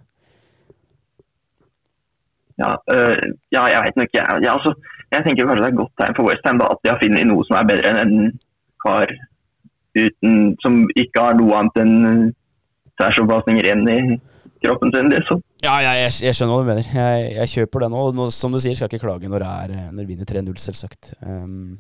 Ja, 2.58 2.72
øh, 2.94 3.20
ja 3.54 3.66
jeg 3.74 3.84
vet 3.84 4.00
nok 4.00 4.14
ikke. 4.14 4.24
Ja, 4.46 4.54
altså, 4.56 4.74
jeg 5.12 5.26
tenker 5.26 5.50
kanskje 5.50 5.66
det 5.66 5.72
er 5.74 5.82
godt 5.82 5.94
tegn 6.00 6.16
for 6.16 6.30
Westham 6.32 6.64
at 6.64 6.80
de 6.84 6.94
har 6.94 7.02
funnet 7.04 7.28
noe 7.28 7.44
som 7.48 7.60
er 7.60 7.68
bedre 7.68 7.92
enn 7.92 8.00
en 8.06 8.32
kar 8.84 9.12
uten, 9.98 10.56
som 10.64 10.80
ikke 10.96 11.28
har 11.28 11.38
noe 11.38 11.60
annet 11.60 11.84
enn 11.84 12.32
særsopasninger 13.02 13.68
igjen 13.68 13.86
i 13.92 14.00
kroppen 14.64 14.94
sin. 14.94 15.10
Liksom. 15.14 15.42
Ja, 15.64 15.76
jeg, 15.84 16.04
jeg, 16.04 16.14
jeg, 16.28 16.38
skjønner 16.38 16.54
hva 16.56 16.64
du 16.64 16.70
mener. 16.72 16.92
Jeg, 17.00 17.32
jeg 17.38 17.54
kjøper 17.56 17.86
det 17.86 17.92
nå. 17.94 18.30
Som 18.36 18.56
du 18.56 18.62
sier, 18.62 18.78
skal 18.78 18.92
ikke 18.92 19.04
klage 19.06 19.32
når 19.32 19.46
det 19.46 19.52
er 19.64 19.92
når 19.96 20.10
vinner 20.10 20.30
3-0, 20.30 20.54
selvsagt. 20.62 21.14
Um, 21.22 21.80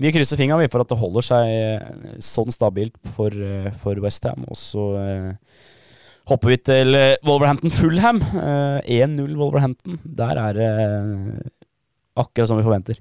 vi 0.00 0.12
krysser 0.14 0.40
fingra 0.40 0.60
for 0.72 0.84
at 0.84 0.92
det 0.92 1.00
holder 1.00 1.26
seg 1.26 2.22
sånn 2.24 2.54
stabilt 2.54 2.96
for, 3.16 3.34
for 3.82 4.00
Westham. 4.00 4.46
Og 4.48 4.56
så 4.56 4.86
uh, 4.96 5.68
hopper 6.30 6.52
vi 6.52 6.58
til 6.62 6.96
eh, 6.96 7.18
Wolverhampton 7.26 7.72
Fullham. 7.74 8.20
1-0 8.20 9.20
uh, 9.20 9.38
Wolverhampton. 9.38 10.00
Der 10.04 10.40
er 10.40 10.56
det 10.56 10.70
uh, 10.70 11.38
akkurat 12.22 12.48
som 12.48 12.60
vi 12.60 12.66
forventer. 12.66 13.00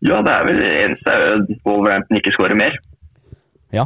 Ja, 0.00 0.22
det 0.24 0.32
er 0.32 0.46
vel 0.48 0.60
det 0.62 0.70
eneste 0.84 1.16
Wolverhampton 1.66 2.16
ikke 2.16 2.32
skårer 2.32 2.56
mer. 2.56 2.76
Ja. 3.74 3.84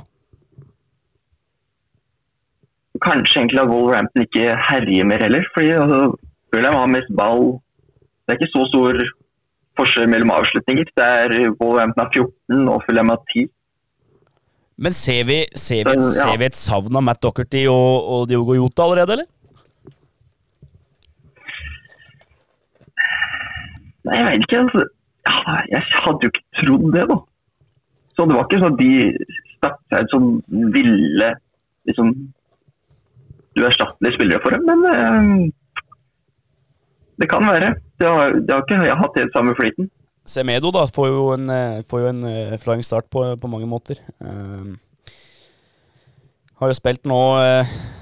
Kanskje 3.04 3.40
egentlig 3.40 3.60
at 3.62 3.72
Wolverhampton 3.72 4.24
ikke 4.24 4.54
herjer 4.68 5.04
mer 5.10 5.20
heller. 5.26 5.44
fordi 5.54 5.74
altså, 5.82 5.98
Fulham 6.54 6.78
har 6.80 6.86
mest 6.96 7.10
ball. 7.18 7.44
Det 8.24 8.32
er 8.32 8.38
ikke 8.40 8.54
så 8.56 8.62
stor 8.70 9.00
forskjell 9.78 10.08
mellom 10.08 10.32
avslutninger. 10.38 10.88
Det 10.98 11.10
er 11.18 11.50
Wolverhampton 11.60 12.04
har 12.04 12.10
14 12.14 12.68
og 12.74 12.82
Fulham 12.86 13.12
har 13.12 13.20
10. 13.34 13.46
Men 14.76 14.92
ser 14.92 15.24
vi, 15.24 15.38
ser 15.54 15.84
vi, 15.86 15.92
et, 15.94 16.02
ja. 16.02 16.26
ser 16.26 16.38
vi 16.38 16.48
et 16.48 16.58
savn 16.58 16.96
av 16.98 17.04
Matt 17.06 17.22
Docherty 17.22 17.66
og, 17.70 18.08
og 18.14 18.28
Diogo 18.30 18.56
Jota 18.58 18.86
allerede, 18.88 19.18
eller? 19.18 19.28
Nei, 24.04 24.16
jeg 24.18 24.26
vet 24.26 24.46
ikke. 24.46 24.64
Altså. 24.64 24.86
Jeg 25.70 25.82
hadde 26.04 26.26
jo 26.26 26.32
ikke 26.32 26.44
trodd 26.58 26.88
det, 26.96 27.04
da. 27.12 27.18
Så 28.14 28.26
det 28.28 28.36
var 28.36 28.46
ikke 28.46 28.62
sånn 28.62 28.74
at 28.74 28.82
de 28.82 28.90
stakk 29.54 29.78
seg 29.90 30.04
ut 30.04 30.12
som 30.14 30.26
ville 30.74 31.30
liksom, 31.88 32.10
uerstattelige 33.58 34.16
spillere 34.16 34.42
for 34.42 34.54
dem. 34.54 34.64
Men 34.68 34.84
eh, 34.90 35.28
det 37.22 37.28
kan 37.30 37.46
være. 37.46 37.74
Det 38.00 38.08
har, 38.10 38.38
det 38.40 38.54
har 38.54 38.64
ikke 38.64 38.88
jeg 38.88 39.00
hatt 39.02 39.20
helt 39.20 39.36
samme 39.36 39.54
flyten. 39.58 39.90
Semedo 40.26 40.72
da, 40.72 40.86
får 40.88 41.10
jo 41.10 41.24
en, 41.34 41.50
eh, 41.52 41.82
får 41.88 42.00
jo 42.00 42.10
en 42.10 42.22
uh, 42.24 42.56
flying 42.60 42.84
start 42.86 43.10
på, 43.12 43.26
på 43.40 43.50
mange 43.50 43.68
måter. 43.68 44.00
Um, 44.24 44.78
har 46.62 46.70
jo 46.70 46.76
spilt 46.78 47.04
nå, 47.10 47.20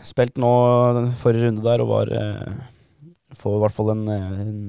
spilt 0.06 0.38
nå 0.38 0.52
den 0.98 1.08
forrige 1.18 1.48
runde 1.48 1.64
der 1.64 1.82
og 1.82 1.90
var 1.90 2.12
Får 3.32 3.54
i 3.56 3.60
hvert 3.62 3.72
fall 3.72 3.88
en 3.94 4.02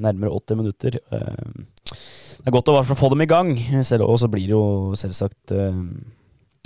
nærmere 0.02 0.32
80 0.32 0.56
minutter. 0.56 0.96
det 0.96 2.48
er 2.48 2.54
godt 2.56 2.70
å 2.72 2.78
få 2.96 3.10
dem 3.12 3.26
i 3.26 3.28
gang. 3.28 3.52
selv, 3.84 4.08
Og 4.08 4.16
så 4.22 4.30
blir 4.32 4.48
det 4.48 4.56
jo 4.56 4.96
selvsagt 4.96 5.52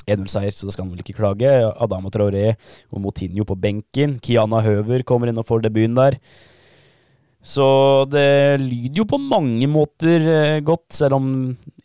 1-0-seier, 0.08 0.56
så 0.56 0.67
da 0.67 0.74
skal 0.74 0.86
han 0.86 0.93
vel 0.96 1.04
ikke 1.04 1.17
klage. 1.20 1.54
Adama 1.76 2.12
Traoré 2.13 2.54
og 2.91 3.02
Motinho 3.04 3.46
på 3.48 3.58
benken. 3.60 4.17
Kiana 4.24 4.63
Høver 4.65 5.04
kommer 5.08 5.30
inn 5.30 5.39
og 5.39 5.48
får 5.48 5.67
debuten 5.67 5.98
der. 5.98 6.17
Så 7.48 7.63
det 8.12 8.60
lyder 8.60 9.00
jo 9.00 9.06
på 9.08 9.20
mange 9.22 9.67
måter 9.72 10.24
eh, 10.28 10.60
godt, 10.65 10.89
selv 10.98 11.15
om 11.15 11.28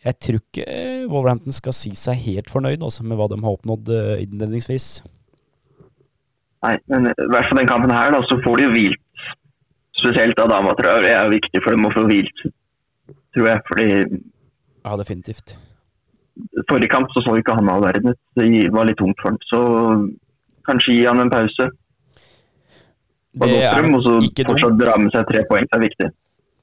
jeg 0.03 0.17
tror 0.19 0.39
ikke 0.41 0.65
eh, 0.67 1.05
Wolverhampton 1.07 1.55
skal 1.55 1.75
si 1.77 1.93
seg 1.95 2.19
helt 2.25 2.51
fornøyd 2.51 2.83
også, 2.83 3.05
med 3.07 3.15
hva 3.15 3.29
de 3.31 3.39
har 3.39 3.55
oppnådd 3.55 3.91
eh, 3.95 4.25
innledningsvis. 4.25 4.87
Nei, 6.67 6.75
men 6.91 7.07
i 7.11 7.29
hvert 7.31 7.47
fall 7.47 7.61
den 7.61 7.69
kampen 7.69 7.95
her, 7.95 8.11
da, 8.11 8.19
så 8.27 8.39
får 8.43 8.59
de 8.59 8.67
jo 8.67 8.73
hvilt. 8.75 8.99
Spesielt 10.01 10.39
Adama 10.43 10.73
Traore 10.75 11.13
er 11.15 11.31
viktig 11.31 11.61
for 11.63 11.75
dem 11.75 11.87
å 11.87 11.93
få 11.95 12.03
hvilt, 12.09 12.43
tror 13.35 13.49
jeg. 13.53 13.63
Fordi 13.69 13.87
Ja, 13.93 14.97
definitivt. 14.99 15.55
Forrige 16.69 16.89
kamp 16.89 17.11
så 17.13 17.21
så 17.25 17.35
ikke 17.37 17.55
han 17.57 17.69
all 17.69 17.83
verden 17.85 18.13
ut. 18.13 18.19
Det 18.39 18.49
var 18.73 18.89
litt 18.89 18.99
tungt 19.01 19.19
for 19.21 19.33
ham. 19.33 19.39
Så 19.49 19.61
kanskje 20.67 20.97
gi 20.97 21.05
han 21.05 21.21
en 21.21 21.31
pause. 21.33 21.69
Det 23.33 23.49
er 23.49 23.71
frem, 23.73 23.95
og 23.97 24.03
så 24.05 24.19
fortsatt 24.49 24.77
dra 24.77 24.97
med 25.01 25.13
seg 25.13 25.25
tre 25.29 25.43
poeng. 25.49 25.65
Det 25.69 25.77
er 25.77 25.83
viktig. 25.87 26.09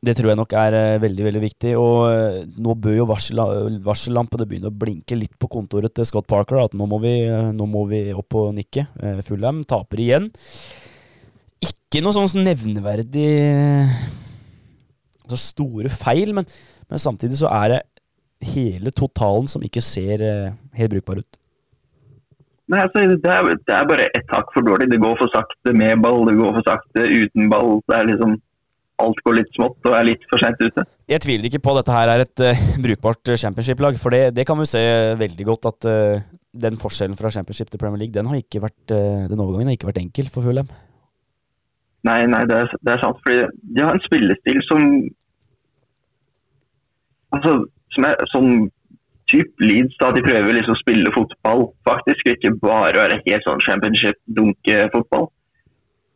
Det 0.01 0.15
tror 0.17 0.31
jeg 0.31 0.39
nok 0.41 0.55
er 0.57 0.75
uh, 0.79 1.01
veldig 1.03 1.25
veldig 1.27 1.43
viktig. 1.43 1.73
og 1.77 1.97
uh, 2.09 2.39
Nå 2.65 2.77
bør 2.81 2.95
jo 3.03 3.09
varsel, 3.11 3.43
varsellampene 3.85 4.47
begynne 4.49 4.71
å 4.71 4.77
blinke 4.83 5.19
litt 5.19 5.35
på 5.39 5.51
kontoret 5.53 5.93
til 5.97 6.09
Scott 6.09 6.29
Parker. 6.31 6.63
At 6.63 6.77
nå 6.79 6.87
må 6.89 7.03
vi, 7.03 7.15
uh, 7.29 7.51
nå 7.53 7.67
må 7.69 7.85
vi 7.91 8.07
opp 8.17 8.39
og 8.41 8.55
nikke. 8.57 8.87
Fulham 9.27 9.61
taper 9.69 10.01
igjen. 10.07 10.31
Ikke 11.61 12.01
noe 12.01 12.17
sånn 12.17 12.47
nevneverdig 12.47 13.29
så 15.31 15.39
store 15.39 15.91
feil, 15.93 16.33
men, 16.35 16.49
men, 16.91 17.03
samtidig 17.03 17.39
så 17.41 17.51
er 17.55 17.75
det 17.75 17.81
hele 18.45 18.93
totalen 18.97 19.49
som 19.51 19.65
ikke 19.65 19.83
ser 19.85 20.23
helt 20.77 20.95
brukbar 20.95 21.21
ut. 21.23 21.41
Nei, 22.71 22.85
altså, 22.85 23.03
det, 23.03 23.27
er, 23.27 23.49
det 23.67 23.75
er 23.75 23.89
bare 23.89 24.07
ett 24.15 24.31
hakk 24.31 24.53
for 24.55 24.67
dårlig. 24.67 24.87
Det 24.93 25.01
går 25.03 25.17
for 25.19 25.33
sakte 25.35 25.73
med 25.75 25.99
ball, 26.05 26.23
det 26.29 26.37
går 26.39 26.53
for 26.59 26.67
sakte 26.69 27.03
uten 27.03 27.51
ball. 27.51 27.81
Det 27.89 27.99
er 27.99 28.09
liksom 28.13 28.39
Alt 29.01 29.23
går 29.25 29.39
litt 29.39 29.55
smått 29.57 29.87
og 29.89 29.95
er 29.97 30.05
litt 30.05 30.25
for 30.29 30.43
sent 30.43 30.61
ute. 30.61 30.83
Jeg 31.09 31.23
tviler 31.25 31.49
ikke 31.49 31.63
på 31.65 31.73
at 31.73 31.79
dette 31.81 31.95
her 31.95 32.11
er 32.13 32.23
et 32.27 32.43
uh, 32.45 32.59
brukbart 32.85 33.31
championship-lag. 33.33 33.97
For 33.97 34.13
det, 34.13 34.35
det, 34.37 34.45
kan 34.45 34.61
vi 34.61 34.69
se 34.69 34.83
veldig 35.17 35.47
godt 35.49 35.69
at 35.71 35.89
uh, 35.89 36.27
den 36.53 36.77
forskjellen 36.77 37.17
fra 37.17 37.31
championship 37.33 37.73
til 37.73 37.81
Premier 37.81 38.03
League, 38.03 38.13
den, 38.13 38.29
har 38.29 38.37
ikke 38.37 38.61
vært, 38.67 38.93
uh, 38.93 39.25
den 39.31 39.41
overgangen 39.41 39.73
har 39.73 39.79
ikke 39.79 39.89
vært 39.89 40.03
enkel 40.03 40.29
for 40.29 40.45
Fulham. 40.45 40.69
Nei, 42.05 42.19
nei, 42.29 42.43
det 42.49 42.59
er, 42.59 42.77
det 42.85 42.93
er 42.93 43.03
sant. 43.03 43.25
Fordi 43.25 43.41
de 43.73 43.87
har 43.87 43.97
en 43.97 44.07
spillestil 44.07 44.63
som 44.69 44.87
Altså, 47.31 47.51
som 47.95 48.07
er 48.09 48.21
sånn 48.33 48.53
type 49.31 49.65
Leeds. 49.65 49.97
da 50.01 50.11
De 50.15 50.23
prøver 50.25 50.57
liksom 50.57 50.77
å 50.77 50.81
spille 50.81 51.13
fotball, 51.15 51.69
faktisk, 51.89 52.27
og 52.27 52.37
ikke 52.37 52.55
bare 52.63 52.97
være 52.99 53.21
helt 53.27 53.47
sånn 53.47 53.63
championship-dunke-fotball. 53.67 55.29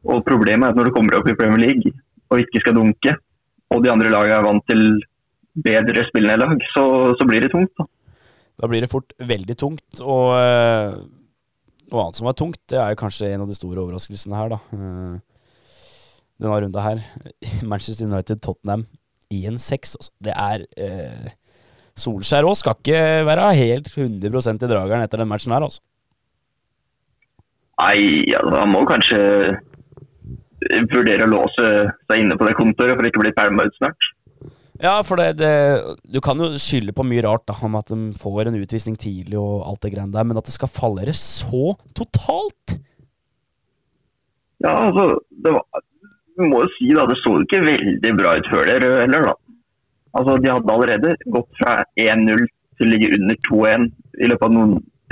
Og 0.04 0.24
Problemet 0.26 0.66
er 0.66 0.74
at 0.74 0.78
når 0.78 0.90
du 0.90 0.96
kommer 0.96 1.18
opp 1.18 1.28
i 1.30 1.36
Premier 1.38 1.62
League 1.62 1.94
og 2.32 2.42
ikke 2.42 2.62
skal 2.64 2.76
dunke, 2.76 3.16
og 3.72 3.84
de 3.84 3.90
andre 3.92 4.10
lagene 4.12 4.38
er 4.38 4.46
vant 4.46 4.64
til 4.68 4.82
bedre 5.64 6.04
spillende 6.08 6.42
lag, 6.42 6.64
så, 6.74 6.86
så, 7.18 7.26
blir 7.28 7.44
det 7.44 7.52
tungt. 7.52 7.70
Da. 7.78 7.86
da 8.62 8.70
blir 8.70 8.84
det 8.84 8.90
fort 8.90 9.14
veldig 9.18 9.56
tungt. 9.58 10.02
Og 10.02 10.34
øh, 10.34 10.98
noe 11.92 12.02
annet 12.02 12.18
som 12.18 12.28
er 12.30 12.36
tungt, 12.38 12.60
det 12.70 12.80
er 12.80 12.92
jo 12.92 13.00
kanskje 13.04 13.30
en 13.30 13.44
av 13.44 13.50
de 13.50 13.56
store 13.56 13.84
overraskelsene 13.84 14.40
her. 14.40 14.56
da. 14.56 14.60
Uh, 14.74 15.22
denne 16.42 16.58
runda 16.64 16.82
her. 16.82 17.02
Manchester 17.70 18.08
United-Tottenham 18.08 18.86
1-6. 19.32 19.94
Altså. 20.00 20.12
Det 20.24 20.34
er 20.34 20.66
uh, 20.82 21.32
Solskjær 21.94 22.46
òg 22.48 22.56
skal 22.58 22.78
ikke 22.78 23.02
være 23.28 23.50
helt 23.54 23.90
100 23.92 24.64
i 24.64 24.70
drageren 24.70 25.04
etter 25.04 25.22
den 25.22 25.30
matchen 25.30 25.54
her, 25.54 25.66
altså. 25.66 25.82
Nei, 27.80 28.24
altså, 28.34 28.56
han 28.60 28.70
må 28.70 28.82
kanskje 28.86 29.20
vurdere 30.90 31.26
å 31.26 31.32
låse 31.32 31.70
seg 32.08 32.20
inne 32.22 32.36
på 32.38 32.46
det 32.48 32.56
kontoret 32.58 32.96
for 32.96 33.06
ikke 33.08 33.20
å 33.20 33.24
bli 33.24 33.34
pælma 33.36 33.66
ut 33.66 33.78
snart. 33.78 34.10
Ja, 34.82 34.96
for 35.06 35.20
det, 35.20 35.36
det, 35.38 35.52
du 36.10 36.18
kan 36.24 36.40
jo 36.42 36.50
skylde 36.58 36.94
på 36.96 37.06
mye 37.06 37.22
rart, 37.22 37.44
da, 37.46 37.54
om 37.62 37.76
at 37.78 37.92
de 37.92 38.10
får 38.18 38.50
en 38.50 38.58
utvisning 38.58 38.96
tidlig 38.98 39.38
og 39.38 39.62
alt 39.68 39.84
det 39.84 39.92
greiene 39.94 40.14
der, 40.14 40.26
men 40.26 40.40
at 40.40 40.48
det 40.48 40.54
skal 40.56 40.72
fallere 40.72 41.14
så 41.14 41.76
totalt? 41.94 42.78
Ja, 44.64 44.74
altså 44.88 45.20
det 45.44 45.52
var, 45.54 45.84
Du 46.34 46.46
må 46.50 46.64
jo 46.64 46.72
si 46.74 46.90
da, 46.96 47.06
det 47.06 47.20
så 47.22 47.36
ikke 47.44 47.62
veldig 47.62 48.12
bra 48.18 48.34
ut 48.40 48.50
før 48.50 48.66
det 48.66 48.80
heller, 48.82 49.30
da. 49.30 49.34
Altså, 50.14 50.36
de 50.42 50.52
hadde 50.52 50.74
allerede 50.74 51.14
gått 51.34 51.50
fra 51.60 51.80
1-0 51.98 52.44
til 52.78 52.86
å 52.86 52.90
ligge 52.90 53.12
under 53.18 53.38
2-1 53.48 53.88
i 54.22 54.28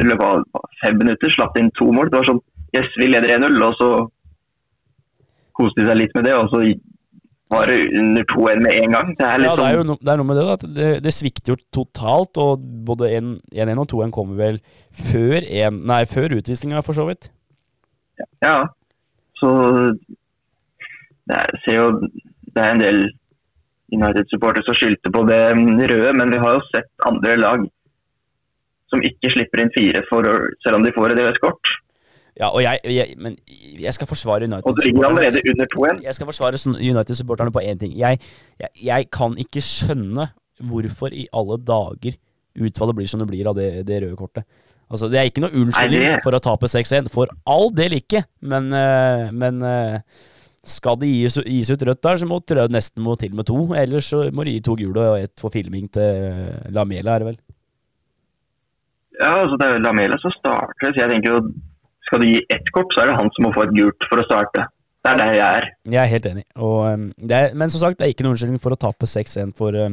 i 0.01 0.07
løpet 0.09 0.25
av 0.27 0.67
fem 0.83 0.97
minutter. 0.99 1.31
Slapp 1.31 1.59
inn 1.61 1.71
to 1.79 1.91
mål. 1.95 2.11
Det 2.11 2.21
var 2.21 2.31
sånn 2.33 2.43
Yes, 2.73 2.89
vi 2.97 3.05
leder 3.11 3.29
1-0, 3.35 3.59
og 3.67 3.75
så 3.77 3.89
koste 5.53 5.83
de 5.83 5.91
seg 5.91 5.99
litt 5.99 6.15
med 6.17 6.25
det. 6.25 6.33
Og 6.39 6.47
så 6.49 6.63
var 7.53 7.69
det 7.69 7.83
under 8.01 8.25
2-1 8.31 8.63
med 8.65 8.79
en 8.81 8.95
gang. 8.97 9.11
Det 9.19 9.27
er, 9.29 9.45
ja, 9.45 9.57
det 9.59 9.67
er 9.67 9.77
jo 9.77 9.83
no, 9.91 9.97
det 10.01 10.13
er 10.13 10.21
noe 10.23 10.29
med 10.31 10.39
det. 10.41 10.45
da, 10.49 10.71
Det, 10.79 10.87
det 11.05 11.13
svikter 11.13 11.53
jo 11.53 11.59
totalt. 11.77 12.41
og 12.41 12.65
Både 12.89 13.11
1-1 13.19 13.83
og 13.83 13.91
2-1 13.93 14.15
kommer 14.17 14.41
vel 14.41 14.61
før, 14.89 15.45
en, 15.45 15.83
nei, 15.93 16.01
før 16.09 16.39
utvisninga, 16.39 16.81
for 16.87 16.97
så 16.97 17.05
vidt. 17.11 17.29
Ja. 18.41 18.57
Så 19.37 19.51
det 21.29 21.37
er, 21.37 21.59
ser 21.65 21.77
jo 21.77 21.87
Det 22.03 22.61
er 22.63 22.73
en 22.73 22.81
del 22.83 23.05
United-supportere 23.93 24.67
som 24.67 24.77
skyldte 24.79 25.13
på 25.13 25.23
det 25.29 25.41
røde, 25.93 26.13
men 26.19 26.33
vi 26.33 26.41
har 26.43 26.59
jo 26.59 26.67
sett 26.71 26.91
andre 27.09 27.37
lag 27.41 27.65
som 28.93 29.05
ikke 29.05 29.33
slipper 29.33 29.63
inn 29.63 29.73
fire 29.73 30.03
for, 30.09 30.27
selv 30.65 30.79
om 30.79 30.85
de 30.85 30.93
får 30.97 31.15
et 31.15 31.23
EØS-kort. 31.23 31.73
Ja, 32.41 32.49
og 32.49 32.63
jeg, 32.65 32.81
jeg, 32.89 33.15
men 33.21 33.37
jeg 33.81 33.93
skal 33.93 34.09
forsvare 34.09 34.49
United. 34.49 34.65
Og 34.69 34.77
det 34.79 34.87
ligger 34.89 35.09
allerede 35.11 35.43
under 35.53 35.69
2-1. 35.75 36.03
Jeg 36.07 36.17
skal 36.17 36.29
forsvare 36.29 36.61
United-supporterne 36.81 37.53
på 37.53 37.61
én 37.61 37.81
ting. 37.81 37.93
Jeg, 37.99 38.21
jeg, 38.83 39.09
kan 39.13 39.37
ikke 39.39 39.61
skjønne 39.65 40.31
hvorfor 40.63 41.13
i 41.13 41.27
alle 41.37 41.59
dager 41.61 42.17
utfallet 42.53 42.97
blir 42.97 43.09
som 43.09 43.21
det 43.21 43.29
blir 43.29 43.49
av 43.49 43.57
det, 43.57 43.87
det 43.89 44.01
røde 44.05 44.17
kortet. 44.17 44.49
Altså, 44.93 45.09
Det 45.09 45.19
er 45.19 45.29
ikke 45.29 45.45
noe 45.45 45.57
unnskyldning 45.57 46.21
for 46.25 46.37
å 46.37 46.41
tape 46.45 46.69
6-1. 46.69 47.09
For 47.13 47.33
all 47.49 47.73
del 47.77 47.97
ikke. 48.01 48.25
Men, 48.45 48.69
uh, 48.73 49.29
men 49.33 49.61
uh, 49.65 50.01
skal 50.63 50.99
det 51.01 51.11
gis, 51.11 51.39
gis 51.43 51.71
ut 51.73 51.83
rødt 51.89 52.03
der, 52.07 52.21
så 52.21 52.29
må 52.29 52.39
det 52.47 52.69
nesten 52.71 53.03
må 53.03 53.17
til 53.19 53.35
med 53.35 53.49
to. 53.49 53.65
Ellers 53.75 54.11
så 54.13 54.29
må 54.31 54.47
de 54.47 54.55
gi 54.57 54.63
to 54.63 54.77
gule 54.79 55.09
og 55.15 55.25
ett 55.25 55.43
for 55.43 55.55
filming 55.55 55.89
til 55.91 56.71
Lamela, 56.75 57.17
er 57.17 57.25
det 57.25 57.31
vel. 57.33 57.41
Ja, 59.19 59.33
altså 59.43 59.59
det 59.59 59.69
er 59.69 59.83
Lamela 59.83 60.19
som 60.23 60.35
starter, 60.35 60.93
så 60.93 61.03
jeg 61.03 61.11
tenker 61.11 61.35
jo 61.35 61.43
skal 62.07 62.23
du 62.23 62.29
gi 62.29 62.39
ett 62.53 62.71
kort, 62.75 62.93
så 62.93 63.03
er 63.03 63.11
det 63.11 63.19
han 63.19 63.31
som 63.35 63.47
må 63.47 63.53
få 63.57 63.67
et 63.67 63.75
gult 63.77 64.07
for 64.11 64.21
å 64.21 64.25
starte. 64.27 64.67
Det 65.03 65.11
er 65.11 65.19
der 65.19 65.33
jeg 65.35 65.59
er. 65.59 65.65
Jeg 65.91 65.99
er 65.99 66.11
helt 66.13 66.27
enig. 66.31 66.43
Og, 66.55 66.77
um, 66.95 67.07
er, 67.27 67.55
men 67.59 67.71
som 67.73 67.81
sagt, 67.83 67.99
det 67.99 68.07
er 68.07 68.13
ikke 68.13 68.23
noen 68.23 68.37
unnskyldning 68.37 68.63
for 68.63 68.75
å 68.75 68.79
tape 68.79 69.09
6-1 69.09 69.55
for 69.59 69.75
uh, 69.75 69.89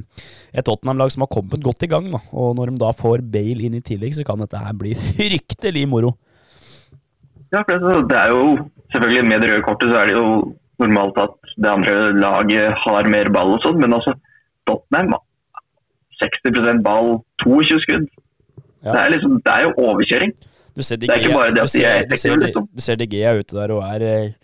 et 0.53 0.67
Tottenham-lag 0.67 1.10
som 1.13 1.25
har 1.25 1.32
kommet 1.34 1.63
godt 1.65 1.86
i 1.88 1.89
gang. 1.89 2.12
Da. 2.13 2.19
Og 2.38 2.51
når 2.60 2.73
de 2.73 2.82
da 2.84 2.91
får 2.93 3.23
Bale 3.34 3.65
inn 3.65 3.79
i 3.79 3.82
tillegg, 3.86 4.13
så 4.17 4.25
kan 4.27 4.43
dette 4.43 4.62
her 4.62 4.75
bli 4.77 4.93
fryktelig 5.08 5.88
moro. 5.89 6.13
Ja, 7.49 7.63
for 7.65 8.03
det 8.05 8.19
er 8.19 8.36
jo 8.36 8.43
selvfølgelig 8.93 9.25
med 9.32 9.41
det 9.41 9.49
røde 9.49 9.65
kortet 9.65 9.89
så 9.89 10.03
er 10.03 10.12
det 10.12 10.19
jo 10.19 10.27
normalt 10.81 11.17
at 11.21 11.35
det 11.55 11.71
andre 11.71 11.95
laget 12.15 12.77
har 12.85 13.09
mer 13.11 13.31
ball 13.33 13.55
og 13.57 13.63
sånn, 13.65 13.79
men 13.81 13.95
altså 13.97 14.15
Tottenham 14.69 15.15
60% 16.19 16.83
ball, 16.85 17.19
22 17.45 17.79
skudd. 17.85 18.07
Ja. 18.83 18.93
Det, 18.93 18.99
er 18.99 19.13
liksom, 19.15 19.39
det 19.43 19.55
er 19.55 19.67
jo 19.67 19.87
overkjøring. 19.89 20.35
Du 20.75 20.83
ser 20.85 20.99
er 20.99 21.55
de 21.55 21.81
er 21.83 22.05
liksom. 22.45 22.69
Ute 23.39 23.57
der 23.57 23.73
og 23.75 23.81
er 23.83 24.05
eh, 24.07 24.35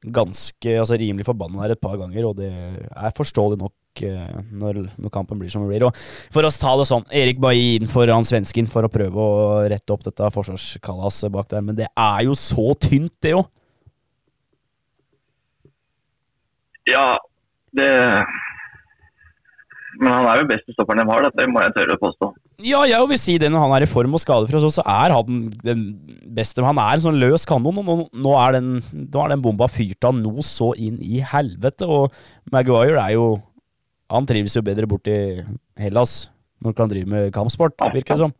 ganske 0.00 0.78
altså 0.80 0.96
rimelig 0.98 1.26
forbanna 1.28 1.66
der 1.66 1.76
et 1.76 1.82
par 1.82 1.98
ganger, 2.00 2.26
og 2.30 2.38
det 2.40 2.48
er 2.50 3.14
forståelig 3.16 3.60
nok 3.60 4.02
uh, 4.08 4.40
når, 4.62 4.80
når, 4.96 5.12
kampen 5.12 5.38
blir 5.38 5.52
som 5.52 5.66
det 5.66 5.74
blir. 5.74 5.86
Og 5.86 6.32
for 6.32 6.46
å 6.46 6.50
ta 6.50 6.72
det 6.80 6.88
sånn, 6.88 7.04
Erik 7.12 7.40
Bailly 7.42 7.76
inn 7.78 7.90
for 7.90 8.10
han 8.10 8.26
svensken 8.26 8.70
for 8.70 8.86
å 8.86 8.92
prøve 8.92 9.20
å 9.20 9.60
rette 9.70 9.94
opp 9.94 10.06
dette 10.06 10.32
forsvarskalaset 10.34 11.34
bak 11.34 11.50
der, 11.52 11.64
men 11.66 11.78
det 11.78 11.90
er 11.92 12.26
jo 12.26 12.36
så 12.38 12.70
tynt, 12.80 13.14
det 13.22 13.36
òg. 13.38 13.50
Ja, 16.88 17.18
det 17.76 17.88
Men 20.00 20.12
han 20.14 20.28
er 20.30 20.40
jo 20.40 20.48
beste 20.48 20.72
stopperen 20.72 21.02
de 21.02 21.10
har, 21.10 21.26
det 21.36 21.48
må 21.50 21.60
jeg 21.64 21.74
tørre 21.76 21.96
å 21.98 22.00
påstå. 22.00 22.30
Ja, 22.64 22.80
jeg 22.88 23.08
vil 23.10 23.20
si 23.20 23.34
det 23.40 23.50
når 23.52 23.64
han 23.64 23.74
er 23.76 23.84
i 23.84 23.90
form 23.90 24.14
og 24.16 24.22
skadefri, 24.22 24.60
så 24.62 24.84
er 24.84 25.12
han 25.16 25.50
den 25.64 25.84
beste. 26.36 26.64
Han 26.64 26.80
er 26.80 26.96
en 26.96 27.04
sånn 27.04 27.20
løs 27.20 27.46
kanon, 27.48 27.80
og 27.80 27.86
nå, 27.88 27.96
nå, 28.12 28.34
er 28.40 28.58
den, 28.58 28.70
nå 28.80 29.22
er 29.24 29.34
den 29.34 29.44
bomba 29.44 29.68
fyrt 29.72 30.04
av 30.08 30.16
noe 30.16 30.44
så 30.46 30.70
inn 30.76 30.98
i 31.04 31.22
helvete. 31.24 31.88
Og 31.88 32.12
Maguire 32.52 33.00
er 33.00 33.16
jo 33.18 33.30
Han 34.10 34.26
trives 34.26 34.56
jo 34.56 34.62
bedre 34.66 34.88
borti 34.90 35.12
Hellas 35.78 36.24
når 36.60 36.72
han 36.72 36.76
kan 36.76 36.90
drive 36.90 37.08
med 37.08 37.28
kampsport, 37.32 37.76
virker 37.94 38.16
det 38.16 38.24
som. 38.24 38.32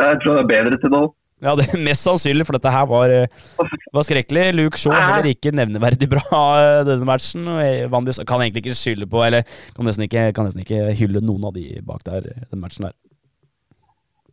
Jeg 0.00 0.20
tror 0.22 0.38
det 0.38 0.42
er 0.44 0.52
bedre 0.52 0.78
til 0.80 0.92
nå. 0.94 1.02
Ja, 1.42 1.56
det 1.58 1.66
er 1.72 1.80
mest 1.82 2.06
sannsynlig, 2.06 2.46
for 2.46 2.54
dette 2.54 2.70
her 2.70 2.86
var, 2.86 3.10
eh, 3.10 3.66
var 3.92 4.06
skrekkelig. 4.06 4.44
Luke 4.54 4.78
Shaw 4.78 4.94
heller 4.94 5.26
ikke 5.32 5.50
nevneverdig 5.50 6.06
bra 6.12 6.22
eh, 6.60 6.82
denne 6.86 7.08
matchen. 7.08 7.48
Vandis 7.90 8.22
kan 8.28 8.44
egentlig 8.44 8.62
ikke 8.62 8.78
skylde 8.78 9.08
på, 9.10 9.24
eller 9.26 9.42
kan 9.74 9.88
nesten 9.88 10.06
ikke, 10.06 10.28
kan 10.36 10.46
nesten 10.46 10.62
ikke 10.62 10.94
hylle 11.00 11.24
noen 11.24 11.50
av 11.50 11.56
de 11.58 11.66
bak 11.86 12.06
der, 12.06 12.30
den 12.46 12.62
matchen 12.62 12.86
der. 12.86 12.96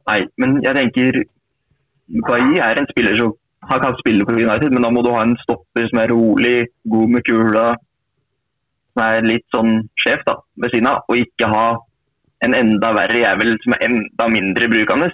Nei, 0.09 0.21
men 0.41 0.57
jeg 0.65 0.77
tenker 0.77 1.21
Kai 2.25 2.57
er 2.57 2.79
en 2.81 2.87
spiller 2.89 3.17
som 3.19 3.35
han 3.69 3.81
kan 3.83 3.97
spille 3.99 4.25
for 4.25 4.37
United, 4.37 4.71
men 4.73 4.85
da 4.85 4.89
må 4.93 5.03
du 5.05 5.11
ha 5.13 5.21
en 5.25 5.35
stopper 5.43 5.89
som 5.89 5.99
er 6.01 6.09
rolig, 6.13 6.55
god 6.89 7.11
med 7.13 7.25
kula, 7.27 7.65
som 8.93 9.03
er 9.05 9.27
litt 9.27 9.45
sånn 9.53 9.75
sjef 9.99 10.23
da, 10.25 10.39
ved 10.61 10.73
siden 10.73 10.89
av, 10.89 11.03
og 11.09 11.19
ikke 11.21 11.49
ha 11.51 11.65
en 12.45 12.55
enda 12.55 12.93
verre 12.95 13.21
jævel 13.21 13.57
som 13.65 13.75
er 13.75 13.85
enda 13.89 14.29
mindre 14.31 14.69
brukende. 14.71 15.11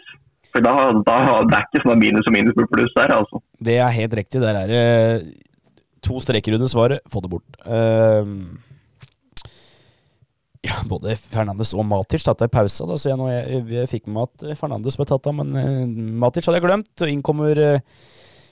For 0.55 0.63
da, 0.63 0.75
da, 1.03 1.15
Det 1.43 1.57
er 1.57 1.65
ikke 1.67 1.83
sånn 1.83 1.99
minus 1.99 2.29
og 2.29 2.35
minus 2.35 2.55
på 2.55 2.67
pluss 2.71 2.93
der, 2.95 3.11
altså. 3.17 3.41
Det 3.59 3.75
er 3.75 3.97
helt 3.97 4.15
riktig. 4.15 4.39
Der 4.39 4.55
er 4.61 4.71
det 4.71 4.85
to 6.05 6.21
streker 6.23 6.55
under 6.55 6.71
svaret. 6.71 7.03
Få 7.11 7.19
det 7.25 7.31
bort. 7.33 7.57
Uh, 7.65 8.55
ja, 10.65 10.79
både 10.89 11.17
Fernandes 11.19 11.75
og 11.75 11.83
Matic 11.89 12.23
tatt 12.23 12.45
ei 12.45 12.51
pause. 12.53 12.87
Da, 12.87 12.95
så 12.95 13.11
jeg, 13.11 13.19
jeg, 13.51 13.65
jeg, 13.75 13.91
fikk 13.91 14.07
med 14.07 14.15
meg 14.21 14.29
at 14.29 14.61
Fernandes 14.61 14.95
ble 14.95 15.09
tatt 15.09 15.27
av, 15.27 15.35
men 15.41 15.51
uh, 15.59 15.81
Matic 16.23 16.47
hadde 16.47 16.61
jeg 16.61 16.67
glemt. 16.69 16.93
Og 17.03 17.11
inn 17.11 17.25
kommer 17.25 17.59
uh, 17.59 17.99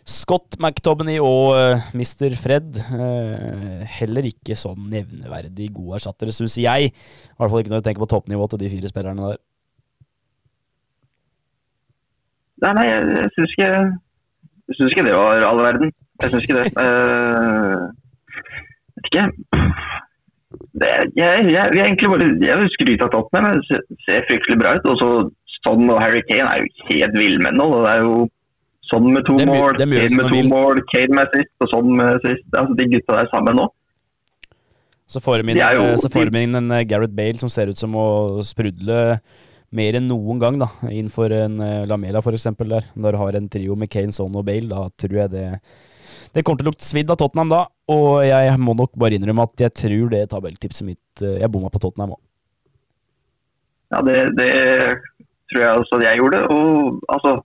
Scott 0.04 0.60
McTominay 0.60 1.24
og 1.24 1.56
uh, 1.56 1.88
Mr. 1.96 2.36
Fred. 2.36 2.76
Uh, 2.92 3.88
heller 3.96 4.28
ikke 4.28 4.60
sånn 4.60 4.92
nevneverdig 4.92 5.72
gode 5.72 6.02
erstattere, 6.02 6.36
syns 6.36 6.60
jeg. 6.60 6.92
I 6.92 7.40
hvert 7.40 7.48
fall 7.48 7.64
ikke 7.64 7.78
når 7.78 7.80
du 7.80 7.90
tenker 7.90 8.04
på 8.04 8.12
toppnivået 8.12 8.58
til 8.58 8.66
de 8.66 8.76
fire 8.76 8.92
spillerne 8.92 9.32
der. 9.32 9.44
Nei, 12.64 12.74
nei, 12.78 12.86
jeg, 12.88 13.06
jeg 13.20 13.32
syns 13.36 13.54
ikke, 13.58 13.70
ikke, 14.88 15.06
det 15.08 15.16
var 15.18 15.46
all 15.50 15.62
verden. 15.66 15.94
Jeg 16.24 16.34
syns 16.34 16.48
ikke 16.48 16.60
det. 16.62 16.68
Uh, 16.84 17.90
vet 18.96 19.08
ikke. 19.10 19.26
Det, 20.82 20.90
jeg, 21.18 21.46
jeg, 21.52 21.66
jeg, 21.76 21.84
egentlig 21.86 22.10
bare, 22.10 22.28
jeg 22.42 22.60
vil 22.60 22.70
skryte 22.76 23.08
av 23.08 23.12
Tottenham. 23.14 23.60
Det 23.70 23.82
ser 24.06 24.28
fryktelig 24.30 24.60
bra 24.62 24.76
ut. 24.78 24.92
Og 24.94 25.00
så 25.02 25.10
og 25.72 26.02
Harry 26.02 26.22
Kane 26.30 26.50
er 26.50 26.64
jo 26.64 26.88
helt 26.90 27.16
villmenn 27.18 27.56
nå. 27.60 27.68
Det 27.86 27.92
er 27.94 28.02
jo 28.04 28.18
sånn 28.90 29.08
med 29.14 29.26
to 29.28 29.38
mål, 29.40 29.78
Kane 29.80 30.18
med 30.18 30.28
to 30.34 30.42
mål, 30.50 30.82
Kane 30.92 31.18
med 31.20 31.32
sist 31.38 31.64
og 31.64 31.72
sånn 31.72 31.96
med 32.00 32.20
sist. 32.26 32.46
Altså, 32.52 32.76
de 32.80 32.90
gutta 32.92 33.22
der 33.22 33.32
sammen 33.32 33.60
nå. 33.62 33.70
Så 35.14 35.22
får 35.22 35.44
de 35.44 36.44
inn, 36.44 36.58
en 36.58 36.72
eh, 36.74 36.86
Gareth 36.90 37.14
Bale 37.16 37.40
som 37.40 37.52
ser 37.52 37.72
ut 37.72 37.80
som 37.80 37.96
å 38.00 38.08
sprudle 38.48 39.20
mer 39.76 39.98
enn 40.00 40.10
noen 40.10 40.42
gang 40.42 40.60
da, 40.62 40.70
innenfor 40.90 41.34
en 41.38 41.58
uh, 41.62 41.86
Lamela 41.90 42.22
f.eks. 42.24 42.50
der. 42.60 42.92
Når 42.94 43.16
du 43.16 43.22
har 43.22 43.40
en 43.40 43.50
trio 43.52 43.78
med 43.80 43.92
Kane, 43.94 44.16
Son 44.16 44.36
og 44.40 44.46
Bale, 44.48 44.70
da 44.70 44.86
tror 45.00 45.26
jeg 45.26 45.34
det 45.34 45.48
det 46.34 46.42
kommer 46.42 46.64
til 46.64 46.66
å 46.66 46.72
lukte 46.72 46.86
svidd 46.88 47.12
av 47.14 47.18
Tottenham 47.22 47.52
da, 47.52 47.60
og 47.94 48.24
jeg 48.26 48.54
må 48.58 48.74
nok 48.78 48.96
bare 48.98 49.20
innrømme 49.20 49.46
at 49.46 49.66
jeg 49.68 49.76
tror 49.78 50.08
det 50.10 50.24
tabelltipset 50.32 50.88
mitt 50.88 51.22
uh, 51.22 51.36
Jeg 51.38 51.52
bomma 51.54 51.70
på 51.70 51.82
Tottenham 51.84 52.16
òg. 52.16 52.22
Ja, 53.94 54.00
det, 54.02 54.16
det, 54.40 54.54
tror 55.52 55.62
jeg 55.62 55.82
også 55.84 56.00
at 56.00 56.06
jeg 56.08 56.22
gjorde. 56.24 56.46
Og 56.50 57.04
altså 57.14 57.42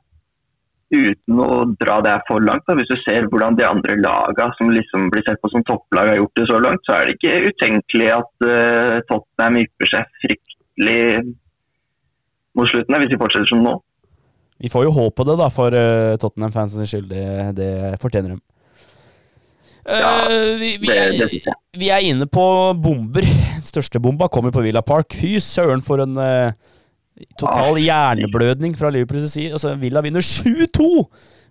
Uten 0.89 1.41
å 1.45 1.67
dra 1.77 1.99
det 2.01 2.15
for 2.25 2.41
langt, 2.41 2.65
da, 2.65 2.73
hvis 2.79 2.89
du 2.89 2.95
ser 3.03 3.27
hvordan 3.29 3.59
de 3.59 3.67
andre 3.69 3.99
lagene 4.01 4.55
som 4.57 4.71
liksom 4.73 5.11
blir 5.13 5.21
sett 5.27 5.37
på 5.43 5.51
som 5.53 5.61
topplag 5.69 6.15
har 6.15 6.17
gjort 6.17 6.41
det 6.41 6.47
så 6.49 6.61
langt, 6.65 6.81
så 6.89 6.95
er 6.95 7.05
det 7.05 7.19
ikke 7.19 7.51
utenkelig 7.51 8.07
at 8.15 8.47
uh, 8.49 8.95
Tottenham 9.11 9.59
ypper 9.61 9.91
seg 9.91 10.15
fryktelig 10.23 11.03
mot 12.59 12.71
slutten, 12.71 12.99
hvis 13.01 13.13
de 13.13 13.21
fortsetter 13.21 13.51
som 13.53 13.63
nå. 13.65 13.79
Vi 14.59 14.71
får 14.73 14.89
jo 14.89 14.95
håpe 14.95 15.27
det, 15.27 15.37
da, 15.39 15.49
for 15.55 15.75
uh, 15.75 16.17
Tottenham-fansens 16.19 16.91
skyld. 16.91 17.13
Det, 17.13 17.27
det, 17.59 17.73
fortjener 18.03 18.35
de. 18.35 18.41
Ja, 19.89 20.27
uh, 20.27 20.57
vi, 20.59 20.73
vi, 20.83 20.91
er, 20.91 21.15
vi, 21.79 21.91
er, 21.95 22.03
inne 22.11 22.27
på 22.27 22.45
bomber. 22.83 23.27
Den 23.27 23.67
største 23.67 24.03
bomba 24.03 24.27
kommer 24.33 24.55
på 24.55 24.65
Villa 24.67 24.83
Park. 24.83 25.15
Fy 25.15 25.37
søren, 25.43 25.85
for 25.85 26.03
en 26.03 26.19
uh, 26.19 26.51
total 27.39 27.79
hjerneblødning 27.85 28.75
fra 28.79 28.91
Liverpools 28.95 29.31
side. 29.37 29.55
Altså, 29.55 29.77
Villa 29.79 30.03
vinner 30.03 30.27
7-2 30.27 30.91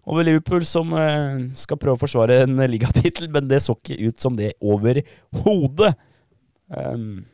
over 0.08 0.28
Liverpool, 0.28 0.68
som 0.68 0.92
skal 1.60 1.80
prøve 1.80 1.98
å 1.98 2.00
forsvare 2.00 2.38
en 2.46 2.62
ligatittel, 2.72 3.28
men 3.32 3.50
det 3.50 3.60
så 3.64 3.74
ikke 3.76 3.98
ut 4.08 4.24
som 4.24 4.36
det 4.36 4.54
overhodet. 4.64 5.96
Um, 6.72 7.26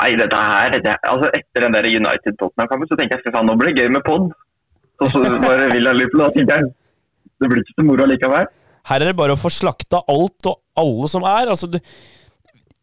Nei, 0.00 0.14
dette 0.16 0.36
her 0.40 0.78
det, 0.80 0.94
altså 1.04 1.28
Etter 1.36 1.66
den 1.66 1.74
der 1.76 1.88
United-Tottenham-kampen 1.90 2.88
så 2.88 2.96
tenker 2.96 3.20
jeg 3.20 3.34
at 3.34 3.44
nå 3.44 3.56
blir 3.60 3.74
det 3.74 3.84
gøy 3.84 3.90
med 3.92 4.04
pod. 4.06 4.30
Og 5.00 5.12
så 5.12 5.20
bare 5.42 5.68
Villa 5.72 5.92
Liverpool, 5.96 6.24
da 6.24 6.30
tenker 6.36 6.56
jeg 6.56 6.70
det 7.40 7.48
blir 7.48 7.62
ikke 7.62 7.76
så 7.78 7.84
moro 7.88 8.06
likevel. 8.08 8.48
Her 8.90 9.02
er 9.02 9.10
det 9.10 9.16
bare 9.16 9.36
å 9.36 9.40
få 9.40 9.50
slakta 9.52 10.02
alt 10.12 10.48
og 10.48 10.58
alle 10.80 11.08
som 11.12 11.24
er. 11.24 11.52
altså 11.52 11.68
du 11.72 11.78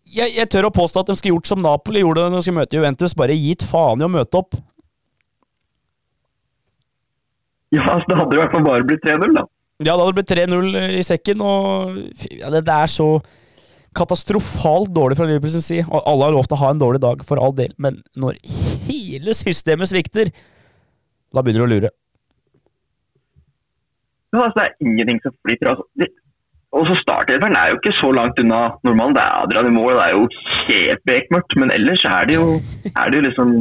jeg, 0.07 0.31
jeg, 0.37 0.47
tør 0.49 0.69
å 0.69 0.73
påstå 0.73 1.01
at 1.03 1.09
de 1.11 1.17
skulle 1.19 1.35
gjort 1.35 1.49
som 1.49 1.61
Napoli 1.61 1.99
gjorde 1.99 2.29
når 2.29 2.39
de 2.39 2.45
skulle 2.45 2.61
møte 2.61 2.77
Juventus. 2.77 3.15
Bare 3.17 3.35
gitt 3.35 3.65
faen 3.67 4.01
i 4.01 4.07
å 4.07 4.11
møte 4.11 4.39
opp. 4.39 4.55
Ja, 7.75 7.83
altså, 7.83 8.07
det 8.07 8.17
hadde 8.21 8.37
i 8.37 8.39
hvert 8.39 8.53
fall 8.55 8.63
bare 8.63 8.85
blitt 8.87 9.03
3-0, 9.03 9.33
da. 9.35 9.43
Ja, 9.83 9.91
det 9.91 9.99
hadde 9.99 10.15
blitt 10.15 10.31
3-0 10.31 10.77
i 10.97 11.03
sekken, 11.05 11.43
og 11.43 11.97
ja, 12.31 12.47
det, 12.53 12.63
det, 12.65 12.77
er 12.77 12.89
så 12.89 13.09
katastrofalt 13.95 14.91
dårlig 14.95 15.17
fra 15.19 15.27
Liverpools 15.29 15.57
side. 15.63 15.85
Og 15.87 16.03
alle 16.03 16.27
har 16.27 16.35
lov 16.35 16.47
til 16.49 16.57
å 16.57 16.61
ha 16.63 16.73
en 16.73 16.81
dårlig 16.81 17.01
dag, 17.03 17.23
for 17.27 17.41
all 17.41 17.55
del, 17.55 17.73
men 17.77 18.01
når 18.17 18.39
hele 18.87 19.35
systemet 19.37 19.91
svikter, 19.91 20.31
da 21.33 21.43
begynner 21.43 21.63
du 21.63 21.67
å 21.67 21.73
lure. 21.75 21.93
Ja, 24.35 24.43
altså, 24.43 24.59
det 24.59 24.65
er 24.65 24.87
ingenting 24.87 25.19
som 25.23 25.35
flyter. 25.45 25.73
Altså. 25.73 26.09
Og 26.77 26.83
så 26.89 26.97
Startelveren 26.99 27.55
er 27.55 27.71
jo 27.71 27.79
ikke 27.79 27.95
så 27.95 28.11
langt 28.15 28.39
unna 28.43 28.59
normalen. 28.85 29.15
Det 29.15 29.23
er 29.23 29.39
Adrian 29.39 29.69
i 29.69 29.73
mål, 29.73 29.95
det 29.95 30.05
er 30.05 30.15
jo 30.17 30.27
helt 30.67 31.03
bekmørkt. 31.07 31.55
Men 31.61 31.71
ellers 31.73 32.03
er 32.09 32.27
det 32.27 32.35
jo, 32.35 32.47
er 32.91 33.11
det 33.11 33.21
jo 33.21 33.25
liksom 33.29 33.53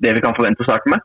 det 0.00 0.14
vi 0.16 0.22
kan 0.24 0.36
forvente 0.36 0.64
å 0.64 0.68
starte 0.68 0.90
med. 0.90 1.04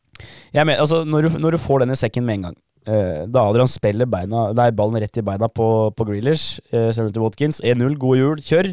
Jeg 0.55 0.65
mener, 0.65 0.81
altså, 0.81 1.03
når 1.05 1.27
du, 1.27 1.37
når 1.43 1.55
du 1.55 1.61
får 1.61 1.83
den 1.83 1.93
i 1.93 1.99
sekken 1.99 2.25
med 2.25 2.39
en 2.39 2.47
gang, 2.49 2.57
da 2.85 3.41
Adrian 3.41 3.69
spiller 3.71 4.07
beina, 4.09 4.49
nei, 4.57 4.69
ballen 4.75 5.01
rett 5.01 5.17
i 5.17 5.23
beina 5.25 5.49
på, 5.49 5.67
på 5.97 6.07
Grealish. 6.07 6.59
Uh, 6.69 6.91
sender 6.93 7.13
til 7.13 7.23
Watkins. 7.25 7.61
1-0, 7.65 7.97
god 8.01 8.19
jul, 8.19 8.43
kjør. 8.45 8.69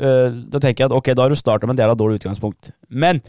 Uh, 0.00 0.28
da 0.52 0.60
tenker 0.60 0.84
jeg 0.84 0.90
at 0.90 0.96
ok, 0.96 1.12
da 1.16 1.24
har 1.24 1.32
du 1.32 1.38
starta 1.40 1.68
med 1.68 1.78
en 1.78 1.84
jævla 1.84 1.96
dårlig 1.98 2.20
utgangspunkt. 2.20 2.74
Men 2.88 3.22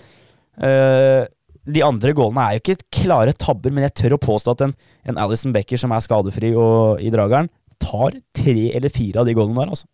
de 0.62 1.82
andre 1.86 2.12
gålene 2.18 2.44
er 2.44 2.58
jo 2.58 2.62
ikke 2.62 2.84
klare 3.02 3.34
tabber, 3.38 3.72
men 3.74 3.86
jeg 3.88 3.96
tør 3.98 4.18
å 4.18 4.22
påstå 4.22 4.54
at 4.54 4.64
en, 4.66 4.74
en 5.10 5.20
Alison 5.22 5.54
Becker 5.56 5.80
som 5.80 5.94
er 5.96 6.04
skadefri 6.04 6.52
og 6.58 7.02
i 7.02 7.10
drageren, 7.14 7.50
tar 7.82 8.18
tre 8.38 8.70
eller 8.76 8.94
fire 8.94 9.22
av 9.22 9.30
de 9.30 9.36
gålene 9.38 9.58
der, 9.58 9.74
altså. 9.74 9.88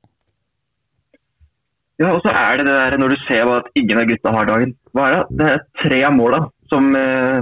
Ja, 1.98 2.12
og 2.14 2.22
så 2.22 2.30
er 2.30 2.60
det 2.60 2.68
det 2.68 2.76
der 2.78 2.98
når 3.02 3.16
du 3.16 3.22
ser 3.26 3.50
at 3.50 3.70
ingen 3.80 3.98
av 3.98 4.10
gutta 4.10 4.34
har 4.36 4.50
dagen. 4.50 4.74
Hva 4.94 5.08
er 5.08 5.16
det? 5.16 5.38
Det 5.40 5.48
er 5.50 5.64
tre 5.82 6.02
av 6.06 6.14
måla 6.14 6.44
som, 6.70 6.92
eh, 6.96 7.40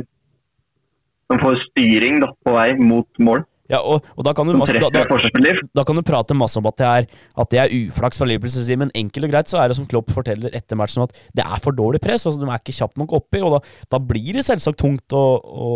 som 1.35 1.43
får 1.43 1.59
styring 1.69 2.23
da, 2.23 2.31
på 2.45 2.55
vei 2.55 2.71
mot 2.79 3.07
mål. 3.19 3.43
Ja, 3.65 3.79
og, 3.81 4.05
og 4.13 4.25
da, 4.27 4.31
kan 4.37 4.45
du 4.45 4.53
masse, 4.59 4.77
da, 4.77 4.91
da, 4.93 5.83
kan 5.87 5.97
du 5.97 6.03
prate 6.05 6.35
masse 6.37 6.59
om 6.61 6.67
at 6.69 6.77
det 6.77 6.85
er, 6.85 7.07
at 7.41 7.49
det 7.49 7.59
er 7.63 7.71
uflaks 7.73 8.19
fra 8.21 8.27
Liverpools 8.29 8.59
side, 8.59 8.77
men 8.77 8.93
enkelt 8.93 9.25
og 9.25 9.31
greit 9.33 9.49
så 9.49 9.57
er 9.57 9.71
det 9.71 9.77
som 9.79 9.87
Klopp 9.89 10.11
forteller 10.13 10.53
etter 10.53 10.77
matchen, 10.77 11.07
at 11.07 11.17
det 11.33 11.45
er 11.45 11.63
for 11.63 11.73
dårlig 11.73 12.03
press. 12.03 12.27
altså 12.27 12.43
De 12.43 12.45
er 12.45 12.61
ikke 12.61 12.77
kjapt 12.77 13.01
nok 13.01 13.15
oppi, 13.17 13.41
og 13.41 13.57
da, 13.57 13.61
da 13.95 14.01
blir 14.13 14.37
det 14.37 14.45
selvsagt 14.45 14.77
tungt 14.83 15.17
å, 15.17 15.23
å, 15.41 15.69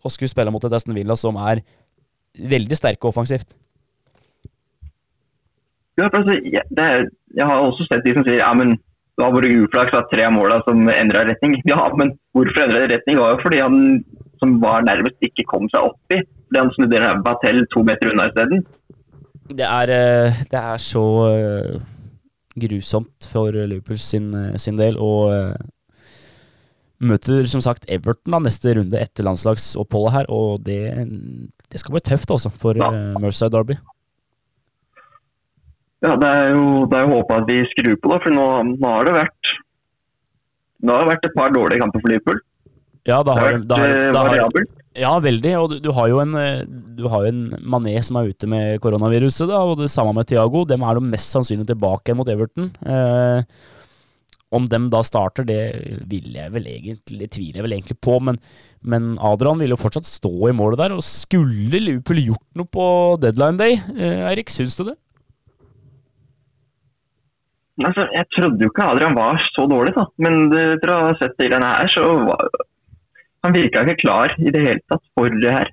å 0.00 0.12
skulle 0.14 0.32
spille 0.32 0.54
mot 0.54 0.64
et 0.64 0.78
Aston 0.78 0.96
Villa 0.96 1.18
som 1.20 1.36
er 1.36 1.60
veldig 2.32 2.80
sterke 2.80 3.10
offensivt. 3.10 3.52
Ja, 6.00 6.08
altså, 6.08 6.38
jeg, 6.40 6.64
det 6.72 6.88
er, 6.94 7.06
jeg 7.36 7.44
har 7.50 7.60
også 7.60 7.84
sett 7.90 8.06
de 8.06 8.16
som 8.16 8.24
sier 8.24 8.40
ja, 8.40 8.48
men 8.56 8.78
det 9.12 9.20
var 9.26 9.34
bare 9.36 9.52
uflaks 9.60 9.96
at 9.98 10.08
tre 10.08 10.24
av 10.24 10.32
måla 10.32 10.62
som 10.64 10.80
endra 10.88 11.26
retning. 11.28 11.58
Ja, 11.68 11.84
men 11.98 12.14
hvorfor 12.32 12.64
endra 12.64 12.86
retning? 12.86 13.18
Det 13.18 13.20
var 13.20 13.36
jo 13.36 13.42
fordi 13.44 13.60
han 13.60 13.76
som 14.42 14.58
var 14.62 14.84
nærmest, 14.86 15.18
ikke 15.22 15.46
kom 15.48 15.68
seg 15.72 15.86
opp 15.86 15.98
Fordi 16.12 16.58
han 16.58 16.72
snudde 16.74 17.00
ræva 17.00 17.36
til 17.44 17.62
to 17.72 17.84
meter 17.86 18.10
unna 18.12 18.28
isteden. 18.30 18.64
Det 19.52 19.66
er, 19.66 19.92
eh, 19.92 20.42
det 20.50 20.58
er 20.58 20.82
så 20.82 21.04
eh, 21.30 21.78
grusomt 22.58 23.28
for 23.30 23.54
Liverpool 23.54 23.98
sin, 23.98 24.32
eh, 24.34 24.58
sin 24.60 24.76
del. 24.78 24.98
Og 24.98 25.54
møter 27.02 27.48
som 27.50 27.62
sagt 27.64 27.88
Everton 27.90 28.36
da, 28.36 28.42
neste 28.42 28.76
runde 28.78 29.00
etter 29.00 29.26
landslagsoppholdet 29.26 30.16
her. 30.18 30.30
Og 30.30 30.62
det, 30.66 30.82
det 31.72 31.80
skal 31.80 31.96
bli 31.96 32.04
tøft 32.04 32.30
altså 32.30 32.52
for 32.52 32.78
Ja. 32.78 32.92
Merseyside 33.18 33.54
Derby. 33.56 33.78
Ja, 36.02 36.16
det 36.18 36.28
er 36.28 36.48
jo, 36.50 36.62
det 36.90 36.98
er 36.98 37.04
jo 37.06 37.16
håpet 37.16 37.36
at 37.36 37.44
de 37.46 37.58
skrur 37.70 37.98
på, 38.02 38.10
da, 38.10 38.16
for 38.24 38.34
nå, 38.34 38.46
nå 38.74 38.88
har 38.90 39.06
det 39.06 39.12
vært 39.20 39.52
nå 40.82 40.94
har 40.96 41.04
det 41.04 41.12
vært 41.12 41.28
et 41.28 41.36
par 41.36 41.52
dårlige 41.54 41.82
kamper 41.82 42.02
for 42.02 42.10
Liverpool. 42.10 42.40
Ja, 43.08 43.18
da 43.26 43.34
Det 43.34 43.40
har, 43.40 43.48
har 43.48 43.58
vært 43.58 43.72
har, 43.74 43.88
eh, 43.90 44.06
har, 44.14 44.28
variabelt. 44.28 44.72
ja, 44.94 45.12
veldig. 45.18 45.52
Og 45.58 45.68
du, 45.72 45.76
du 45.82 45.90
har 45.96 46.08
jo 46.12 46.22
en 46.22 46.34
eh, 46.38 46.62
Du 46.98 47.08
har 47.10 47.26
en 47.26 47.44
Mané 47.58 47.96
som 48.04 48.20
er 48.20 48.30
ute 48.30 48.46
med 48.46 48.80
koronaviruset, 48.84 49.48
da, 49.50 49.62
og 49.66 49.80
det 49.82 49.90
samme 49.90 50.14
med 50.14 50.28
Thiago. 50.30 50.64
Dem 50.68 50.84
er 50.86 50.98
de 50.98 51.12
mest 51.14 51.34
sannsynlig 51.34 51.66
tilbake 51.72 52.14
mot 52.14 52.28
Everton. 52.30 52.70
Eh, 52.86 53.42
om 54.52 54.66
dem 54.68 54.90
da 54.92 55.00
starter, 55.00 55.46
det 55.48 55.60
vil 56.10 56.34
jeg 56.36 56.52
vel 56.52 56.66
egentlig, 56.68 57.18
det 57.22 57.30
tviler 57.32 57.58
jeg 57.58 57.64
vel 57.64 57.74
egentlig 57.78 57.96
på, 58.04 58.18
men, 58.20 58.36
men 58.84 59.14
Adrian 59.16 59.62
vil 59.62 59.72
jo 59.72 59.80
fortsatt 59.80 60.04
stå 60.04 60.50
i 60.50 60.54
målet 60.54 60.82
der. 60.82 60.94
Og 60.94 61.02
skulle 61.06 61.80
Liverpool 61.80 62.20
gjort 62.20 62.60
noe 62.60 62.68
på 62.68 62.84
deadline 63.22 63.58
day, 63.58 63.80
eh, 63.96 64.26
Eirik, 64.28 64.52
syns 64.52 64.76
du 64.78 64.84
det? 64.92 64.98
Altså, 67.82 68.04
jeg 68.12 68.28
trodde 68.36 68.62
jo 68.62 68.68
ikke 68.68 68.84
Adrian 68.84 69.16
var 69.16 69.40
så 69.56 69.64
dårlig, 69.66 69.96
da. 69.96 70.04
men 70.22 70.52
etter 70.52 70.92
å 70.92 71.00
ha 71.08 71.16
sett 71.18 71.32
det 71.40 71.48
denne 71.50 71.72
her, 71.72 71.88
så 71.90 72.04
var 72.28 72.52
han 73.42 73.56
virka 73.56 73.82
ikke 73.84 74.02
klar 74.04 74.34
i 74.38 74.52
det 74.54 74.62
hele 74.62 74.82
tatt 74.90 75.04
for 75.18 75.40
det 75.42 75.54
her. 75.54 75.70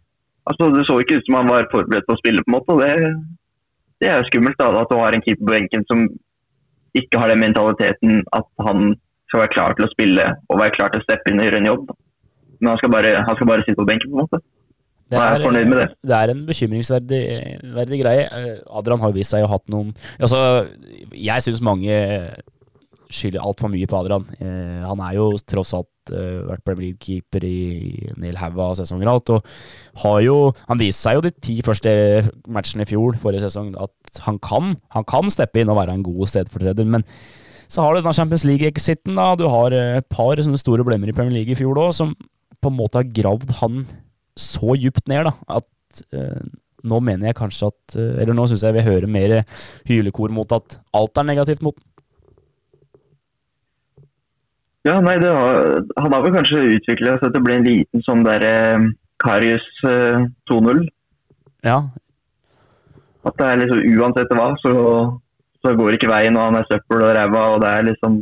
Altså, 0.50 0.72
Det 0.74 0.86
så 0.88 0.98
ikke 1.00 1.20
ut 1.20 1.28
som 1.28 1.38
han 1.40 1.52
var 1.52 1.70
forberedt 1.74 2.08
på 2.08 2.16
å 2.16 2.22
spille, 2.22 2.44
på 2.46 2.50
en 2.50 2.58
måte. 2.58 2.74
og 2.74 2.82
Det, 2.82 2.96
det 4.02 4.10
er 4.10 4.18
jo 4.18 4.30
skummelt 4.32 4.58
da, 4.60 4.72
at 4.82 4.92
du 4.92 4.98
har 4.98 5.14
en 5.14 5.26
keeper 5.26 5.46
på 5.46 5.54
benken 5.54 5.86
som 5.90 6.08
ikke 6.98 7.22
har 7.22 7.30
den 7.30 7.44
mentaliteten 7.44 8.24
at 8.34 8.48
han 8.66 8.96
skal 9.30 9.44
være 9.44 9.54
klar 9.54 9.76
til 9.78 9.86
å 9.86 9.92
spille 9.94 10.26
og 10.50 10.62
være 10.62 10.74
klar 10.78 10.94
til 10.94 11.04
å 11.04 11.06
steppe 11.06 11.30
inn 11.30 11.42
og 11.42 11.46
gjøre 11.46 11.60
en 11.62 11.70
jobb. 11.70 11.92
Men 12.60 12.72
han 12.74 12.80
skal, 12.82 12.92
bare, 12.96 13.12
han 13.28 13.38
skal 13.38 13.50
bare 13.52 13.66
sitte 13.68 13.80
på 13.80 13.88
benken, 13.88 14.10
på 14.10 14.18
en 14.18 14.26
måte. 14.26 14.42
Det 15.10 15.18
er 15.18 15.42
det. 15.42 15.86
det 16.06 16.16
er 16.16 16.32
en 16.34 16.42
bekymringsverdig 16.46 17.22
verdig 17.74 18.00
greie. 18.04 18.26
Eh, 18.30 18.60
Adrian 18.78 19.02
har 19.02 19.14
vist 19.16 19.34
seg 19.34 19.42
å 19.42 19.48
ha 19.50 19.58
hatt 19.58 19.66
noen 19.74 19.90
Altså, 20.20 20.68
jeg 21.18 21.46
syns 21.46 21.64
mange 21.66 21.96
skylder 23.10 23.42
altfor 23.44 23.72
mye 23.74 23.88
på 23.90 23.98
Adrian. 23.98 24.28
Eh, 24.38 24.86
han 24.86 25.02
er 25.06 25.16
jo 25.18 25.32
tross 25.50 25.74
alt 25.78 26.14
eh, 26.14 26.46
vært 26.46 26.64
Premier 26.68 26.92
League-keeper 26.92 27.46
i 27.48 28.12
en 28.14 28.28
hel 28.28 28.40
haug 28.40 28.62
av 28.62 28.78
sesonger 28.80 29.10
alt, 29.10 29.34
og 29.34 30.04
har 30.04 30.22
jo 30.26 30.38
Han 30.70 30.82
viste 30.82 31.08
seg 31.08 31.18
jo 31.18 31.26
de 31.26 31.34
ti 31.34 31.60
første 31.66 31.92
matchene 32.48 32.86
i 32.86 32.90
fjor, 32.90 33.18
forrige 33.22 33.48
sesong, 33.48 33.74
at 33.82 34.24
han 34.26 34.40
kan, 34.44 34.76
han 34.96 35.08
kan 35.10 35.30
steppe 35.34 35.62
inn 35.62 35.72
og 35.74 35.80
være 35.82 35.98
en 35.98 36.06
god 36.06 36.30
stedfortreder, 36.32 36.86
men 36.86 37.06
så 37.70 37.84
har 37.84 37.94
du 37.94 38.02
denne 38.02 38.16
Champions 38.18 38.46
League-exiten, 38.50 39.18
da. 39.18 39.36
Du 39.38 39.46
har 39.50 39.74
eh, 39.76 40.00
et 40.02 40.10
par 40.10 40.40
sånne 40.42 40.62
store 40.62 40.86
blemmer 40.86 41.12
i 41.12 41.16
Premier 41.16 41.38
League 41.38 41.54
i 41.54 41.60
fjor 41.60 41.78
òg, 41.78 41.94
som 41.98 42.16
på 42.60 42.72
en 42.72 42.80
måte 42.80 43.00
har 43.00 43.12
gravd 43.16 43.54
han 43.62 43.84
så 44.40 44.74
djupt 44.80 45.08
ned 45.12 45.28
da, 45.30 45.36
at 45.60 46.02
eh, 46.16 46.50
nå 46.88 47.00
mener 47.04 47.30
jeg 47.30 47.38
kanskje 47.40 47.70
at 47.70 47.96
eh, 48.00 48.22
Eller 48.24 48.36
nå 48.36 48.46
syns 48.48 48.64
jeg 48.64 48.76
vi 48.78 48.86
hører 48.86 49.12
mer 49.12 49.34
hylekor 49.88 50.32
mot 50.34 50.52
at 50.56 50.80
alt 50.96 51.20
er 51.20 51.28
negativt 51.28 51.64
mot 51.66 51.76
den. 51.76 51.86
Ja, 54.88 54.96
nei, 55.04 55.18
det 55.20 55.28
har, 55.28 55.82
Han 56.00 56.14
har 56.16 56.22
vel 56.24 56.36
kanskje 56.38 56.62
utvikla 56.78 57.18
seg 57.20 57.34
til 57.34 57.42
å 57.42 57.46
bli 57.46 57.56
en 57.58 57.66
liten 57.68 58.04
sånn 58.06 58.22
der 58.24 58.46
eh, 58.48 58.86
Karius 59.20 59.66
eh, 59.90 60.22
2-0. 60.50 60.86
Ja, 61.68 61.82
At 63.28 63.36
det 63.36 63.48
er 63.50 63.60
liksom 63.60 63.82
uansett 64.00 64.32
hva, 64.32 64.46
så, 64.64 64.74
så 65.60 65.74
går 65.76 65.98
ikke 65.98 66.08
veien, 66.12 66.38
og 66.40 66.46
han 66.48 66.60
er 66.62 66.68
søppel 66.70 67.04
og 67.04 67.16
ræva, 67.18 67.42
og 67.56 67.64
det 67.66 67.72
er 67.76 67.88
liksom 67.90 68.20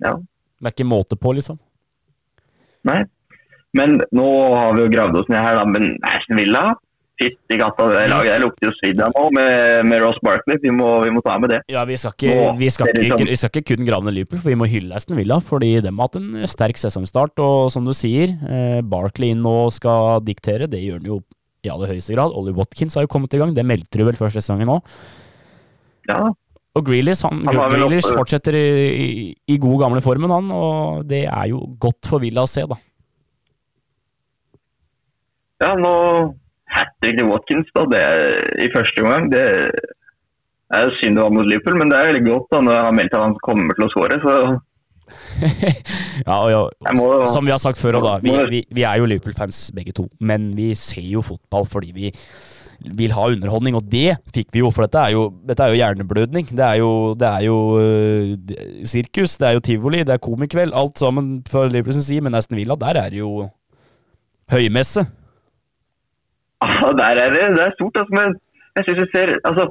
Ja, 0.00 0.14
det 0.16 0.70
er 0.70 0.72
ikke 0.74 0.88
måte 0.88 1.16
på, 1.20 1.34
liksom. 1.36 1.58
nei. 2.88 3.02
Men 3.76 4.00
nå 4.16 4.28
har 4.56 4.72
vi 4.74 4.86
jo 4.86 4.90
gravd 4.90 5.18
oss 5.20 5.28
ned 5.30 5.44
her, 5.44 5.60
da. 5.60 5.66
Men 5.68 5.92
Aston 6.08 6.40
Villa 6.40 6.62
Fytti 7.20 7.56
gata, 7.60 7.84
det 7.92 8.04
laget 8.08 8.30
der 8.32 8.42
lukter 8.46 8.70
jo 8.70 8.72
svidd 8.78 9.00
av 9.04 9.12
nå 9.12 9.26
med, 9.36 9.86
med 9.90 10.00
Ross 10.00 10.16
Barkley. 10.24 10.56
Vi 10.62 10.70
må, 10.72 10.88
vi 11.04 11.10
må 11.12 11.20
ta 11.20 11.34
med 11.42 11.50
det. 11.52 11.58
Ja, 11.68 11.82
vi 11.84 11.98
skal 12.00 12.14
ikke, 12.16 12.32
Nå, 12.32 12.54
vi 12.56 12.70
skal 12.72 12.88
ikke, 12.88 13.02
liksom- 13.02 13.28
vi 13.28 13.36
skal 13.36 13.50
ikke 13.60 13.76
kun 13.76 13.84
grave 13.84 14.06
ned 14.08 14.16
Liverpool, 14.16 14.40
for 14.40 14.48
vi 14.48 14.56
må 14.56 14.68
hylle 14.72 14.96
Aston 14.96 15.18
Villa. 15.20 15.36
Fordi 15.44 15.74
de 15.84 15.90
har 15.92 16.00
hatt 16.00 16.16
en 16.16 16.46
sterk 16.48 16.80
sesongstart, 16.80 17.36
og 17.44 17.68
som 17.74 17.84
du 17.84 17.92
sier, 17.92 18.32
eh, 18.48 18.80
Barkley 18.80 19.34
inn 19.36 19.44
og 19.44 19.68
skal 19.76 20.20
diktere. 20.24 20.66
Det 20.70 20.80
gjør 20.80 21.02
han 21.02 21.10
jo 21.12 21.20
i 21.62 21.68
aller 21.68 21.92
høyeste 21.92 22.14
grad. 22.16 22.32
Ollie 22.32 22.56
Watkins 22.56 22.94
har 22.96 23.04
jo 23.04 23.12
kommet 23.12 23.34
i 23.36 23.38
gang, 23.42 23.52
det 23.52 23.66
meldte 23.68 24.00
du 24.00 24.04
vel 24.08 24.16
før 24.16 24.32
sesongen 24.32 24.72
òg. 24.72 24.80
Ja, 26.08 26.30
Og 26.76 26.84
Grealish, 26.86 27.24
han, 27.28 27.44
Han 27.44 27.72
Grealish 27.74 28.06
fortsetter 28.14 28.54
i, 28.54 28.64
i, 28.96 29.34
i 29.48 29.56
god 29.58 29.80
gamle 29.82 30.00
formen, 30.00 30.30
han. 30.30 30.48
Og 30.54 31.02
det 31.06 31.26
er 31.26 31.48
jo 31.50 31.66
godt 31.82 32.06
for 32.08 32.22
Villa 32.22 32.46
å 32.46 32.48
se, 32.48 32.64
da. 32.64 32.78
ja 35.60 35.74
nå 35.76 35.92
hat 36.74 36.92
trick 37.02 37.18
til 37.18 37.28
Watkins 37.30 37.70
da, 37.76 37.84
det 37.92 38.04
i 38.66 38.70
første 38.74 39.04
omgang. 39.04 39.30
Det 39.32 39.44
er 40.78 40.92
synd 41.00 41.18
det 41.18 41.24
var 41.24 41.34
mot 41.34 41.48
Liverpool, 41.48 41.78
men 41.80 41.90
det 41.90 41.98
er 41.98 42.10
veldig 42.12 42.26
godt 42.28 42.50
da, 42.54 42.60
når 42.66 42.76
han 42.78 42.88
har 42.88 42.98
meldt 43.00 43.16
at 43.18 43.24
han 43.26 43.38
kommer 43.44 43.78
til 43.78 43.88
å 43.88 43.92
skåre. 43.94 44.20
Så 44.22 44.36
ja, 46.28 46.36
og, 46.36 46.50
ja, 46.54 46.92
må- 46.94 47.26
som 47.26 47.42
vi 47.46 47.50
har 47.50 47.58
sagt 47.62 47.80
før, 47.80 47.98
da, 47.98 48.14
vi, 48.22 48.36
vi, 48.52 48.62
vi 48.70 48.86
er 48.86 49.00
jo 49.00 49.08
Liverpool-fans 49.10 49.70
begge 49.74 49.94
to, 49.96 50.06
men 50.22 50.52
vi 50.54 50.70
ser 50.78 51.02
jo 51.02 51.24
fotball 51.26 51.66
fordi 51.66 51.90
vi 51.96 52.12
vil 52.96 53.12
ha 53.12 53.26
underholdning, 53.28 53.76
og 53.76 53.84
det 53.92 54.14
fikk 54.32 54.54
vi 54.54 54.62
jo, 54.62 54.70
for 54.72 54.86
dette 54.86 55.02
er 55.02 55.12
jo, 55.12 55.26
dette 55.44 55.66
er 55.66 55.74
jo 55.74 55.80
hjerneblødning. 55.82 56.46
Det 56.48 56.64
er 56.64 56.78
jo, 56.80 56.92
det 57.18 57.28
er 57.28 57.42
jo 57.44 57.56
uh, 57.76 58.84
sirkus, 58.88 59.34
det 59.36 59.50
er 59.50 59.58
jo 59.58 59.64
tivoli, 59.66 60.04
det 60.06 60.14
er 60.14 60.22
komikveld, 60.22 60.72
alt 60.72 61.02
sammen 61.02 61.40
fra 61.50 61.66
Liverpool 61.68 61.98
sin 61.98 62.06
side, 62.06 62.24
men 62.24 62.38
Aston 62.38 62.56
Villa, 62.56 62.78
der 62.80 63.02
er 63.02 63.12
det 63.12 63.20
jo 63.20 63.48
høymesse. 64.54 65.04
Ja, 66.60 66.92
der 66.92 67.20
er 67.24 67.34
det, 67.34 67.44
det 67.56 67.64
er 67.64 67.76
stort, 67.76 67.96
altså, 67.96 68.14
men 68.18 68.34
jeg 68.76 68.84
synes 68.84 69.00
jeg 69.02 69.10
ser 69.14 69.34
altså, 69.48 69.64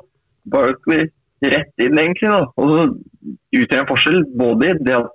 Barkley 0.52 1.10
rett 1.44 1.84
inn, 1.86 1.98
egentlig. 2.02 2.30
da, 2.34 2.42
Og 2.58 2.72
så 2.72 2.82
utgjør 3.62 3.84
en 3.84 3.90
forskjell 3.92 4.22
både 4.40 4.70
i 4.70 4.78
det 4.88 4.96
at 4.98 5.12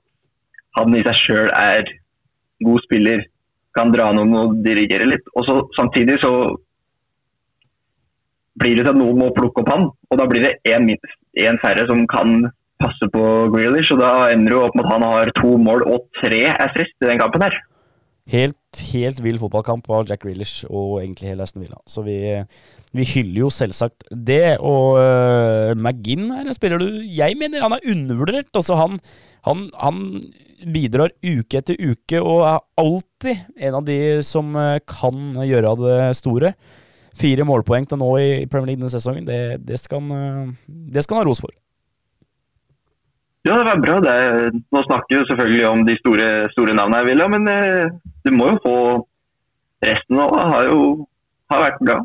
han 0.79 0.97
i 0.97 1.03
seg 1.07 1.21
sjøl 1.21 1.51
er 1.59 1.91
god 2.65 2.85
spiller, 2.87 3.25
kan 3.75 3.91
dra 3.91 4.13
noen 4.15 4.35
og 4.39 4.61
dirigere 4.65 5.09
litt, 5.11 5.27
og 5.35 5.47
så 5.49 5.57
samtidig 5.79 6.21
så 6.23 6.33
blir 8.61 8.79
det 8.79 8.85
til 8.85 8.93
at 8.93 9.01
noen 9.01 9.19
må 9.19 9.33
plukke 9.35 9.65
opp 9.65 9.71
han, 9.73 9.89
og 9.91 10.21
da 10.21 10.27
blir 10.31 10.47
det 10.47 10.55
én 10.71 11.59
færre 11.63 11.87
som 11.91 12.05
kan 12.11 12.45
passe 12.83 13.09
på 13.11 13.23
Grealish, 13.55 13.91
og 13.95 14.03
da 14.03 14.31
ender 14.31 14.53
det 14.53 14.59
jo 14.59 14.65
opp 14.69 14.77
med 14.79 14.87
at 14.87 14.93
han 14.95 15.07
har 15.09 15.33
to 15.41 15.57
mål 15.59 15.87
og 15.91 16.07
tre 16.21 16.43
assist 16.53 16.95
i 17.03 17.09
den 17.11 17.23
kampen 17.23 17.43
her. 17.47 17.57
Helt, 18.33 18.81
helt 18.95 19.19
vill 19.21 19.37
fotballkamp 19.37 19.89
av 19.93 20.07
Jack 20.09 20.23
Grealish 20.23 20.65
og 20.71 21.03
egentlig 21.03 21.29
hele 21.29 21.45
Aston 21.45 21.61
Villa. 21.61 21.77
Så 21.85 22.01
vi, 22.07 22.17
vi 22.97 23.05
hyller 23.11 23.43
jo 23.43 23.51
selvsagt 23.53 24.07
det. 24.09 24.57
Og 24.65 24.97
uh, 24.97 25.75
McGinn 25.77 26.31
er 26.33 26.49
en 26.49 26.57
spiller 26.57 26.81
du 26.81 27.03
Jeg 27.05 27.37
mener 27.37 27.67
han 27.67 27.77
er 27.77 27.85
undervurdert. 27.93 28.49
Altså 28.57 28.79
han, 28.81 28.97
han, 29.45 29.67
han 29.77 30.01
bidrar 30.65 31.13
uke 31.21 31.61
etter 31.61 31.77
uke 31.77 32.23
og 32.23 32.47
er 32.49 32.63
alltid 32.81 33.45
en 33.69 33.79
av 33.81 33.85
de 33.85 33.99
som 34.25 34.55
eh, 34.57 34.81
kan 34.89 35.37
gjøre 35.45 35.75
av 35.75 35.83
det 35.85 35.99
store. 36.17 36.55
Fire 37.15 37.45
målpoeng 37.47 37.87
til 37.87 38.01
nå 38.01 38.09
i 38.19 38.31
Premier 38.51 38.73
League 38.73 38.81
denne 38.81 38.93
sesongen, 38.93 39.27
det, 39.29 39.61
det, 39.69 39.79
skal, 39.83 40.01
han, 40.01 40.57
eh, 40.57 41.05
ha 41.15 41.27
ros 41.27 41.45
for. 41.45 41.53
Ja, 43.45 43.59
det 43.59 43.65
var 43.69 43.81
bra. 43.83 43.99
Det 44.01 44.13
er, 44.13 44.55
nå 44.73 44.81
snakker 44.87 45.19
vi 45.19 45.27
selvfølgelig 45.29 45.65
om 45.69 45.83
de 45.85 45.97
store, 46.01 46.29
store 46.55 46.77
navnene 46.77 47.03
her, 47.03 47.09
William, 47.11 47.35
men 47.37 47.51
eh, 47.53 47.91
du 48.25 48.33
må 48.33 48.55
jo 48.55 48.63
få 48.65 48.77
resten 49.85 50.17
nå. 50.17 50.29
Har 50.33 50.71
jo 50.71 50.79
har 51.53 51.67
vært 51.67 51.83
bra. 51.85 51.99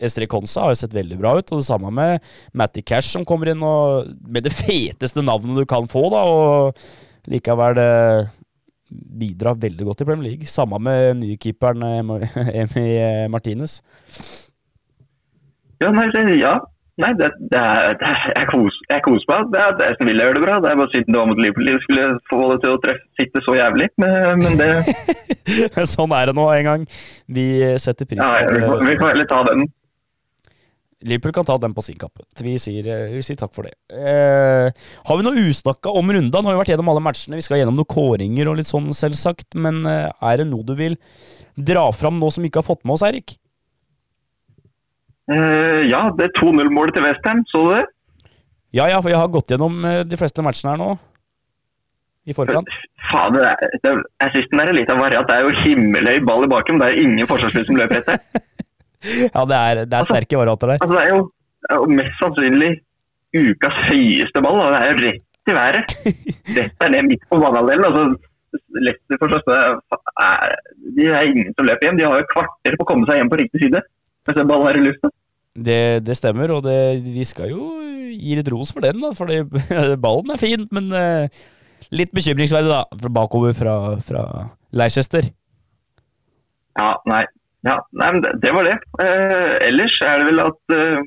Estre 0.00 0.26
Konsa 0.30 0.64
har 0.64 0.74
jo 0.74 0.80
sett 0.80 0.96
veldig 0.96 1.20
bra 1.20 1.36
ut, 1.36 1.52
og 1.52 1.60
det 1.60 1.68
samme 1.68 1.92
med 1.94 2.26
Matty 2.56 2.82
Cash 2.82 3.12
som 3.12 3.26
kommer 3.28 3.52
inn 3.52 3.62
og 3.62 4.08
med 4.26 4.48
det 4.48 4.54
feteste 4.56 5.22
navnet 5.22 5.60
du 5.60 5.68
kan 5.68 5.86
få, 5.90 6.06
da, 6.10 6.24
og 6.26 7.30
likevel 7.30 7.78
eh, 7.78 8.30
bidrar 8.90 9.60
veldig 9.60 9.86
godt 9.86 10.02
i 10.02 10.08
Premier 10.08 10.32
League. 10.32 10.50
Samme 10.50 10.80
med 10.82 11.20
nye 11.20 11.38
keeperen 11.38 11.84
Emi 12.64 12.86
Martinez. 13.30 13.78
Ja, 15.80 15.92
nei, 15.94 16.08
det, 16.12 16.26
ja. 16.40 16.58
nei 17.00 17.14
det, 17.16 17.30
det 17.52 17.60
er, 17.60 17.94
det 18.00 18.08
er, 18.08 18.24
jeg 18.34 18.50
koser 18.50 18.69
kos 19.04 19.26
meg. 19.30 19.48
Det 19.54 19.60
er, 19.62 19.74
det 19.78 19.90
som 19.96 20.08
vil 20.10 20.22
gjøre 20.22 20.36
det 20.36 20.44
bra. 20.44 20.60
Det 20.62 20.70
er 20.70 20.78
bare 20.80 20.92
synd 20.94 21.10
det 21.10 21.18
var 21.20 21.28
mot 21.30 21.40
Liverpool. 21.40 21.68
De 21.70 21.82
skulle 21.84 22.06
få 22.30 22.40
det 22.52 22.60
til 22.64 22.74
å 22.74 22.80
treffe, 22.84 23.06
sitte 23.20 23.42
så 23.46 23.56
jævlig, 23.58 23.90
men, 24.02 24.42
men 24.42 24.58
det 24.60 24.70
Sånn 25.94 26.14
er 26.16 26.30
det 26.30 26.36
nå 26.38 26.46
en 26.52 26.70
gang. 26.70 26.88
Vi 27.30 27.46
setter 27.82 28.08
pris 28.08 28.20
ja, 28.20 28.32
på 28.42 28.56
vi, 28.56 28.64
får, 28.66 28.82
vi 28.88 28.96
kan 29.00 29.12
heller 29.12 29.30
ta 29.30 29.44
den. 29.50 29.68
Liverpool 31.00 31.32
kan 31.32 31.46
ta 31.48 31.56
den 31.56 31.72
på 31.76 31.82
sin 31.84 31.96
kappe. 32.00 32.26
Vi 32.44 32.58
sier, 32.60 32.84
vi 33.08 33.22
sier 33.24 33.38
takk 33.40 33.54
for 33.56 33.64
det. 33.64 33.72
Eh, 33.88 34.68
har 35.08 35.16
vi 35.16 35.24
noe 35.24 35.44
usnakka 35.48 35.92
om 35.96 36.12
runda? 36.12 36.42
Nå 36.42 36.50
har 36.50 36.58
vi 36.58 36.60
vært 36.60 36.72
gjennom 36.74 36.90
alle 36.92 37.04
matchene. 37.04 37.38
Vi 37.40 37.46
skal 37.46 37.62
gjennom 37.62 37.78
noen 37.78 37.88
kåringer 37.88 38.50
og 38.50 38.58
litt 38.58 38.68
sånn, 38.68 38.90
selvsagt. 38.96 39.56
Men 39.56 39.80
eh, 39.88 40.10
er 40.10 40.42
det 40.42 40.50
noe 40.50 40.66
du 40.66 40.74
vil 40.76 40.98
dra 41.56 41.86
fram 41.96 42.20
nå 42.20 42.28
som 42.34 42.44
vi 42.44 42.52
ikke 42.52 42.60
har 42.60 42.68
fått 42.68 42.84
med 42.84 42.98
oss, 42.98 43.06
Eirik? 43.08 43.38
Eh, 45.30 45.88
ja, 45.88 46.02
det 46.18 46.28
er 46.28 46.36
2-0-målet 46.36 46.98
til 46.98 47.06
Westham. 47.06 47.42
Så 47.48 47.64
du 47.64 47.72
det? 47.78 47.86
Ja, 48.76 48.86
ja, 48.86 49.00
for 49.02 49.10
jeg 49.10 49.18
har 49.18 49.30
gått 49.32 49.50
gjennom 49.50 49.80
eh, 49.86 50.02
de 50.06 50.18
fleste 50.18 50.44
matchene 50.46 50.74
her 50.74 50.80
nå. 50.80 50.92
I 52.28 52.36
forkant. 52.36 52.68
Faen, 53.10 53.34
det 53.34 53.42
er, 53.48 53.72
det 53.82 53.90
er, 53.90 54.02
jeg 54.22 54.32
syns 54.34 54.50
den 54.52 54.62
er 54.62 54.72
litt 54.76 54.92
av 54.92 55.00
variant. 55.02 55.26
Det 55.26 55.38
er 55.38 55.46
jo 55.46 55.64
himmelhøy 55.64 56.20
ball 56.28 56.46
i 56.46 56.50
baken, 56.52 56.78
det 56.82 56.90
er 56.90 57.02
ingen 57.02 57.26
forsvarsspillere 57.26 57.66
som 57.66 57.80
løper 57.80 58.02
etter. 58.02 58.20
ja, 59.34 59.44
det 59.50 59.58
er, 59.58 59.82
det 59.90 59.98
er 59.98 60.06
sterke 60.06 60.38
varianter 60.38 60.74
der. 60.74 60.84
Altså, 60.84 60.96
det, 60.96 61.02
er 61.02 61.14
jo, 61.16 61.24
det 61.64 61.72
er 61.74 61.80
jo 61.80 61.98
mest 61.98 62.22
sannsynlig 62.22 62.72
ukas 63.40 63.78
høyeste 63.88 64.44
ball. 64.46 64.60
Og 64.60 64.74
det 64.74 64.80
er 64.80 64.92
jo 64.92 64.98
rett 65.06 65.50
i 65.50 65.56
været. 65.56 65.96
Dette 66.58 66.86
er 66.86 66.94
ned 66.94 67.08
midt 67.08 67.26
på 67.26 67.40
banehalvdelen. 67.42 67.88
Altså, 67.90 68.60
Leicester 68.82 69.18
forstår 69.18 69.80
De 70.98 71.06
er 71.06 71.26
ingen 71.26 71.50
som 71.56 71.66
løper 71.66 71.88
hjem. 71.88 71.98
De 71.98 72.06
har 72.06 72.22
jo 72.22 72.30
kvarter 72.30 72.76
på 72.76 72.86
å 72.86 72.90
komme 72.92 73.10
seg 73.10 73.18
hjem 73.18 73.32
på 73.32 73.40
riktig 73.42 73.64
side 73.66 73.82
mens 74.28 74.38
en 74.38 74.50
ball 74.50 74.66
er 74.68 74.78
i 74.78 74.82
lufta. 74.84 75.10
Det, 75.54 76.06
det, 76.06 76.14
stemmer, 76.14 76.52
og 76.54 76.62
det, 76.62 77.02
vi 77.02 77.24
skal 77.26 77.50
jo 77.50 77.64
gi 78.10 78.36
litt 78.38 78.50
ros 78.52 78.70
for 78.74 78.84
den, 78.84 79.00
da. 79.02 79.10
Fordi 79.16 79.42
ballen 80.04 80.34
er 80.34 80.40
fin, 80.40 80.66
men 80.74 80.90
uh, 80.94 81.42
litt 81.94 82.14
bekymringsverdig, 82.14 82.70
da. 82.70 83.10
Bakover 83.10 83.56
fra, 83.56 83.76
fra 84.06 84.24
Leicester. 84.76 85.26
Ja, 86.78 86.94
nei. 87.10 87.24
Ja, 87.66 87.76
nei, 87.92 88.12
men 88.14 88.22
det, 88.24 88.36
det 88.44 88.54
var 88.56 88.68
det. 88.68 88.78
Uh, 89.02 89.58
ellers 89.66 89.98
er 90.06 90.22
det 90.22 90.30
vel 90.30 90.44
at 90.46 90.76
uh, 90.76 91.02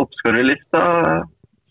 toppskårerlista 0.00 0.82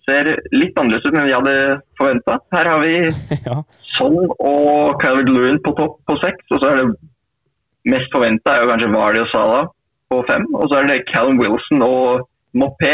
ser 0.08 0.34
litt 0.56 0.80
annerledes 0.80 1.06
ut 1.06 1.14
enn 1.14 1.28
vi 1.28 1.36
hadde 1.36 1.56
forventa. 2.00 2.40
Her 2.56 2.72
har 2.72 2.82
vi 2.84 2.96
ja. 3.48 3.60
Son 3.94 4.18
og 4.34 4.98
Calvin 5.04 5.36
Lewin 5.36 5.62
på 5.64 5.76
topp 5.78 6.00
på 6.08 6.18
seks. 6.24 6.48
Og 6.56 6.64
så 6.64 6.72
er 6.72 6.82
det 6.82 7.92
mest 7.92 8.12
forventa 8.16 8.56
er 8.56 8.64
jo 8.64 8.72
kanskje 8.72 8.94
Vardy 8.96 9.24
og 9.24 9.32
Salah 9.36 9.72
på 10.14 10.28
fem. 10.30 10.46
Og 10.58 10.70
så 10.70 10.80
er 10.80 10.90
det 10.90 11.02
Callum 11.10 11.42
Wilson 11.42 11.82
og 11.86 12.28
Mopé 12.58 12.94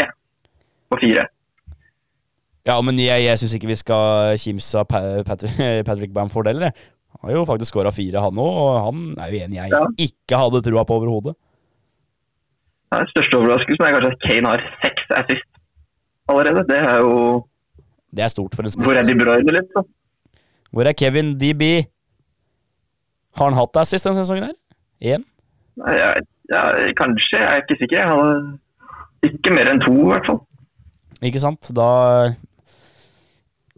på 0.90 1.00
fire. 1.02 1.26
Ja, 2.68 2.80
men 2.84 2.98
jeg, 3.00 3.24
jeg 3.24 3.40
syns 3.40 3.54
ikke 3.56 3.70
vi 3.70 3.78
skal 3.80 4.38
kimse 4.40 4.80
av 4.80 4.88
Patrick, 4.90 5.60
Patrick 5.88 6.12
Bamford 6.16 6.50
heller. 6.50 6.74
Han 7.20 7.28
har 7.28 7.36
jo 7.36 7.44
faktisk 7.48 7.74
skåra 7.74 7.92
fire, 7.92 8.22
han 8.22 8.38
òg, 8.38 8.58
og 8.64 8.74
han 8.86 9.06
er 9.20 9.32
jo 9.32 9.44
en 9.44 9.54
jeg 9.56 9.72
ja. 9.72 9.80
ikke 9.98 10.40
hadde 10.40 10.62
trua 10.64 10.84
på 10.86 10.98
overhodet. 11.00 11.34
Den 12.90 13.08
største 13.12 13.38
overraskelsen 13.38 13.86
er 13.86 13.94
kanskje 13.94 14.12
at 14.12 14.22
Kane 14.24 14.50
har 14.50 14.62
seks 14.82 15.14
assist 15.20 15.48
allerede. 16.30 16.64
Det 16.70 16.78
er 16.78 16.96
jo 17.04 17.46
Det 18.16 18.24
er 18.24 18.28
stort 18.28 18.54
for 18.54 18.66
en 18.66 18.72
spiss. 18.72 18.86
Hvor 18.86 18.98
er 18.98 19.06
De 19.06 19.14
Bruyne 19.18 19.54
litt, 19.54 19.70
da? 19.76 19.82
Hvor 20.70 20.86
er 20.86 20.92
Kevin 20.92 21.34
DB? 21.38 21.62
Har 23.38 23.50
han 23.50 23.58
hatt 23.58 23.78
assist 23.82 24.06
denne 24.06 24.18
sesongen 24.18 24.48
her? 24.48 24.56
Én? 25.14 25.26
Ja, 25.86 26.10
ja, 26.50 26.62
kanskje. 26.98 27.38
Jeg 27.38 27.48
er 27.48 27.64
ikke 27.64 27.78
sikker. 27.80 27.98
Jeg 27.98 28.10
hadde 28.10 29.30
ikke 29.30 29.54
mer 29.54 29.70
enn 29.72 29.82
to, 29.84 29.94
i 29.94 30.08
hvert 30.10 30.30
fall. 30.30 30.40
Ikke 31.30 31.42
sant. 31.42 31.70
Da 31.76 31.90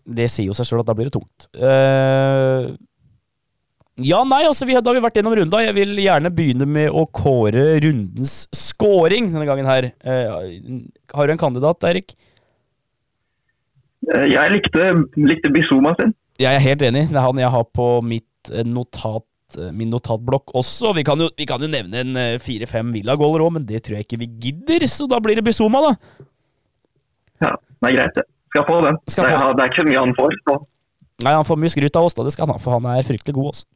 Det 0.02 0.28
sier 0.30 0.50
jo 0.50 0.56
seg 0.56 0.68
sjøl 0.68 0.82
at 0.82 0.88
da 0.88 0.96
blir 0.98 1.10
det 1.10 1.14
tungt. 1.14 1.46
Uh, 1.54 2.72
ja, 4.02 4.22
nei, 4.26 4.42
altså, 4.48 4.66
vi, 4.66 4.74
da 4.74 4.88
har 4.88 4.96
vi 4.96 5.04
vært 5.04 5.20
gjennom 5.20 5.36
runda. 5.36 5.60
Jeg 5.62 5.76
vil 5.76 5.94
gjerne 6.00 6.32
begynne 6.34 6.66
med 6.66 6.90
å 6.90 7.04
kåre 7.06 7.76
rundens 7.84 8.46
scoring 8.56 9.30
denne 9.30 9.46
gangen 9.46 9.68
her. 9.68 9.92
Uh, 10.02 10.82
har 11.14 11.28
du 11.28 11.34
en 11.34 11.42
kandidat, 11.42 11.86
Erik? 11.90 12.16
Eh, 14.10 14.26
jeg 14.32 14.54
likte, 14.56 14.90
likte 15.20 15.52
Bizuma 15.54 15.94
sin. 16.00 16.14
Jeg 16.40 16.56
er 16.56 16.64
helt 16.64 16.82
enig. 16.86 17.06
Det 17.10 17.18
er 17.18 17.26
han 17.26 17.38
jeg 17.38 17.54
har 17.54 17.66
på 17.76 17.88
mitt 18.06 18.50
eh, 18.50 18.66
notat, 19.52 19.68
eh, 19.68 19.72
min 19.72 19.90
notatblokk 19.90 20.54
også. 20.54 20.94
Vi 20.94 21.04
kan 21.04 21.18
jo, 21.18 21.28
vi 21.36 21.46
kan 21.46 21.60
jo 21.60 21.68
nevne 21.68 22.00
en 22.00 22.40
fire-fem 22.40 22.92
Villa-gåler 22.92 23.40
òg, 23.40 23.52
men 23.52 23.66
det 23.66 23.82
tror 23.84 23.98
jeg 23.98 24.06
ikke 24.06 24.20
vi 24.20 24.30
gidder, 24.48 24.86
så 24.86 25.08
da 25.08 25.20
blir 25.20 25.36
det 25.36 25.44
Bizuma, 25.44 25.80
da. 25.80 25.96
Ja, 27.42 27.56
det 27.56 27.90
er 27.90 27.96
greit, 27.96 28.14
det. 28.16 28.26
Skal 28.52 28.66
få 28.68 28.80
den. 28.84 28.98
Skal. 29.08 29.24
Det, 29.24 29.32
er, 29.32 29.54
det, 29.56 29.64
er, 29.64 29.70
ikke 29.72 29.88
mye 29.88 30.00
han 30.00 30.14
får. 30.16 30.34
Så. 30.44 30.56
Nei, 31.24 31.32
han 31.32 31.46
får 31.46 31.58
mye 31.58 31.72
skryt 31.72 31.96
av 31.96 32.04
oss, 32.04 32.14
da. 32.14 32.24
Det 32.24 32.34
skal 32.34 32.46
han 32.46 32.54
ha, 32.54 32.60
for 32.60 32.76
han 32.76 32.88
er 32.92 33.06
fryktelig 33.06 33.36
god. 33.38 33.52
Også. 33.52 33.68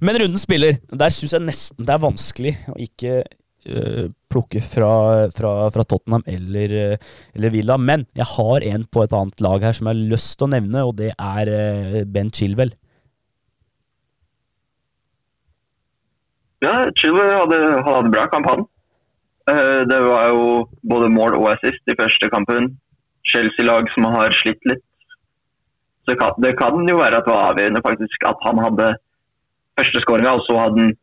Men 0.00 0.18
runden 0.18 0.40
spiller. 0.42 0.80
Der 0.90 1.12
syns 1.14 1.34
jeg 1.36 1.46
nesten 1.46 1.86
det 1.86 1.94
er 1.94 2.02
vanskelig 2.02 2.54
å 2.70 2.76
ikke 2.82 3.20
øh, 3.22 4.08
plukke 4.30 4.62
fra, 4.62 4.90
fra, 5.34 5.52
fra, 5.74 5.86
Tottenham 5.86 6.26
eller, 6.26 6.98
eller, 6.98 7.54
Villa. 7.54 7.78
Men 7.78 8.08
jeg 8.18 8.26
har 8.34 8.66
en 8.72 8.86
på 8.90 9.06
et 9.06 9.14
annet 9.14 9.44
lag 9.44 9.66
her 9.68 9.78
som 9.78 9.86
jeg 9.86 9.94
har 9.94 10.12
lyst 10.16 10.34
til 10.38 10.48
å 10.48 10.52
nevne, 10.56 10.84
og 10.90 10.98
det 10.98 11.12
er 11.14 11.54
øh, 11.54 12.02
Ben 12.10 12.34
Chilwell. 12.34 12.74
Ja, 16.64 16.74
Chile 16.98 17.24
hadde, 17.30 17.58
hadde 17.86 18.12
bra 18.12 18.26
kamp, 18.32 18.48
han. 18.50 18.66
Det 19.88 19.98
var 20.04 20.28
jo 20.28 20.66
både 20.90 21.08
mål 21.08 21.38
og 21.38 21.52
assist 21.54 21.88
i 21.88 21.96
første 21.96 22.28
kampen. 22.32 22.72
Chelsea-lag 23.28 23.88
som 23.94 24.08
har 24.12 24.34
slitt 24.36 24.60
litt. 24.68 24.84
Så 26.04 26.12
det 26.12 26.18
kan, 26.20 26.36
det 26.42 26.54
kan 26.58 26.88
jo 26.88 26.98
være 26.98 27.20
at 27.20 27.28
det 27.28 27.34
var 27.34 27.52
avgjørende 27.52 27.84
faktisk 27.84 28.26
at 28.28 28.42
han 28.46 28.60
hadde 28.64 28.88
første 29.78 30.02
skåringa, 30.04 30.34
og 30.38 30.44
så 30.46 30.56
hadde 30.58 30.86
han 30.86 30.96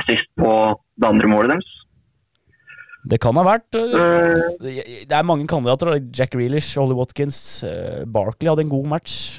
assist 0.00 0.30
på 0.38 0.52
det 1.00 1.08
andre 1.08 1.30
målet 1.32 1.56
deres. 1.56 1.72
Det 3.06 3.20
kan 3.22 3.38
ha 3.38 3.44
vært 3.46 3.76
uh, 3.78 4.34
Det 4.60 5.14
er 5.14 5.26
mange 5.26 5.46
kandidater. 5.46 5.94
Jack 6.10 6.34
Reelish, 6.34 6.74
Ollie 6.80 6.98
Watkins, 6.98 7.38
Barkley 8.10 8.50
hadde 8.50 8.66
en 8.66 8.72
god 8.72 8.90
match. 8.96 9.36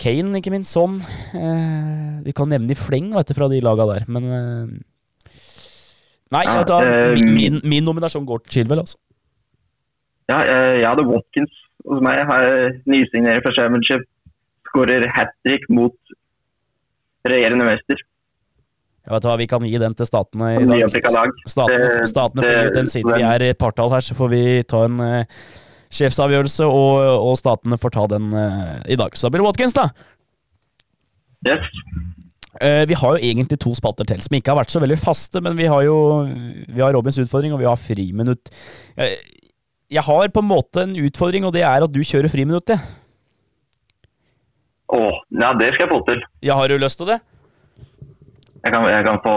Kane, 0.00 0.32
ikke 0.40 0.52
minst. 0.54 0.72
Sånn. 0.72 1.00
vi 2.24 2.32
kan 2.36 2.48
nevne 2.50 2.72
i 2.72 2.78
fleng 2.78 3.12
vet 3.16 3.28
du, 3.28 3.36
fra 3.36 3.50
de 3.52 3.60
laga 3.64 3.88
der, 3.94 4.08
men 4.08 4.30
Nei, 6.30 6.44
ja, 6.46 6.60
da, 6.62 6.76
min, 7.16 7.32
min, 7.34 7.56
min, 7.66 7.82
nominasjon 7.82 8.26
går 8.26 8.44
til 8.44 8.60
Chilwell, 8.60 8.84
altså. 8.84 9.00
Ja, 10.30 10.44
jeg, 10.46 10.84
hadde 10.86 11.02
Watkins 11.08 11.56
hos 11.90 12.02
meg. 12.06 12.20
Nysignerer 12.86 13.42
for 13.42 13.56
Championship 13.56 14.04
skårer 14.70 15.08
hat 15.10 15.34
trick 15.46 15.66
mot 15.74 16.14
regjerende 17.26 17.66
mester. 17.66 18.04
Jeg 19.00 19.14
vet 19.16 19.26
hva, 19.26 19.34
Vi 19.40 19.48
kan 19.50 19.64
gi 19.66 19.80
den 19.80 19.96
til 19.98 20.06
statene 20.06 20.52
i 20.60 20.68
dag. 20.68 21.34
Statene, 21.48 22.06
statene 22.06 22.46
får 22.46 22.54
gi 22.60 22.76
den 22.76 22.92
siden 22.92 23.16
vi 23.16 23.26
er 23.26 23.46
i 23.48 23.50
partall 23.58 23.90
her, 23.96 24.04
så 24.06 24.14
får 24.14 24.30
vi 24.30 24.44
ta 24.70 24.84
en 24.86 25.02
sjefsavgjørelse, 25.90 26.68
og, 26.68 27.00
og, 27.18 27.34
statene 27.40 27.78
får 27.80 27.94
ta 27.96 28.06
den 28.12 28.30
uh, 28.34 28.78
i 28.86 28.98
dag. 28.98 29.16
Så 29.18 29.30
det 29.32 29.42
Watkins, 29.42 29.74
da. 29.76 29.88
Yes. 31.46 31.66
Uh, 32.60 32.84
vi 32.90 32.98
har 32.98 33.16
jo 33.16 33.30
egentlig 33.30 33.58
to 33.62 33.72
spalter 33.78 34.06
til 34.06 34.22
som 34.22 34.36
ikke 34.36 34.52
har 34.52 34.60
vært 34.60 34.74
så 34.74 34.82
veldig 34.82 34.98
faste, 35.00 35.42
men 35.42 35.58
vi 35.58 35.68
har 35.70 35.84
jo 35.86 35.98
vi 36.28 36.82
har 36.82 36.94
Robins 36.94 37.18
utfordring, 37.22 37.54
og 37.54 37.62
vi 37.62 37.68
har 37.68 37.80
friminutt. 37.80 38.52
Jeg, 38.98 39.18
jeg 39.90 40.06
har 40.06 40.30
på 40.30 40.42
en 40.42 40.50
måte 40.50 40.86
en 40.86 40.96
utfordring, 40.98 41.46
og 41.46 41.54
det 41.56 41.66
er 41.66 41.86
at 41.86 41.94
du 41.94 42.02
kjører 42.06 42.30
friminutt. 42.30 42.70
Ja. 42.74 42.80
Å, 44.90 45.00
ja, 45.38 45.52
det 45.58 45.72
skal 45.74 45.86
jeg 45.86 45.92
få 45.92 46.00
til. 46.08 46.22
Ja, 46.42 46.56
Har 46.58 46.70
du 46.70 46.78
lyst 46.80 46.98
til 46.98 47.10
det? 47.10 47.20
Jeg 48.60 48.74
kan, 48.74 48.84
jeg 48.92 49.04
kan, 49.06 49.18
få, 49.24 49.34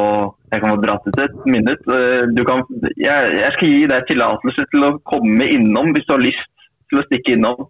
jeg 0.52 0.60
kan 0.60 0.74
få 0.74 0.80
dratt 0.84 1.06
ut 1.08 1.20
et 1.24 1.36
minutt. 1.48 1.86
Eh, 1.96 2.44
kan, 2.48 2.64
jeg, 3.00 3.30
jeg, 3.40 3.52
skal 3.56 3.70
gi 3.72 3.86
deg 3.88 4.10
tillatelse 4.10 4.66
til 4.74 4.88
å 4.90 4.92
komme 5.08 5.48
innom 5.48 5.94
hvis 5.96 6.10
du 6.10 6.14
har 6.18 6.24
lyst 6.26 6.52
til 6.92 7.00
å 7.00 7.06
stikke 7.08 7.38
innom 7.38 7.64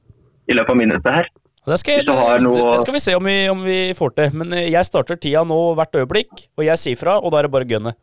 i 0.49 0.57
løpet 0.57 0.73
av 0.73 0.79
minuttet 0.79 1.17
her. 1.19 1.29
Det 1.63 1.77
skal, 1.79 2.01
noe... 2.43 2.73
det 2.73 2.81
skal, 2.81 2.95
vi 2.97 2.99
se 2.99 3.13
om 3.15 3.29
vi, 3.29 3.37
om 3.53 3.61
vi, 3.63 3.77
får 3.95 4.17
til. 4.17 4.33
Men 4.41 4.57
eh, 4.57 4.71
jeg 4.73 4.89
starter 4.89 5.21
tida 5.21 5.45
nå 5.47 5.59
hvert 5.77 6.01
øyeblikk, 6.01 6.47
og 6.57 6.65
jeg 6.65 6.81
sier 6.81 6.99
fra, 6.99 7.19
og 7.21 7.31
da 7.31 7.39
er 7.39 7.47
det 7.47 7.53
bare 7.53 7.69
å 7.69 7.71
gunne. 7.75 7.95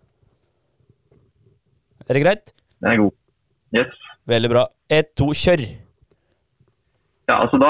Er 2.07 2.17
det 2.17 2.25
greit? 2.25 2.55
Den 2.81 2.95
er 2.95 3.03
god. 3.03 3.19
Yes. 3.77 3.99
Veldig 4.31 4.51
bra. 4.55 4.67
Ett, 4.91 5.13
to, 5.19 5.33
kjør! 5.37 5.67
Ja, 7.31 7.37
altså 7.45 7.61
da, 7.63 7.69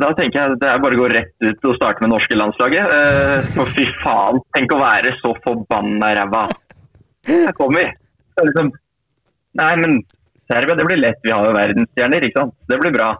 da, 0.00 0.08
tenker 0.16 0.38
jeg 0.38 0.60
det 0.62 0.68
er 0.70 0.80
bare 0.80 0.96
å 0.96 1.02
gå 1.02 1.08
rett 1.12 1.34
ut 1.44 1.66
og 1.68 1.74
starte 1.76 2.00
med 2.00 2.14
norske 2.14 2.36
landslaget. 2.38 2.92
Eh, 2.96 3.50
for 3.52 3.68
fy 3.76 3.84
faen, 4.00 4.40
tenk 4.56 4.72
å 4.72 4.80
være 4.80 5.12
så 5.18 5.34
forbanna 5.44 6.14
ræva 6.16 6.46
Her 7.28 7.52
kommer 7.58 7.82
vi. 7.82 7.90
Liksom 8.40 8.70
Nei, 9.60 9.72
men 9.76 9.98
Serbia, 10.48 10.78
det 10.78 10.86
blir 10.88 11.00
lett. 11.02 11.20
Vi 11.20 11.32
har 11.34 11.44
jo 11.44 11.52
verdensstjerner, 11.52 12.24
ikke 12.24 12.40
sant. 12.40 12.54
Det 12.72 12.78
blir 12.80 12.94
bra. 12.94 13.10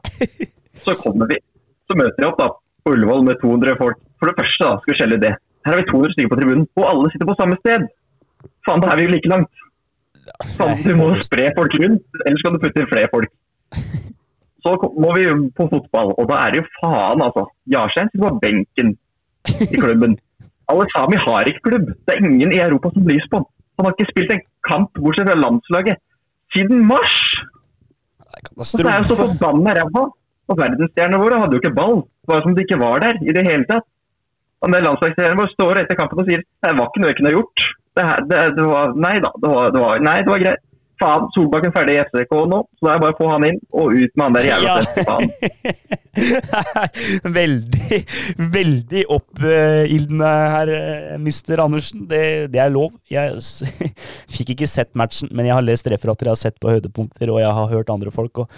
Så 0.80 0.94
kommer 1.02 1.28
vi. 1.28 1.36
Så 1.84 1.96
møter 1.98 2.16
vi 2.16 2.28
opp 2.30 2.38
da 2.40 2.46
på 2.56 2.94
Ullevål 2.94 3.26
med 3.26 3.36
200 3.42 3.76
folk. 3.76 3.98
For 4.16 4.30
det 4.30 4.38
første 4.38 4.64
da, 4.64 4.78
skal 4.80 4.94
vi 4.94 4.96
skjelle 4.96 5.18
det. 5.20 5.34
Her 5.66 5.74
har 5.74 5.82
vi 5.82 5.90
200 5.90 6.14
stykker 6.14 6.32
på 6.32 6.38
tribunen, 6.40 6.64
og 6.80 6.88
alle 6.88 7.10
sitter 7.12 7.28
på 7.28 7.36
samme 7.36 7.58
sted. 7.60 7.84
Faen, 8.64 8.80
da 8.80 8.94
er 8.94 9.02
vi 9.02 9.06
jo 9.06 9.12
like 9.12 9.32
langt. 9.34 9.62
Faen, 10.56 10.80
du 10.86 10.96
må 10.96 11.12
spre 11.20 11.50
folk 11.58 11.76
rundt, 11.84 12.22
ellers 12.24 12.46
kan 12.46 12.56
du 12.56 12.62
putte 12.64 12.80
inn 12.80 12.90
flere 12.90 13.12
folk. 13.12 13.36
Så 14.62 14.76
må 15.02 15.14
vi 15.16 15.24
på 15.58 15.66
fotball, 15.70 16.12
og 16.18 16.28
da 16.30 16.38
er 16.44 16.52
det 16.52 16.62
jo 16.62 16.68
faen, 16.78 17.24
altså. 17.24 17.48
Jarstein 17.72 18.10
sitter 18.12 18.28
på 18.28 18.38
benken 18.44 18.94
i 19.66 19.80
klubben. 19.80 20.16
Alle 20.70 20.86
Sami 20.92 21.18
har 21.18 21.48
ikke 21.50 21.66
klubb. 21.68 21.90
Det 22.06 22.14
er 22.14 22.22
ingen 22.22 22.54
i 22.54 22.62
Europa 22.62 22.92
som 22.94 23.04
blir 23.06 23.24
på. 23.32 23.42
Han 23.76 23.88
har 23.88 23.96
ikke 23.96 24.12
spilt 24.12 24.34
en 24.34 24.44
kamp 24.68 24.90
bortsett 25.02 25.28
fra 25.28 25.38
landslaget 25.38 25.98
siden 26.54 26.84
mars! 26.86 27.16
Og 28.56 28.64
så 28.66 28.80
er 28.86 29.02
jo 29.02 29.10
så 29.10 29.18
forbanna 29.18 29.74
ræva. 29.78 30.06
Og 30.50 30.58
verdensstjernene 30.58 31.20
våre 31.22 31.38
hadde 31.40 31.56
jo 31.56 31.62
ikke 31.62 31.74
ball. 31.76 32.02
Bare 32.28 32.44
som 32.44 32.54
de 32.56 32.64
ikke 32.64 32.80
var 32.80 33.02
der 33.04 33.20
i 33.24 33.34
det 33.34 33.44
hele 33.48 33.66
tatt. 33.68 33.86
Og 34.62 34.70
den 34.70 34.84
landslagsstjernen 34.86 35.40
vår 35.40 35.50
står 35.56 35.80
etter 35.82 35.98
kampen 35.98 36.22
og 36.22 36.28
sier 36.28 36.42
det 36.42 36.74
var 36.78 36.90
ikke 36.90 37.02
noe 37.02 37.10
jeg 37.10 37.18
kunne 37.18 37.34
gjort. 37.34 37.64
Det, 37.92 38.04
her, 38.08 38.20
det, 38.30 38.42
det 38.56 38.66
var, 38.68 38.92
nei 39.04 39.16
da, 39.20 39.30
det 39.42 39.48
var, 39.52 39.72
det 39.74 39.80
var, 39.82 40.04
nei, 40.06 40.18
det 40.22 40.32
var 40.32 40.44
greit 40.44 40.62
faen, 41.02 41.26
Solbakken 41.34 41.74
ferdig 41.74 41.96
i 41.98 42.02
FCK 42.06 42.34
nå, 42.50 42.60
så 42.78 42.86
det 42.86 42.92
er 42.94 43.02
bare 43.02 43.14
å 43.14 43.18
få 43.18 43.30
han 43.32 43.46
inn 43.48 43.58
og 43.74 43.96
ut 43.96 44.14
med 44.14 44.24
han 44.24 44.36
der 44.38 44.48
jævla 44.48 44.74
ja. 45.02 45.16
veldig, 47.40 47.98
veldig 48.56 49.02
oppildende 49.16 50.32
her, 50.54 50.72
eh, 50.76 51.18
mister 51.22 51.64
Andersen. 51.64 52.06
Det, 52.08 52.22
det, 52.52 52.60
er 52.62 52.72
lov. 52.72 52.94
Jeg 53.10 53.40
fikk 54.36 54.54
ikke 54.54 54.70
sett 54.70 54.92
matchen, 54.98 55.32
men 55.32 55.48
jeg 55.48 55.56
har 55.56 55.66
lest 55.66 55.88
referater, 55.90 56.28
jeg 56.30 56.36
har 56.36 56.42
sett 56.46 56.62
på 56.62 56.72
høydepunkter, 56.72 57.32
og 57.32 57.42
jeg 57.42 57.60
har 57.60 57.70
hørt 57.76 57.92
andre 57.92 58.14
folk. 58.14 58.44
og 58.44 58.50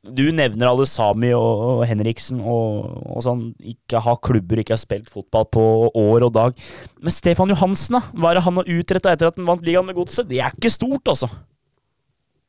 du 0.00 0.30
nevner 0.32 0.70
alle 0.70 0.86
Sami 0.88 1.28
og 1.36 1.82
Henriksen 1.88 2.40
og, 2.40 2.88
og, 3.04 3.18
sånn, 3.24 3.42
ikke 3.60 4.00
har 4.00 4.16
klubber, 4.24 4.62
ikke 4.62 4.72
har 4.72 4.80
spilt 4.80 5.10
fotball 5.12 5.44
på 5.52 5.64
år 5.92 6.24
og 6.24 6.32
dag. 6.36 6.62
Men 7.04 7.14
Stefan 7.14 7.52
Johansen, 7.52 7.98
da? 7.98 8.02
Hva 8.16 8.30
er 8.30 8.40
det 8.40 8.46
han 8.46 8.60
har 8.62 8.72
utretta 8.78 9.12
etter 9.12 9.28
at 9.28 9.36
han 9.36 9.48
vant 9.48 9.66
ligaen 9.66 9.84
med 9.88 9.98
Godset? 9.98 10.28
Det 10.30 10.40
er 10.40 10.56
ikke 10.56 10.72
stort, 10.72 11.04
altså. 11.12 11.28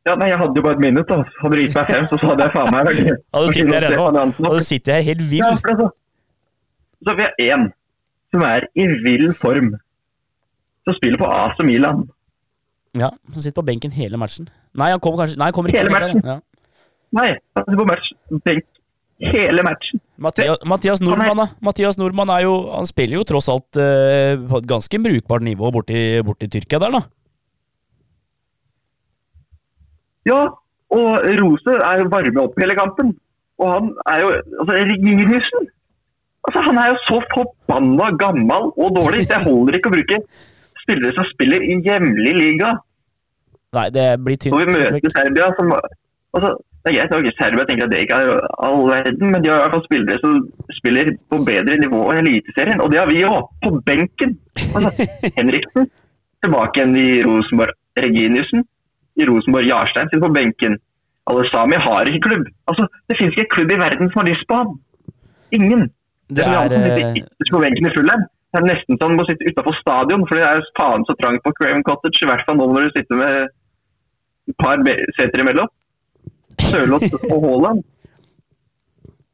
Ja, 0.08 0.16
nei, 0.18 0.32
Jeg 0.32 0.40
hadde 0.42 0.58
jo 0.58 0.64
bare 0.66 0.78
et 0.80 0.82
minutt. 0.82 1.08
da. 1.08 1.24
Hadde 1.42 1.58
du 1.58 1.62
gitt 1.62 1.76
meg 1.78 1.86
fem, 1.92 2.08
så 2.10 2.18
hadde 2.32 2.48
jeg 2.48 2.54
faen 2.56 2.72
meg 2.74 2.88
Hadde 3.36 3.54
sittet 3.54 3.76
her 3.76 3.88
ennå. 3.92 4.08
Hadde 4.48 4.64
sittet 4.66 4.94
her 4.96 5.06
helt 5.12 5.24
vill. 5.30 5.44
Ja, 5.46 5.52
altså, 5.54 5.92
så 7.06 7.16
vi 7.18 7.28
har 7.28 7.46
én 7.46 7.70
som 8.32 8.46
er 8.48 8.68
i 8.80 8.88
vill 9.06 9.34
form, 9.38 9.74
som 10.88 10.98
spiller 10.98 11.20
på 11.22 11.30
AC 11.30 11.62
Milan. 11.68 12.06
Ja, 12.98 13.12
som 13.34 13.42
sitter 13.42 13.62
på 13.62 13.68
benken 13.68 13.94
hele 13.96 14.18
matchen. 14.20 14.50
Nei, 14.76 14.90
han 14.92 15.00
kommer 15.04 15.24
kanskje 15.24 15.40
Nei, 15.40 15.50
han 15.50 15.56
kommer 15.56 15.72
ikke 15.72 15.84
hele 15.84 15.94
matchen. 15.94 16.22
Ja. 16.26 16.38
Nei, 17.16 17.30
han 17.56 17.66
sitter 17.66 17.82
på 17.82 17.88
match, 17.90 18.12
benk 18.48 18.68
hele 19.22 19.64
matchen. 19.66 20.02
Mathias, 20.22 20.62
Mathias 20.66 21.02
Nordmann, 21.04 21.38
da. 21.38 21.48
Mathias 21.62 21.98
Nordmann 22.00 22.32
er 22.34 22.46
jo, 22.48 22.56
han 22.74 22.88
spiller 22.90 23.20
jo 23.20 23.26
tross 23.28 23.50
alt 23.54 23.78
uh, 23.78 24.38
på 24.50 24.62
et 24.62 24.70
ganske 24.70 25.02
brukbart 25.04 25.46
nivå 25.46 25.72
borti, 25.74 26.00
borti 26.26 26.50
Tyrkia 26.52 26.82
der, 26.82 26.98
da. 26.98 27.04
Ja, 30.30 30.42
og 30.92 31.28
Rose 31.42 31.76
er 31.78 32.02
jo 32.02 32.10
varme 32.12 32.44
opp 32.44 32.58
hele 32.62 32.78
kampen. 32.78 33.14
Og 33.62 33.70
han 33.70 33.92
er 34.10 34.24
jo 34.24 34.32
altså 34.34 34.74
Reginiussen 34.74 35.68
altså, 36.48 36.62
Han 36.68 36.80
er 36.82 36.88
jo 36.92 36.98
så 37.08 37.20
forbanna 37.34 38.10
gammel 38.24 38.72
og 38.72 38.96
dårlig. 38.98 39.28
Det 39.30 39.44
holder 39.46 39.78
ikke 39.78 39.92
å 39.92 39.96
bruke 39.98 40.22
spillere 40.82 41.14
som 41.18 41.30
spiller 41.34 41.64
i 41.64 41.78
hjemlig 41.86 42.34
liga. 42.38 42.74
Nei, 43.78 43.88
det 43.96 44.08
blir 44.26 44.40
tynt. 44.42 44.56
Når 44.56 44.66
vi 44.66 44.74
møter 44.76 45.14
Serbia 45.16 45.52
som 45.60 45.72
altså, 45.78 46.50
det 46.82 46.90
er 46.92 46.96
greit, 46.98 47.14
nok 47.14 47.38
Serbia 47.38 47.66
tenker 47.70 47.86
at 47.86 47.94
det 47.94 48.00
ikke 48.04 48.18
er 48.18 48.46
all 48.66 48.88
verden, 48.90 49.28
men 49.32 49.44
de 49.44 49.52
har 49.52 49.60
i 49.60 49.64
hvert 49.64 49.76
fall 49.76 49.86
spillere 49.86 50.18
som 50.24 50.40
spiller 50.80 51.12
på 51.30 51.40
bedre 51.46 51.78
nivå 51.84 52.02
enn 52.10 52.26
Eliteserien. 52.26 52.82
Og 52.82 52.90
det 52.92 53.00
har 53.00 53.12
vi 53.12 53.22
òg, 53.28 53.52
på 53.62 53.70
benken. 53.86 54.34
Altså, 54.74 54.90
Henriksen 55.38 55.92
tilbake 56.42 56.82
igjen 56.82 56.98
i 56.98 57.08
Rosenborg. 57.28 57.78
Reginiussen 58.02 58.66
i 59.20 59.28
Rosenborg. 59.28 59.68
Jarstein 59.68 60.10
sitter 60.10 60.26
på 60.28 60.34
benken. 60.36 60.78
Alle 61.30 61.46
Sami 61.52 61.80
har 61.80 62.10
ikke 62.10 62.28
klubb. 62.30 62.46
Altså, 62.70 62.88
Det 63.08 63.18
finnes 63.20 63.36
ikke 63.38 63.56
klubb 63.56 63.72
i 63.72 63.80
verden 63.82 64.12
som 64.12 64.22
har 64.22 64.30
lyst 64.32 64.48
på 64.50 64.60
ham. 64.62 64.78
Ingen. 65.52 65.90
Det 66.32 66.46
er, 66.48 66.70
det 66.72 66.80
er 66.80 67.52
på 67.52 67.64
benken 67.64 67.90
i 67.90 67.96
Fulham. 67.96 68.24
Det 68.52 68.60
er 68.60 68.68
nesten 68.68 69.00
sånn 69.00 69.16
må 69.16 69.24
sitte 69.28 69.48
utafor 69.48 69.76
stadion, 69.80 70.24
for 70.28 70.40
det 70.40 70.44
er 70.44 70.66
faen 70.76 71.06
så 71.08 71.16
trangt 71.20 71.44
på 71.46 71.54
Craven 71.56 71.86
Cottage. 71.88 72.24
I 72.24 72.28
hvert 72.28 72.44
fall 72.48 72.58
nå 72.60 72.68
når 72.72 72.88
du 72.88 72.98
sitter 72.98 73.20
med 73.20 73.38
et 74.52 74.58
par 74.60 74.82
seter 75.20 75.44
imellom. 75.44 75.70
Sørloth 76.68 77.16
og 77.32 77.38
Haaland. 77.46 77.84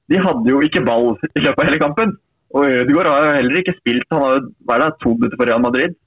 De 0.07 0.21
hadde 0.23 0.51
jo 0.51 0.61
ikke 0.63 0.85
ball 0.85 1.15
i 1.33 1.43
løpet 1.43 1.61
av 1.61 1.67
hele 1.67 1.81
kampen. 1.81 2.13
Og 2.55 2.65
Ødegaard 2.65 3.09
har 3.11 3.25
jo 3.25 3.37
heller 3.39 3.61
ikke 3.61 3.75
spilt. 3.79 4.05
Han 4.13 4.23
har 4.23 4.37
jo 4.37 4.43
hva 4.65 4.77
er 4.77 4.83
det, 4.85 4.91
to 5.03 5.15
minutter 5.15 5.39
på 5.39 5.47
Real 5.49 5.63
Madrid. 5.65 5.97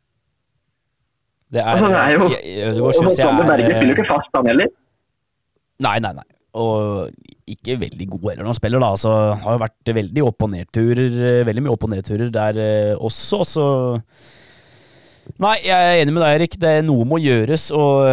Det 1.50 1.58
er, 1.58 1.66
altså, 1.66 1.88
det 1.90 1.98
er 1.98 2.12
jo 2.14 2.26
Ødegaard 2.70 2.94
syns 2.94 3.16
jeg 3.18 3.26
er 3.26 3.48
Berge 3.48 3.70
spiller 3.74 3.90
jo 3.90 3.96
ikke 3.96 4.10
fast, 4.10 4.30
han 4.36 4.46
heller. 4.50 4.68
Nei, 5.82 5.96
nei, 6.04 6.12
nei. 6.14 6.26
Og 6.60 7.08
ikke 7.50 7.76
veldig 7.80 8.06
god 8.12 8.26
heller 8.28 8.44
når 8.44 8.52
han 8.52 8.58
spiller, 8.58 8.82
da. 8.82 8.90
Altså, 8.94 9.14
har 9.42 9.56
jo 9.56 9.62
vært 9.64 9.92
veldig 9.96 10.24
opp- 10.28 10.46
og 10.46 10.52
nedturer. 10.52 11.16
Veldig 11.48 11.64
mye 11.66 11.72
opp- 11.74 11.86
og 11.88 11.92
nedturer 11.94 12.30
der 12.34 12.60
eh, 12.62 12.92
også, 12.98 13.42
så 13.54 13.66
Nei, 15.38 15.56
jeg 15.62 15.78
er 15.78 16.00
enig 16.02 16.14
med 16.14 16.24
deg, 16.24 16.36
Erik. 16.40 16.56
Det 16.58 16.70
er 16.78 16.82
noe 16.82 17.04
må 17.06 17.20
gjøres, 17.22 17.68
og, 17.70 18.08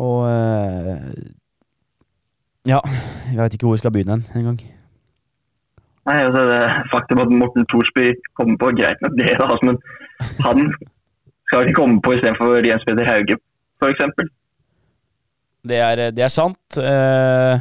og 0.00 0.22
eh, 0.30 1.02
Ja, 2.66 2.80
jeg 3.30 3.38
veit 3.38 3.56
ikke 3.56 3.68
hvor 3.68 3.76
jeg 3.76 3.84
skal 3.84 3.92
begynne 3.94 4.20
engang. 4.34 4.60
Nei, 6.06 6.16
altså, 6.22 6.44
det 6.48 6.60
Faktum 6.92 7.20
at 7.24 7.32
Morten 7.34 7.66
Thorsby 7.70 8.12
kommer 8.38 8.56
på, 8.62 8.70
greit 8.78 9.00
med 9.04 9.16
det, 9.20 9.32
da, 9.40 9.48
altså, 9.50 9.72
men 9.72 9.80
han 10.44 10.70
skal 11.56 11.68
de 11.68 11.76
komme 11.76 12.02
på 12.04 12.12
istedenfor 12.16 12.66
Jens 12.68 12.84
Petter 12.84 13.08
Hauge, 13.08 13.38
f.eks. 13.80 14.28
Det, 15.66 15.78
er, 15.80 16.10
det 16.12 16.24
er 16.26 16.32
sant. 16.32 16.76
Uh... 16.76 17.56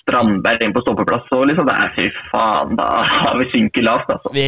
Strandberg 0.00 0.62
inn 0.62 0.72
på 0.72 0.80
stoppeplass, 0.84 1.26
og 1.34 1.48
liksom 1.50 1.68
er 1.72 1.90
fy 1.96 2.06
faen, 2.30 2.76
da 2.78 2.86
har 3.10 3.36
vi 3.40 3.48
synket 3.50 3.84
lavt, 3.84 4.12
altså. 4.14 4.32
Vi, 4.32 4.46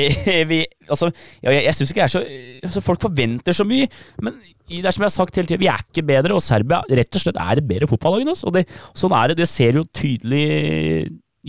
vi, 0.53 0.61
altså 0.87 1.11
ja, 1.11 1.51
jeg, 1.51 1.65
jeg 1.67 1.77
syns 1.77 1.93
ikke 1.93 2.01
det 2.01 2.07
er 2.07 2.13
så 2.15 2.23
altså, 2.71 2.83
Folk 2.87 3.05
forventer 3.05 3.59
så 3.59 3.67
mye, 3.67 3.91
men 4.23 4.39
det 4.71 4.81
er 4.87 4.95
som 4.95 5.05
jeg 5.05 5.11
har 5.11 5.17
sagt 5.17 5.41
hele 5.41 5.51
tiden, 5.51 5.65
vi 5.65 5.71
er 5.73 5.83
ikke 5.83 6.07
bedre, 6.09 6.39
og 6.39 6.45
Serbia 6.47 6.81
rett 6.89 7.21
og 7.21 7.25
slett 7.25 7.43
er 7.43 7.61
et 7.61 7.69
bedre 7.69 7.91
fotballag 7.91 8.25
enn 8.25 8.33
oss. 8.33 8.47
Og 8.49 8.55
det, 8.55 8.65
sånn 8.97 9.17
er 9.19 9.33
det. 9.33 9.41
Det 9.43 9.51
ser 9.51 9.81
jo 9.81 9.85
tydelig 9.93 10.47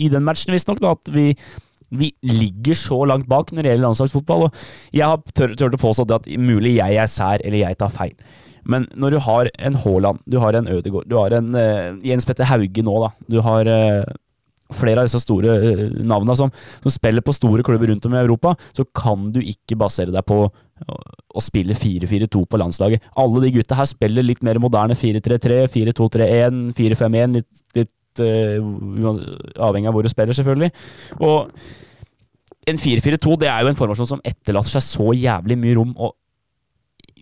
i 0.00 0.12
den 0.12 0.26
matchen, 0.26 0.52
visstnok, 0.52 0.82
at 0.90 1.14
vi 1.14 1.30
vi 1.90 2.12
ligger 2.22 2.78
så 2.78 3.02
langt 3.08 3.28
bak 3.30 3.50
når 3.52 3.62
det 3.62 3.72
gjelder 3.72 3.86
landslagsfotball. 3.88 4.46
og 4.46 4.94
Jeg 4.94 5.06
har 5.10 5.56
tør 5.58 5.74
å 5.74 5.82
påstå 5.82 6.06
at 6.14 6.30
mulig 6.38 6.76
jeg 6.78 7.02
er 7.02 7.10
sær, 7.10 7.42
eller 7.44 7.64
jeg 7.64 7.78
tar 7.80 7.92
feil. 7.94 8.16
Men 8.70 8.86
når 8.94 9.16
du 9.16 9.20
har 9.24 9.50
en 9.58 9.78
Haaland, 9.82 10.24
du 10.28 10.38
har 10.42 10.54
en 10.54 10.68
Ødegaard, 10.68 11.08
du 11.08 11.16
har 11.18 11.34
en 11.36 11.54
uh, 11.56 11.96
Jens 12.06 12.26
Petter 12.28 12.48
Hauge 12.50 12.84
nå, 12.84 12.96
da. 13.02 13.10
Du 13.30 13.40
har 13.44 13.66
uh, 13.66 14.16
flere 14.76 15.02
av 15.02 15.08
disse 15.08 15.22
store 15.24 15.54
uh, 15.64 15.86
navnene 16.04 16.36
som, 16.38 16.52
som, 16.82 16.92
spiller 16.92 17.24
på 17.24 17.34
store 17.34 17.64
klubber 17.66 17.90
rundt 17.90 18.06
om 18.06 18.14
i 18.14 18.20
Europa, 18.20 18.54
så 18.76 18.84
kan 18.94 19.30
du 19.34 19.40
ikke 19.40 19.78
basere 19.80 20.14
deg 20.14 20.26
på 20.28 20.44
å 20.80 21.40
spille 21.44 21.74
4-4-2 21.76 22.44
på 22.48 22.58
landslaget. 22.60 23.02
Alle 23.20 23.42
de 23.44 23.50
gutta 23.58 23.76
her 23.76 23.88
spiller 23.88 24.24
litt 24.24 24.40
mer 24.46 24.56
moderne 24.62 24.96
4-3-3, 24.96 25.58
4-2-3-1, 25.74 26.62
4-5-1, 26.78 27.34
litt, 27.36 27.64
litt 27.76 27.92
avhengig 28.20 29.90
av 29.90 29.96
hvor 29.96 30.06
du 30.06 30.10
spiller, 30.12 30.36
selvfølgelig. 30.36 30.70
Og 31.26 31.50
en 32.70 32.80
4-4-2 32.80 33.36
det 33.40 33.50
er 33.50 33.64
jo 33.64 33.70
en 33.72 33.78
formasjon 33.78 34.08
som 34.12 34.24
etterlater 34.26 34.76
seg 34.76 34.84
så 34.86 35.12
jævlig 35.16 35.58
mye 35.60 35.76
rom. 35.78 35.94
og 35.96 36.16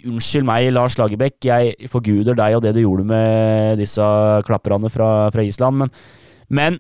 Unnskyld 0.09 0.47
meg, 0.47 0.69
Lars 0.71 0.95
Lagerbäck, 0.99 1.41
jeg 1.43 1.89
forguder 1.91 2.37
deg 2.39 2.55
og 2.55 2.63
det 2.63 2.77
du 2.77 2.85
gjorde 2.85 3.07
med 3.09 3.81
disse 3.81 4.05
klapperne 4.47 4.91
fra, 4.95 5.27
fra 5.35 5.43
Island, 5.43 5.81
men, 5.83 5.91
men, 6.55 6.79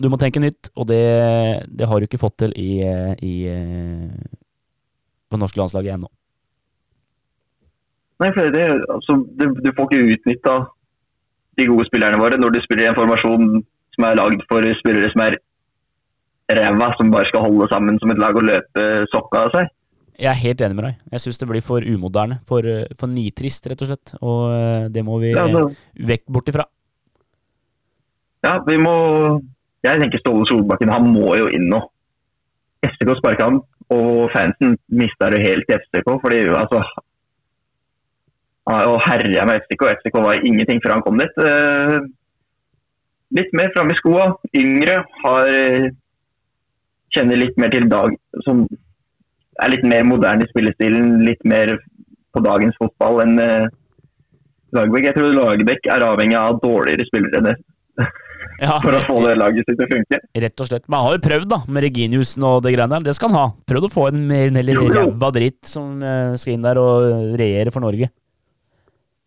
du 0.00 0.08
må 0.12 0.16
tenke 0.20 0.40
nytt, 0.40 0.68
og 0.76 0.86
det, 0.88 1.00
det 1.76 1.88
har 1.88 2.00
du 2.00 2.06
ikke 2.06 2.20
fått 2.20 2.38
til 2.40 2.52
i, 2.56 2.80
i 3.20 3.34
på 5.28 5.40
norske 5.40 5.60
landslaget 5.60 5.96
ennå. 5.96 6.08
Nei, 8.20 8.30
for 8.36 8.52
det, 8.52 8.64
altså, 8.92 9.16
du, 9.40 9.44
du 9.60 9.70
får 9.76 9.88
ikke 9.88 10.14
utnytta 10.14 10.54
de 11.60 11.68
gode 11.68 11.86
spillerne 11.88 12.20
våre 12.20 12.40
når 12.40 12.56
de 12.56 12.64
spiller 12.64 12.86
i 12.86 12.90
en 12.90 12.98
formasjon 12.98 13.62
som 13.96 14.06
er 14.08 14.18
lagd 14.18 14.42
for 14.50 14.66
spillere 14.80 15.12
som 15.12 15.24
er 15.26 15.38
ræva, 16.50 16.88
som 16.98 17.12
bare 17.12 17.28
skal 17.28 17.44
holde 17.46 17.68
sammen 17.70 18.00
som 18.00 18.10
et 18.10 18.20
lag 18.20 18.36
og 18.36 18.46
løpe 18.48 18.86
sokka 19.12 19.44
av 19.44 19.54
seg. 19.54 19.70
Jeg 20.20 20.28
er 20.34 20.40
helt 20.42 20.62
enig 20.64 20.76
med 20.76 20.84
deg. 20.84 20.96
Jeg 21.14 21.22
syns 21.24 21.40
det 21.40 21.48
blir 21.48 21.64
for 21.64 21.86
umoderne. 21.86 22.40
For, 22.48 22.66
for, 22.98 23.08
nitrist, 23.08 23.68
rett 23.70 23.80
og 23.84 23.88
slett. 23.88 24.12
Og 24.20 24.42
eh, 24.52 24.88
det 24.92 25.04
må 25.06 25.16
vi 25.22 25.30
ja, 25.32 25.46
det... 25.48 25.62
vekk 26.10 26.26
bort 26.28 26.50
ifra. 26.52 26.66
Ja, 28.44 28.58
vi 28.66 28.76
må 28.80 28.94
Jeg 29.84 30.00
tenker 30.00 30.20
Ståle 30.20 30.44
Solbakken, 30.48 30.92
han 30.92 31.06
må 31.08 31.32
jo 31.40 31.46
inn 31.56 31.70
nå. 31.72 31.80
FCK 32.84 33.14
sparka 33.16 33.46
han, 33.48 33.62
og 33.92 34.26
fansen 34.32 34.74
mista 34.92 35.30
det 35.32 35.40
helt 35.44 35.64
til 35.68 35.80
FCK. 35.80 36.10
fordi 36.20 36.42
altså 36.52 36.82
og 38.90 39.00
herja 39.04 39.46
med 39.48 39.62
FCK. 39.64 39.86
FCK 40.00 40.20
var 40.24 40.44
ingenting 40.46 40.82
før 40.82 40.96
han 40.96 41.04
kom 41.06 41.20
dit. 41.20 41.40
Eh, 41.42 41.98
litt 43.38 43.52
mer 43.56 43.72
framme 43.74 43.96
i 43.96 44.00
skoa. 44.00 44.30
Yngre. 44.56 45.00
Har 45.24 45.50
kjenner 47.10 47.40
litt 47.40 47.56
mer 47.58 47.72
til 47.74 47.88
dag 47.90 48.12
Som 48.46 48.68
er 49.60 49.72
litt 49.72 49.82
mer 49.84 50.06
moderne 50.08 50.46
i 50.46 50.50
spillestilen. 50.52 51.20
Litt 51.26 51.42
mer 51.44 51.76
på 52.30 52.42
dagens 52.44 52.78
fotball 52.80 53.22
enn 53.26 53.36
Lagerbäck. 54.70 55.08
Jeg 55.08 55.16
tror 55.18 55.34
Lagerbäck 55.34 55.86
er 55.90 56.06
avhengig 56.06 56.38
av 56.38 56.60
dårligere 56.62 57.06
spillere 57.08 57.40
enn 57.42 57.52
det. 57.52 57.58
Ja, 58.60 58.74
for 58.76 58.92
å 58.92 58.98
få 59.06 59.20
det 59.24 59.38
laget 59.40 59.64
sitt 59.64 59.78
til 59.80 59.86
å 59.86 59.88
funke. 59.88 60.18
Rett 60.42 60.60
og 60.60 60.68
slett. 60.68 60.82
Man 60.92 61.00
har 61.06 61.14
jo 61.14 61.20
prøvd 61.24 61.46
da, 61.48 61.58
med 61.72 61.84
Reginiussen 61.86 62.44
og 62.44 62.58
det 62.66 62.74
greiene 62.74 62.98
der. 62.98 63.06
Det 63.08 63.14
skal 63.16 63.30
han 63.32 63.38
ha. 63.38 63.44
Prøvd 63.72 63.86
å 63.86 63.92
få 63.92 64.04
en 64.10 64.26
mer 64.28 64.52
ræva 64.52 65.30
dritt 65.32 65.64
som 65.68 66.02
skal 66.36 66.52
inn 66.52 66.66
der 66.66 66.80
og 66.80 67.38
regjere 67.40 67.72
for 67.72 67.80
Norge. 67.86 68.10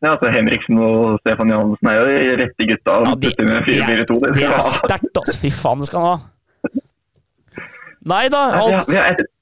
Ja, 0.03 0.17
altså 0.17 0.29
Henriksen 0.33 0.79
og 0.83 1.19
Stefan 1.21 1.51
Johansen 1.53 1.87
er 1.87 1.99
jo 2.01 2.35
rette 2.41 2.65
gutta. 2.67 2.95
Ja, 3.07 3.15
de, 3.23 3.29
med 3.47 3.67
4 3.69 3.85
-4 3.87 4.05
-2, 4.09 4.19
det, 4.25 4.43
er 4.43 4.65
sterkt, 4.83 5.15
altså. 5.15 5.39
Fy 5.39 5.51
faen, 5.55 5.79
det 5.79 5.87
skal 5.87 6.03
han 6.03 6.09
ha. 6.11 6.29
Nei 8.03 8.25
da, 8.27 8.39
alt, 8.59 8.89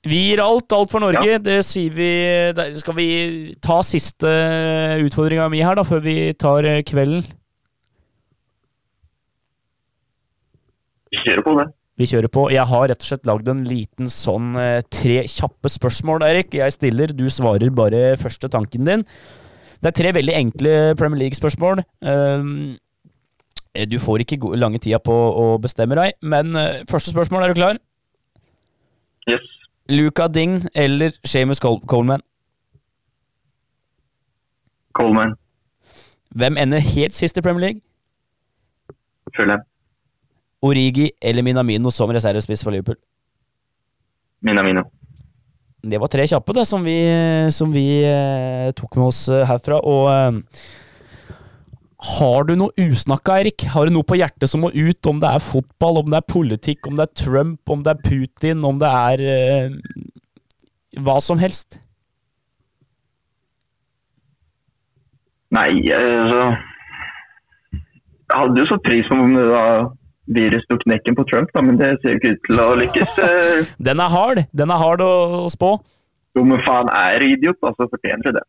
vi 0.05 0.19
gir 0.27 0.41
alt, 0.43 0.69
alt 0.77 0.91
for 0.93 1.01
Norge. 1.01 1.39
Det 1.41 1.57
sier 1.65 1.89
vi 1.95 2.11
Skal 2.77 2.93
vi 2.93 3.07
ta 3.57 3.79
siste 3.81 4.29
utfordringa 5.01 5.49
mi 5.49 5.63
her, 5.65 5.79
da, 5.79 5.85
før 5.87 6.03
vi 6.05 6.15
tar 6.37 6.67
eh, 6.69 6.83
kvelden? 6.85 7.25
Vi 11.11 11.25
kjører 11.25 11.41
på 11.47 11.57
det. 11.57 11.67
Vi 11.97 12.07
kjører 12.07 12.31
på. 12.33 12.47
Jeg 12.53 12.69
har 12.69 12.87
rett 12.89 13.01
og 13.01 13.09
slett 13.09 13.27
lagd 13.29 13.49
en 13.49 13.65
liten 13.65 14.13
sånn 14.13 14.53
eh, 14.61 14.85
tre 14.93 15.23
kjappe 15.25 15.69
spørsmål, 15.69 16.21
Erik. 16.29 16.53
Jeg 16.61 16.77
stiller, 16.77 17.17
du 17.17 17.25
svarer 17.33 17.73
bare 17.73 18.13
første 18.21 18.49
tanken 18.53 18.85
din. 18.85 19.09
Det 19.81 19.89
er 19.89 19.97
tre 19.97 20.13
veldig 20.13 20.33
enkle 20.37 20.95
Premier 20.97 21.23
League-spørsmål. 21.23 21.81
Um, 22.05 22.77
du 23.91 23.97
får 23.99 24.21
ikke 24.21 24.37
lange 24.55 24.77
tida 24.77 24.99
på 25.01 25.13
å 25.13 25.57
bestemme 25.61 25.97
deg, 25.97 26.13
men 26.21 26.53
uh, 26.53 26.83
første 26.89 27.13
spørsmål, 27.13 27.43
er 27.43 27.53
du 27.53 27.57
klar? 27.57 27.79
Yes. 29.29 29.47
Luca 29.89 30.27
Ding 30.27 30.61
eller 30.75 31.17
Seamus 31.25 31.59
Col 31.59 31.79
Coleman? 31.89 32.21
Coleman. 34.93 35.33
Hvem 36.35 36.57
ender 36.57 36.79
helt 36.79 37.15
sist 37.15 37.37
i 37.37 37.41
Premier 37.41 37.61
League? 37.65 37.81
Fulham. 39.35 39.65
Origi 40.61 41.11
eller 41.21 41.43
Minamino 41.43 41.89
som 41.89 42.09
reservespiss 42.09 42.63
for 42.63 42.71
Liverpool? 42.71 42.95
Minamino. 44.41 44.83
Det 45.81 45.97
var 45.97 46.11
tre 46.13 46.27
kjappe, 46.29 46.53
det, 46.53 46.67
som 46.69 46.83
vi, 46.85 46.99
som 47.49 47.71
vi 47.73 48.03
eh, 48.05 48.69
tok 48.77 48.99
med 48.99 49.07
oss 49.07 49.23
eh, 49.33 49.47
herfra. 49.49 49.79
Og 49.81 50.09
eh, 50.13 50.59
har 52.17 52.45
du 52.45 52.53
noe 52.57 52.85
usnakka, 52.85 53.39
Erik? 53.41 53.65
Har 53.73 53.89
du 53.89 53.95
noe 53.95 54.05
på 54.05 54.19
hjertet 54.19 54.49
som 54.49 54.61
må 54.61 54.69
ut? 54.73 55.09
Om 55.09 55.21
det 55.23 55.31
er 55.31 55.41
fotball, 55.41 56.03
om 56.03 56.11
det 56.13 56.19
er 56.19 56.27
politikk, 56.29 56.85
om 56.85 56.99
det 56.99 57.07
er 57.07 57.23
Trump, 57.23 57.61
om 57.73 57.81
det 57.81 57.95
er 57.95 58.03
Putin, 58.05 58.61
om 58.67 58.77
det 58.81 58.91
er 58.91 59.23
eh, 59.31 59.79
hva 61.01 61.17
som 61.21 61.41
helst? 61.41 61.79
Nei, 65.51 65.67
altså 65.91 66.43
Jeg 67.73 68.37
hadde 68.37 68.61
jo 68.61 68.69
så 68.69 68.77
pris 68.85 69.09
på 69.09 69.17
om 69.17 69.33
det 69.35 69.49
da 69.49 69.63
virus 70.35 70.65
tok 70.69 70.83
knekken 70.85 71.17
på 71.17 71.25
Trump, 71.31 71.51
da, 71.55 71.63
men 71.65 71.77
det 71.79 71.91
ser 72.01 72.15
jo 72.15 72.21
ikke 72.21 72.33
ut 72.35 72.47
til 72.47 72.63
å 72.63 72.69
lykkes. 72.79 73.19
Eh. 73.25 73.69
den 73.89 74.03
er 74.03 74.13
hard 74.13 74.45
Den 74.55 74.73
er 74.73 74.81
hard 74.81 75.03
å, 75.05 75.11
spå. 75.51 75.75
Jo, 76.37 76.47
men 76.47 76.63
faen 76.67 76.91
er 76.95 77.23
idiot, 77.27 77.59
altså. 77.67 77.89
Fortjener 77.91 78.39
det. 78.39 78.43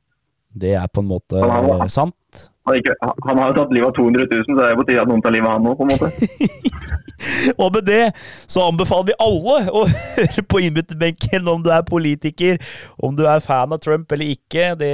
Det 0.53 0.75
er 0.77 0.89
på 0.93 1.01
en 1.01 1.09
måte 1.09 1.41
han 1.41 1.65
har, 1.65 1.87
sant. 1.91 2.49
Han, 2.69 2.77
ikke, 2.79 2.95
han, 3.01 3.39
har 3.41 3.51
jo 3.51 3.55
tatt 3.57 3.73
livet 3.75 3.89
av 3.89 3.95
200 3.97 4.27
000, 4.31 4.43
så 4.47 4.57
det 4.59 4.67
er 4.69 4.77
på 4.79 4.85
tide 4.87 5.03
at 5.03 5.11
noen 5.11 5.23
tar 5.25 5.35
livet 5.35 5.49
av 5.49 5.57
han 5.57 5.71
òg, 5.71 5.79
på 5.81 5.87
en 5.87 5.93
måte. 5.95 6.83
og 7.63 7.69
med 7.75 7.87
det 7.89 8.03
så 8.51 8.67
anbefaler 8.69 9.09
vi 9.09 9.17
alle 9.25 9.57
å 9.73 9.85
høre 10.19 10.45
på 10.47 10.61
innbytterbenken 10.69 11.49
om 11.51 11.65
du 11.65 11.73
er 11.75 11.87
politiker, 11.89 12.61
om 13.03 13.17
du 13.19 13.25
er 13.27 13.43
fan 13.43 13.73
av 13.75 13.81
Trump 13.83 14.13
eller 14.15 14.35
ikke. 14.37 14.75
Det, 14.79 14.93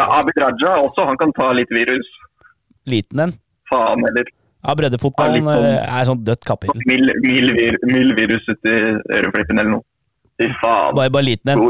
ja, 0.00 0.08
Abid 0.18 0.40
Raja 0.40 0.78
også, 0.80 1.06
han 1.10 1.20
kan 1.20 1.36
ta 1.36 1.52
litt 1.54 1.70
virus. 1.74 2.08
Liten 2.90 3.28
en? 3.28 3.36
Faen 3.70 4.02
heller. 4.08 4.32
Ja, 4.64 4.74
breddefotballen 4.78 5.48
er 5.52 5.66
eh, 5.68 5.98
er 5.98 6.06
sånn 6.08 6.22
dødt 6.24 6.46
kapittel. 6.48 6.80
Mild, 6.88 7.12
mild, 7.24 7.82
mild 7.84 8.14
virus 8.16 8.46
uti 8.48 8.72
øreflippen 8.72 9.60
eller 9.60 9.76
noe. 9.76 9.86
Fy 10.40 10.48
faen. 10.62 10.96
Bare, 10.96 11.12
bare 11.12 11.28
liten 11.28 11.52
en. 11.52 11.66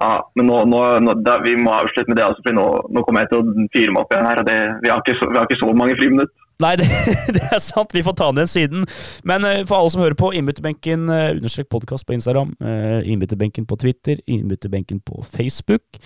Ja, 0.00 0.14
men 0.38 0.46
nå, 0.48 0.62
nå, 0.64 0.78
nå 1.04 1.14
da, 1.20 1.36
vi 1.44 1.52
må 1.60 1.74
avslutte 1.76 2.08
med 2.08 2.16
det, 2.16 2.24
altså, 2.24 2.40
for 2.46 2.56
nå, 2.56 2.66
nå, 2.88 3.02
kommer 3.04 3.26
jeg 3.26 3.32
til 3.32 3.42
å 3.42 3.66
fyre 3.74 3.92
meg 3.92 4.06
opp 4.06 4.14
igjen 4.14 4.28
her. 4.30 4.40
og 4.40 4.46
det, 4.48 4.60
vi, 4.80 4.88
har 4.88 5.02
ikke 5.02 5.16
så, 5.18 5.28
vi 5.28 5.36
har 5.36 5.48
ikke 5.48 5.60
så 5.60 5.74
mange 5.76 5.96
friminutt. 6.00 6.32
Nei, 6.64 6.72
det, 6.80 6.88
det, 7.36 7.44
er 7.44 7.60
sant. 7.60 7.92
Vi 7.92 8.04
får 8.06 8.16
ta 8.16 8.30
den 8.30 8.40
igjen 8.40 8.52
siden. 8.54 8.88
Men 9.28 9.44
uh, 9.44 9.60
for 9.68 9.76
alle 9.76 9.92
som 9.92 10.04
hører 10.04 10.16
på, 10.16 10.32
innbytterbenken 10.40 11.04
uh, 11.12 11.34
understrek 11.34 11.68
podkast 11.72 12.08
på 12.08 12.16
Instagram. 12.16 12.56
Innbytterbenken 13.04 13.68
på 13.68 13.76
Twitter. 13.84 14.24
Innbytterbenken 14.24 15.04
på 15.04 15.20
Facebook. 15.28 16.00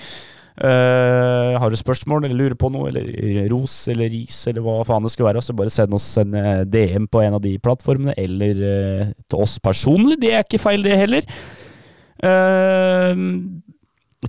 Uh, 0.54 1.56
har 1.58 1.66
du 1.66 1.74
spørsmål 1.74 2.28
eller 2.28 2.38
lurer 2.38 2.54
på 2.54 2.68
noe, 2.70 2.92
eller 2.92 3.48
ros 3.50 3.72
eller 3.90 4.06
ris 4.12 4.36
eller 4.46 4.62
hva 4.62 4.76
faen 4.86 5.02
det 5.02 5.10
skal 5.10 5.26
være, 5.26 5.42
så 5.42 5.56
bare 5.58 5.72
send 5.74 5.96
oss 5.98 6.06
en 6.22 6.36
uh, 6.38 6.62
DM 6.62 7.08
på 7.10 7.24
en 7.24 7.34
av 7.34 7.42
de 7.42 7.56
plattformene, 7.58 8.14
eller 8.22 8.62
uh, 8.62 9.10
til 9.26 9.42
oss 9.42 9.58
personlig. 9.58 10.20
Det 10.22 10.30
er 10.30 10.46
ikke 10.46 10.62
feil, 10.62 10.86
det 10.86 11.00
heller. 11.00 11.26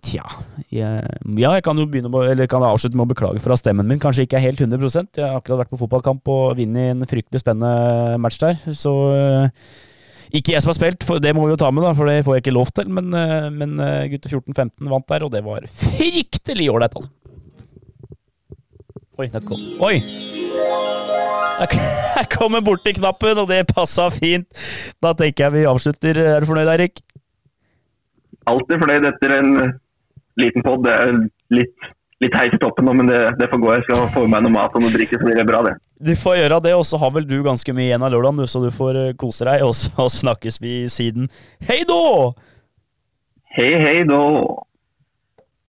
Tja 0.04 0.26
jeg, 0.74 1.04
Ja, 1.40 1.54
jeg 1.54 1.64
kan 1.64 1.78
jo 1.80 1.86
begynne 1.88 2.10
med, 2.12 2.32
eller 2.34 2.50
kan 2.52 2.66
avslutte 2.66 2.98
med 2.98 3.06
å 3.06 3.14
beklage 3.14 3.40
for 3.40 3.54
at 3.54 3.62
stemmen 3.62 3.88
min 3.88 4.02
kanskje 4.02 4.26
ikke 4.26 4.36
er 4.42 4.44
helt 4.50 4.60
100% 4.60 5.22
Jeg 5.22 5.24
har 5.24 5.38
akkurat 5.38 5.62
vært 5.62 5.72
på 5.72 5.80
fotballkamp 5.80 6.34
og 6.34 6.58
vunnet 6.58 6.90
en 6.92 7.08
fryktelig 7.08 7.40
spennende 7.40 8.18
match 8.20 8.42
der, 8.42 8.60
så 8.76 8.92
ikke 10.32 10.56
jeg 10.56 10.64
som 10.64 10.72
har 10.72 10.78
spilt, 10.78 11.06
for 11.06 11.22
det 11.22 11.34
må 11.36 11.46
vi 11.46 11.54
jo 11.54 11.60
ta 11.60 11.70
med, 11.74 11.86
da, 11.86 11.94
for 11.98 12.10
det 12.10 12.24
får 12.26 12.38
jeg 12.38 12.46
ikke 12.46 12.56
lov 12.56 12.72
til. 12.76 12.90
Men, 12.98 13.12
eh, 13.14 13.48
men 13.54 13.78
eh, 13.84 14.08
gutter 14.14 14.38
14-15 14.38 14.92
vant 14.94 15.08
der, 15.12 15.26
og 15.28 15.34
det 15.34 15.44
var 15.46 15.68
fryktelig 15.70 16.70
ålreit, 16.74 16.98
altså. 16.98 17.12
Oi, 19.16 19.30
nett 19.32 19.48
kom. 19.48 19.62
Oi! 19.86 19.96
Jeg 21.56 22.28
kommer 22.36 22.64
borti 22.66 22.96
knappen, 22.98 23.40
og 23.40 23.48
det 23.52 23.62
passa 23.70 24.10
fint. 24.12 24.48
Da 25.04 25.14
tenker 25.16 25.48
jeg 25.48 25.56
vi 25.56 25.68
avslutter. 25.70 26.20
Er 26.20 26.44
du 26.44 26.50
fornøyd, 26.50 26.72
Eirik? 26.74 27.00
Alltid 28.50 28.82
fornøyd 28.82 29.08
etter 29.08 29.38
en 29.38 29.54
liten 30.42 30.66
pod. 30.66 30.84
Det 30.86 30.92
er 30.94 31.16
litt 31.56 31.88
litt 32.26 32.38
heit 32.38 32.56
i 32.56 32.60
toppen 32.62 32.88
nå, 32.88 32.96
men 32.98 33.10
det, 33.10 33.22
det, 33.40 33.50
får 33.52 33.62
gå. 33.62 33.72
Jeg 33.78 33.86
skal 33.88 34.08
få 34.14 34.26
med 34.26 34.36
meg 34.36 34.46
noe 34.46 34.56
mat 34.58 34.78
og 34.78 34.84
noe 34.84 34.94
drikke, 34.94 35.20
så 35.20 35.28
blir 35.28 35.40
det 35.40 35.48
bra, 35.48 35.62
det. 35.66 35.76
Du 36.06 36.14
får 36.20 36.40
gjøre 36.42 36.62
det, 36.66 36.76
og 36.78 36.86
så 36.88 37.00
har 37.02 37.14
vel 37.16 37.28
du 37.30 37.38
ganske 37.46 37.76
mye 37.76 37.90
igjen 37.90 38.06
av 38.06 38.14
lørdagen, 38.14 38.44
så 38.52 38.62
du 38.64 38.70
får 38.74 39.02
eh, 39.02 39.14
kose 39.20 39.48
deg. 39.48 39.66
Og 39.66 39.76
så 39.78 40.10
snakkes 40.22 40.60
vi 40.64 40.84
siden. 40.92 41.30
Hei 41.68 41.84
då! 41.88 42.34
Hei, 43.56 43.72
hei 43.80 44.00
då! 44.08 44.24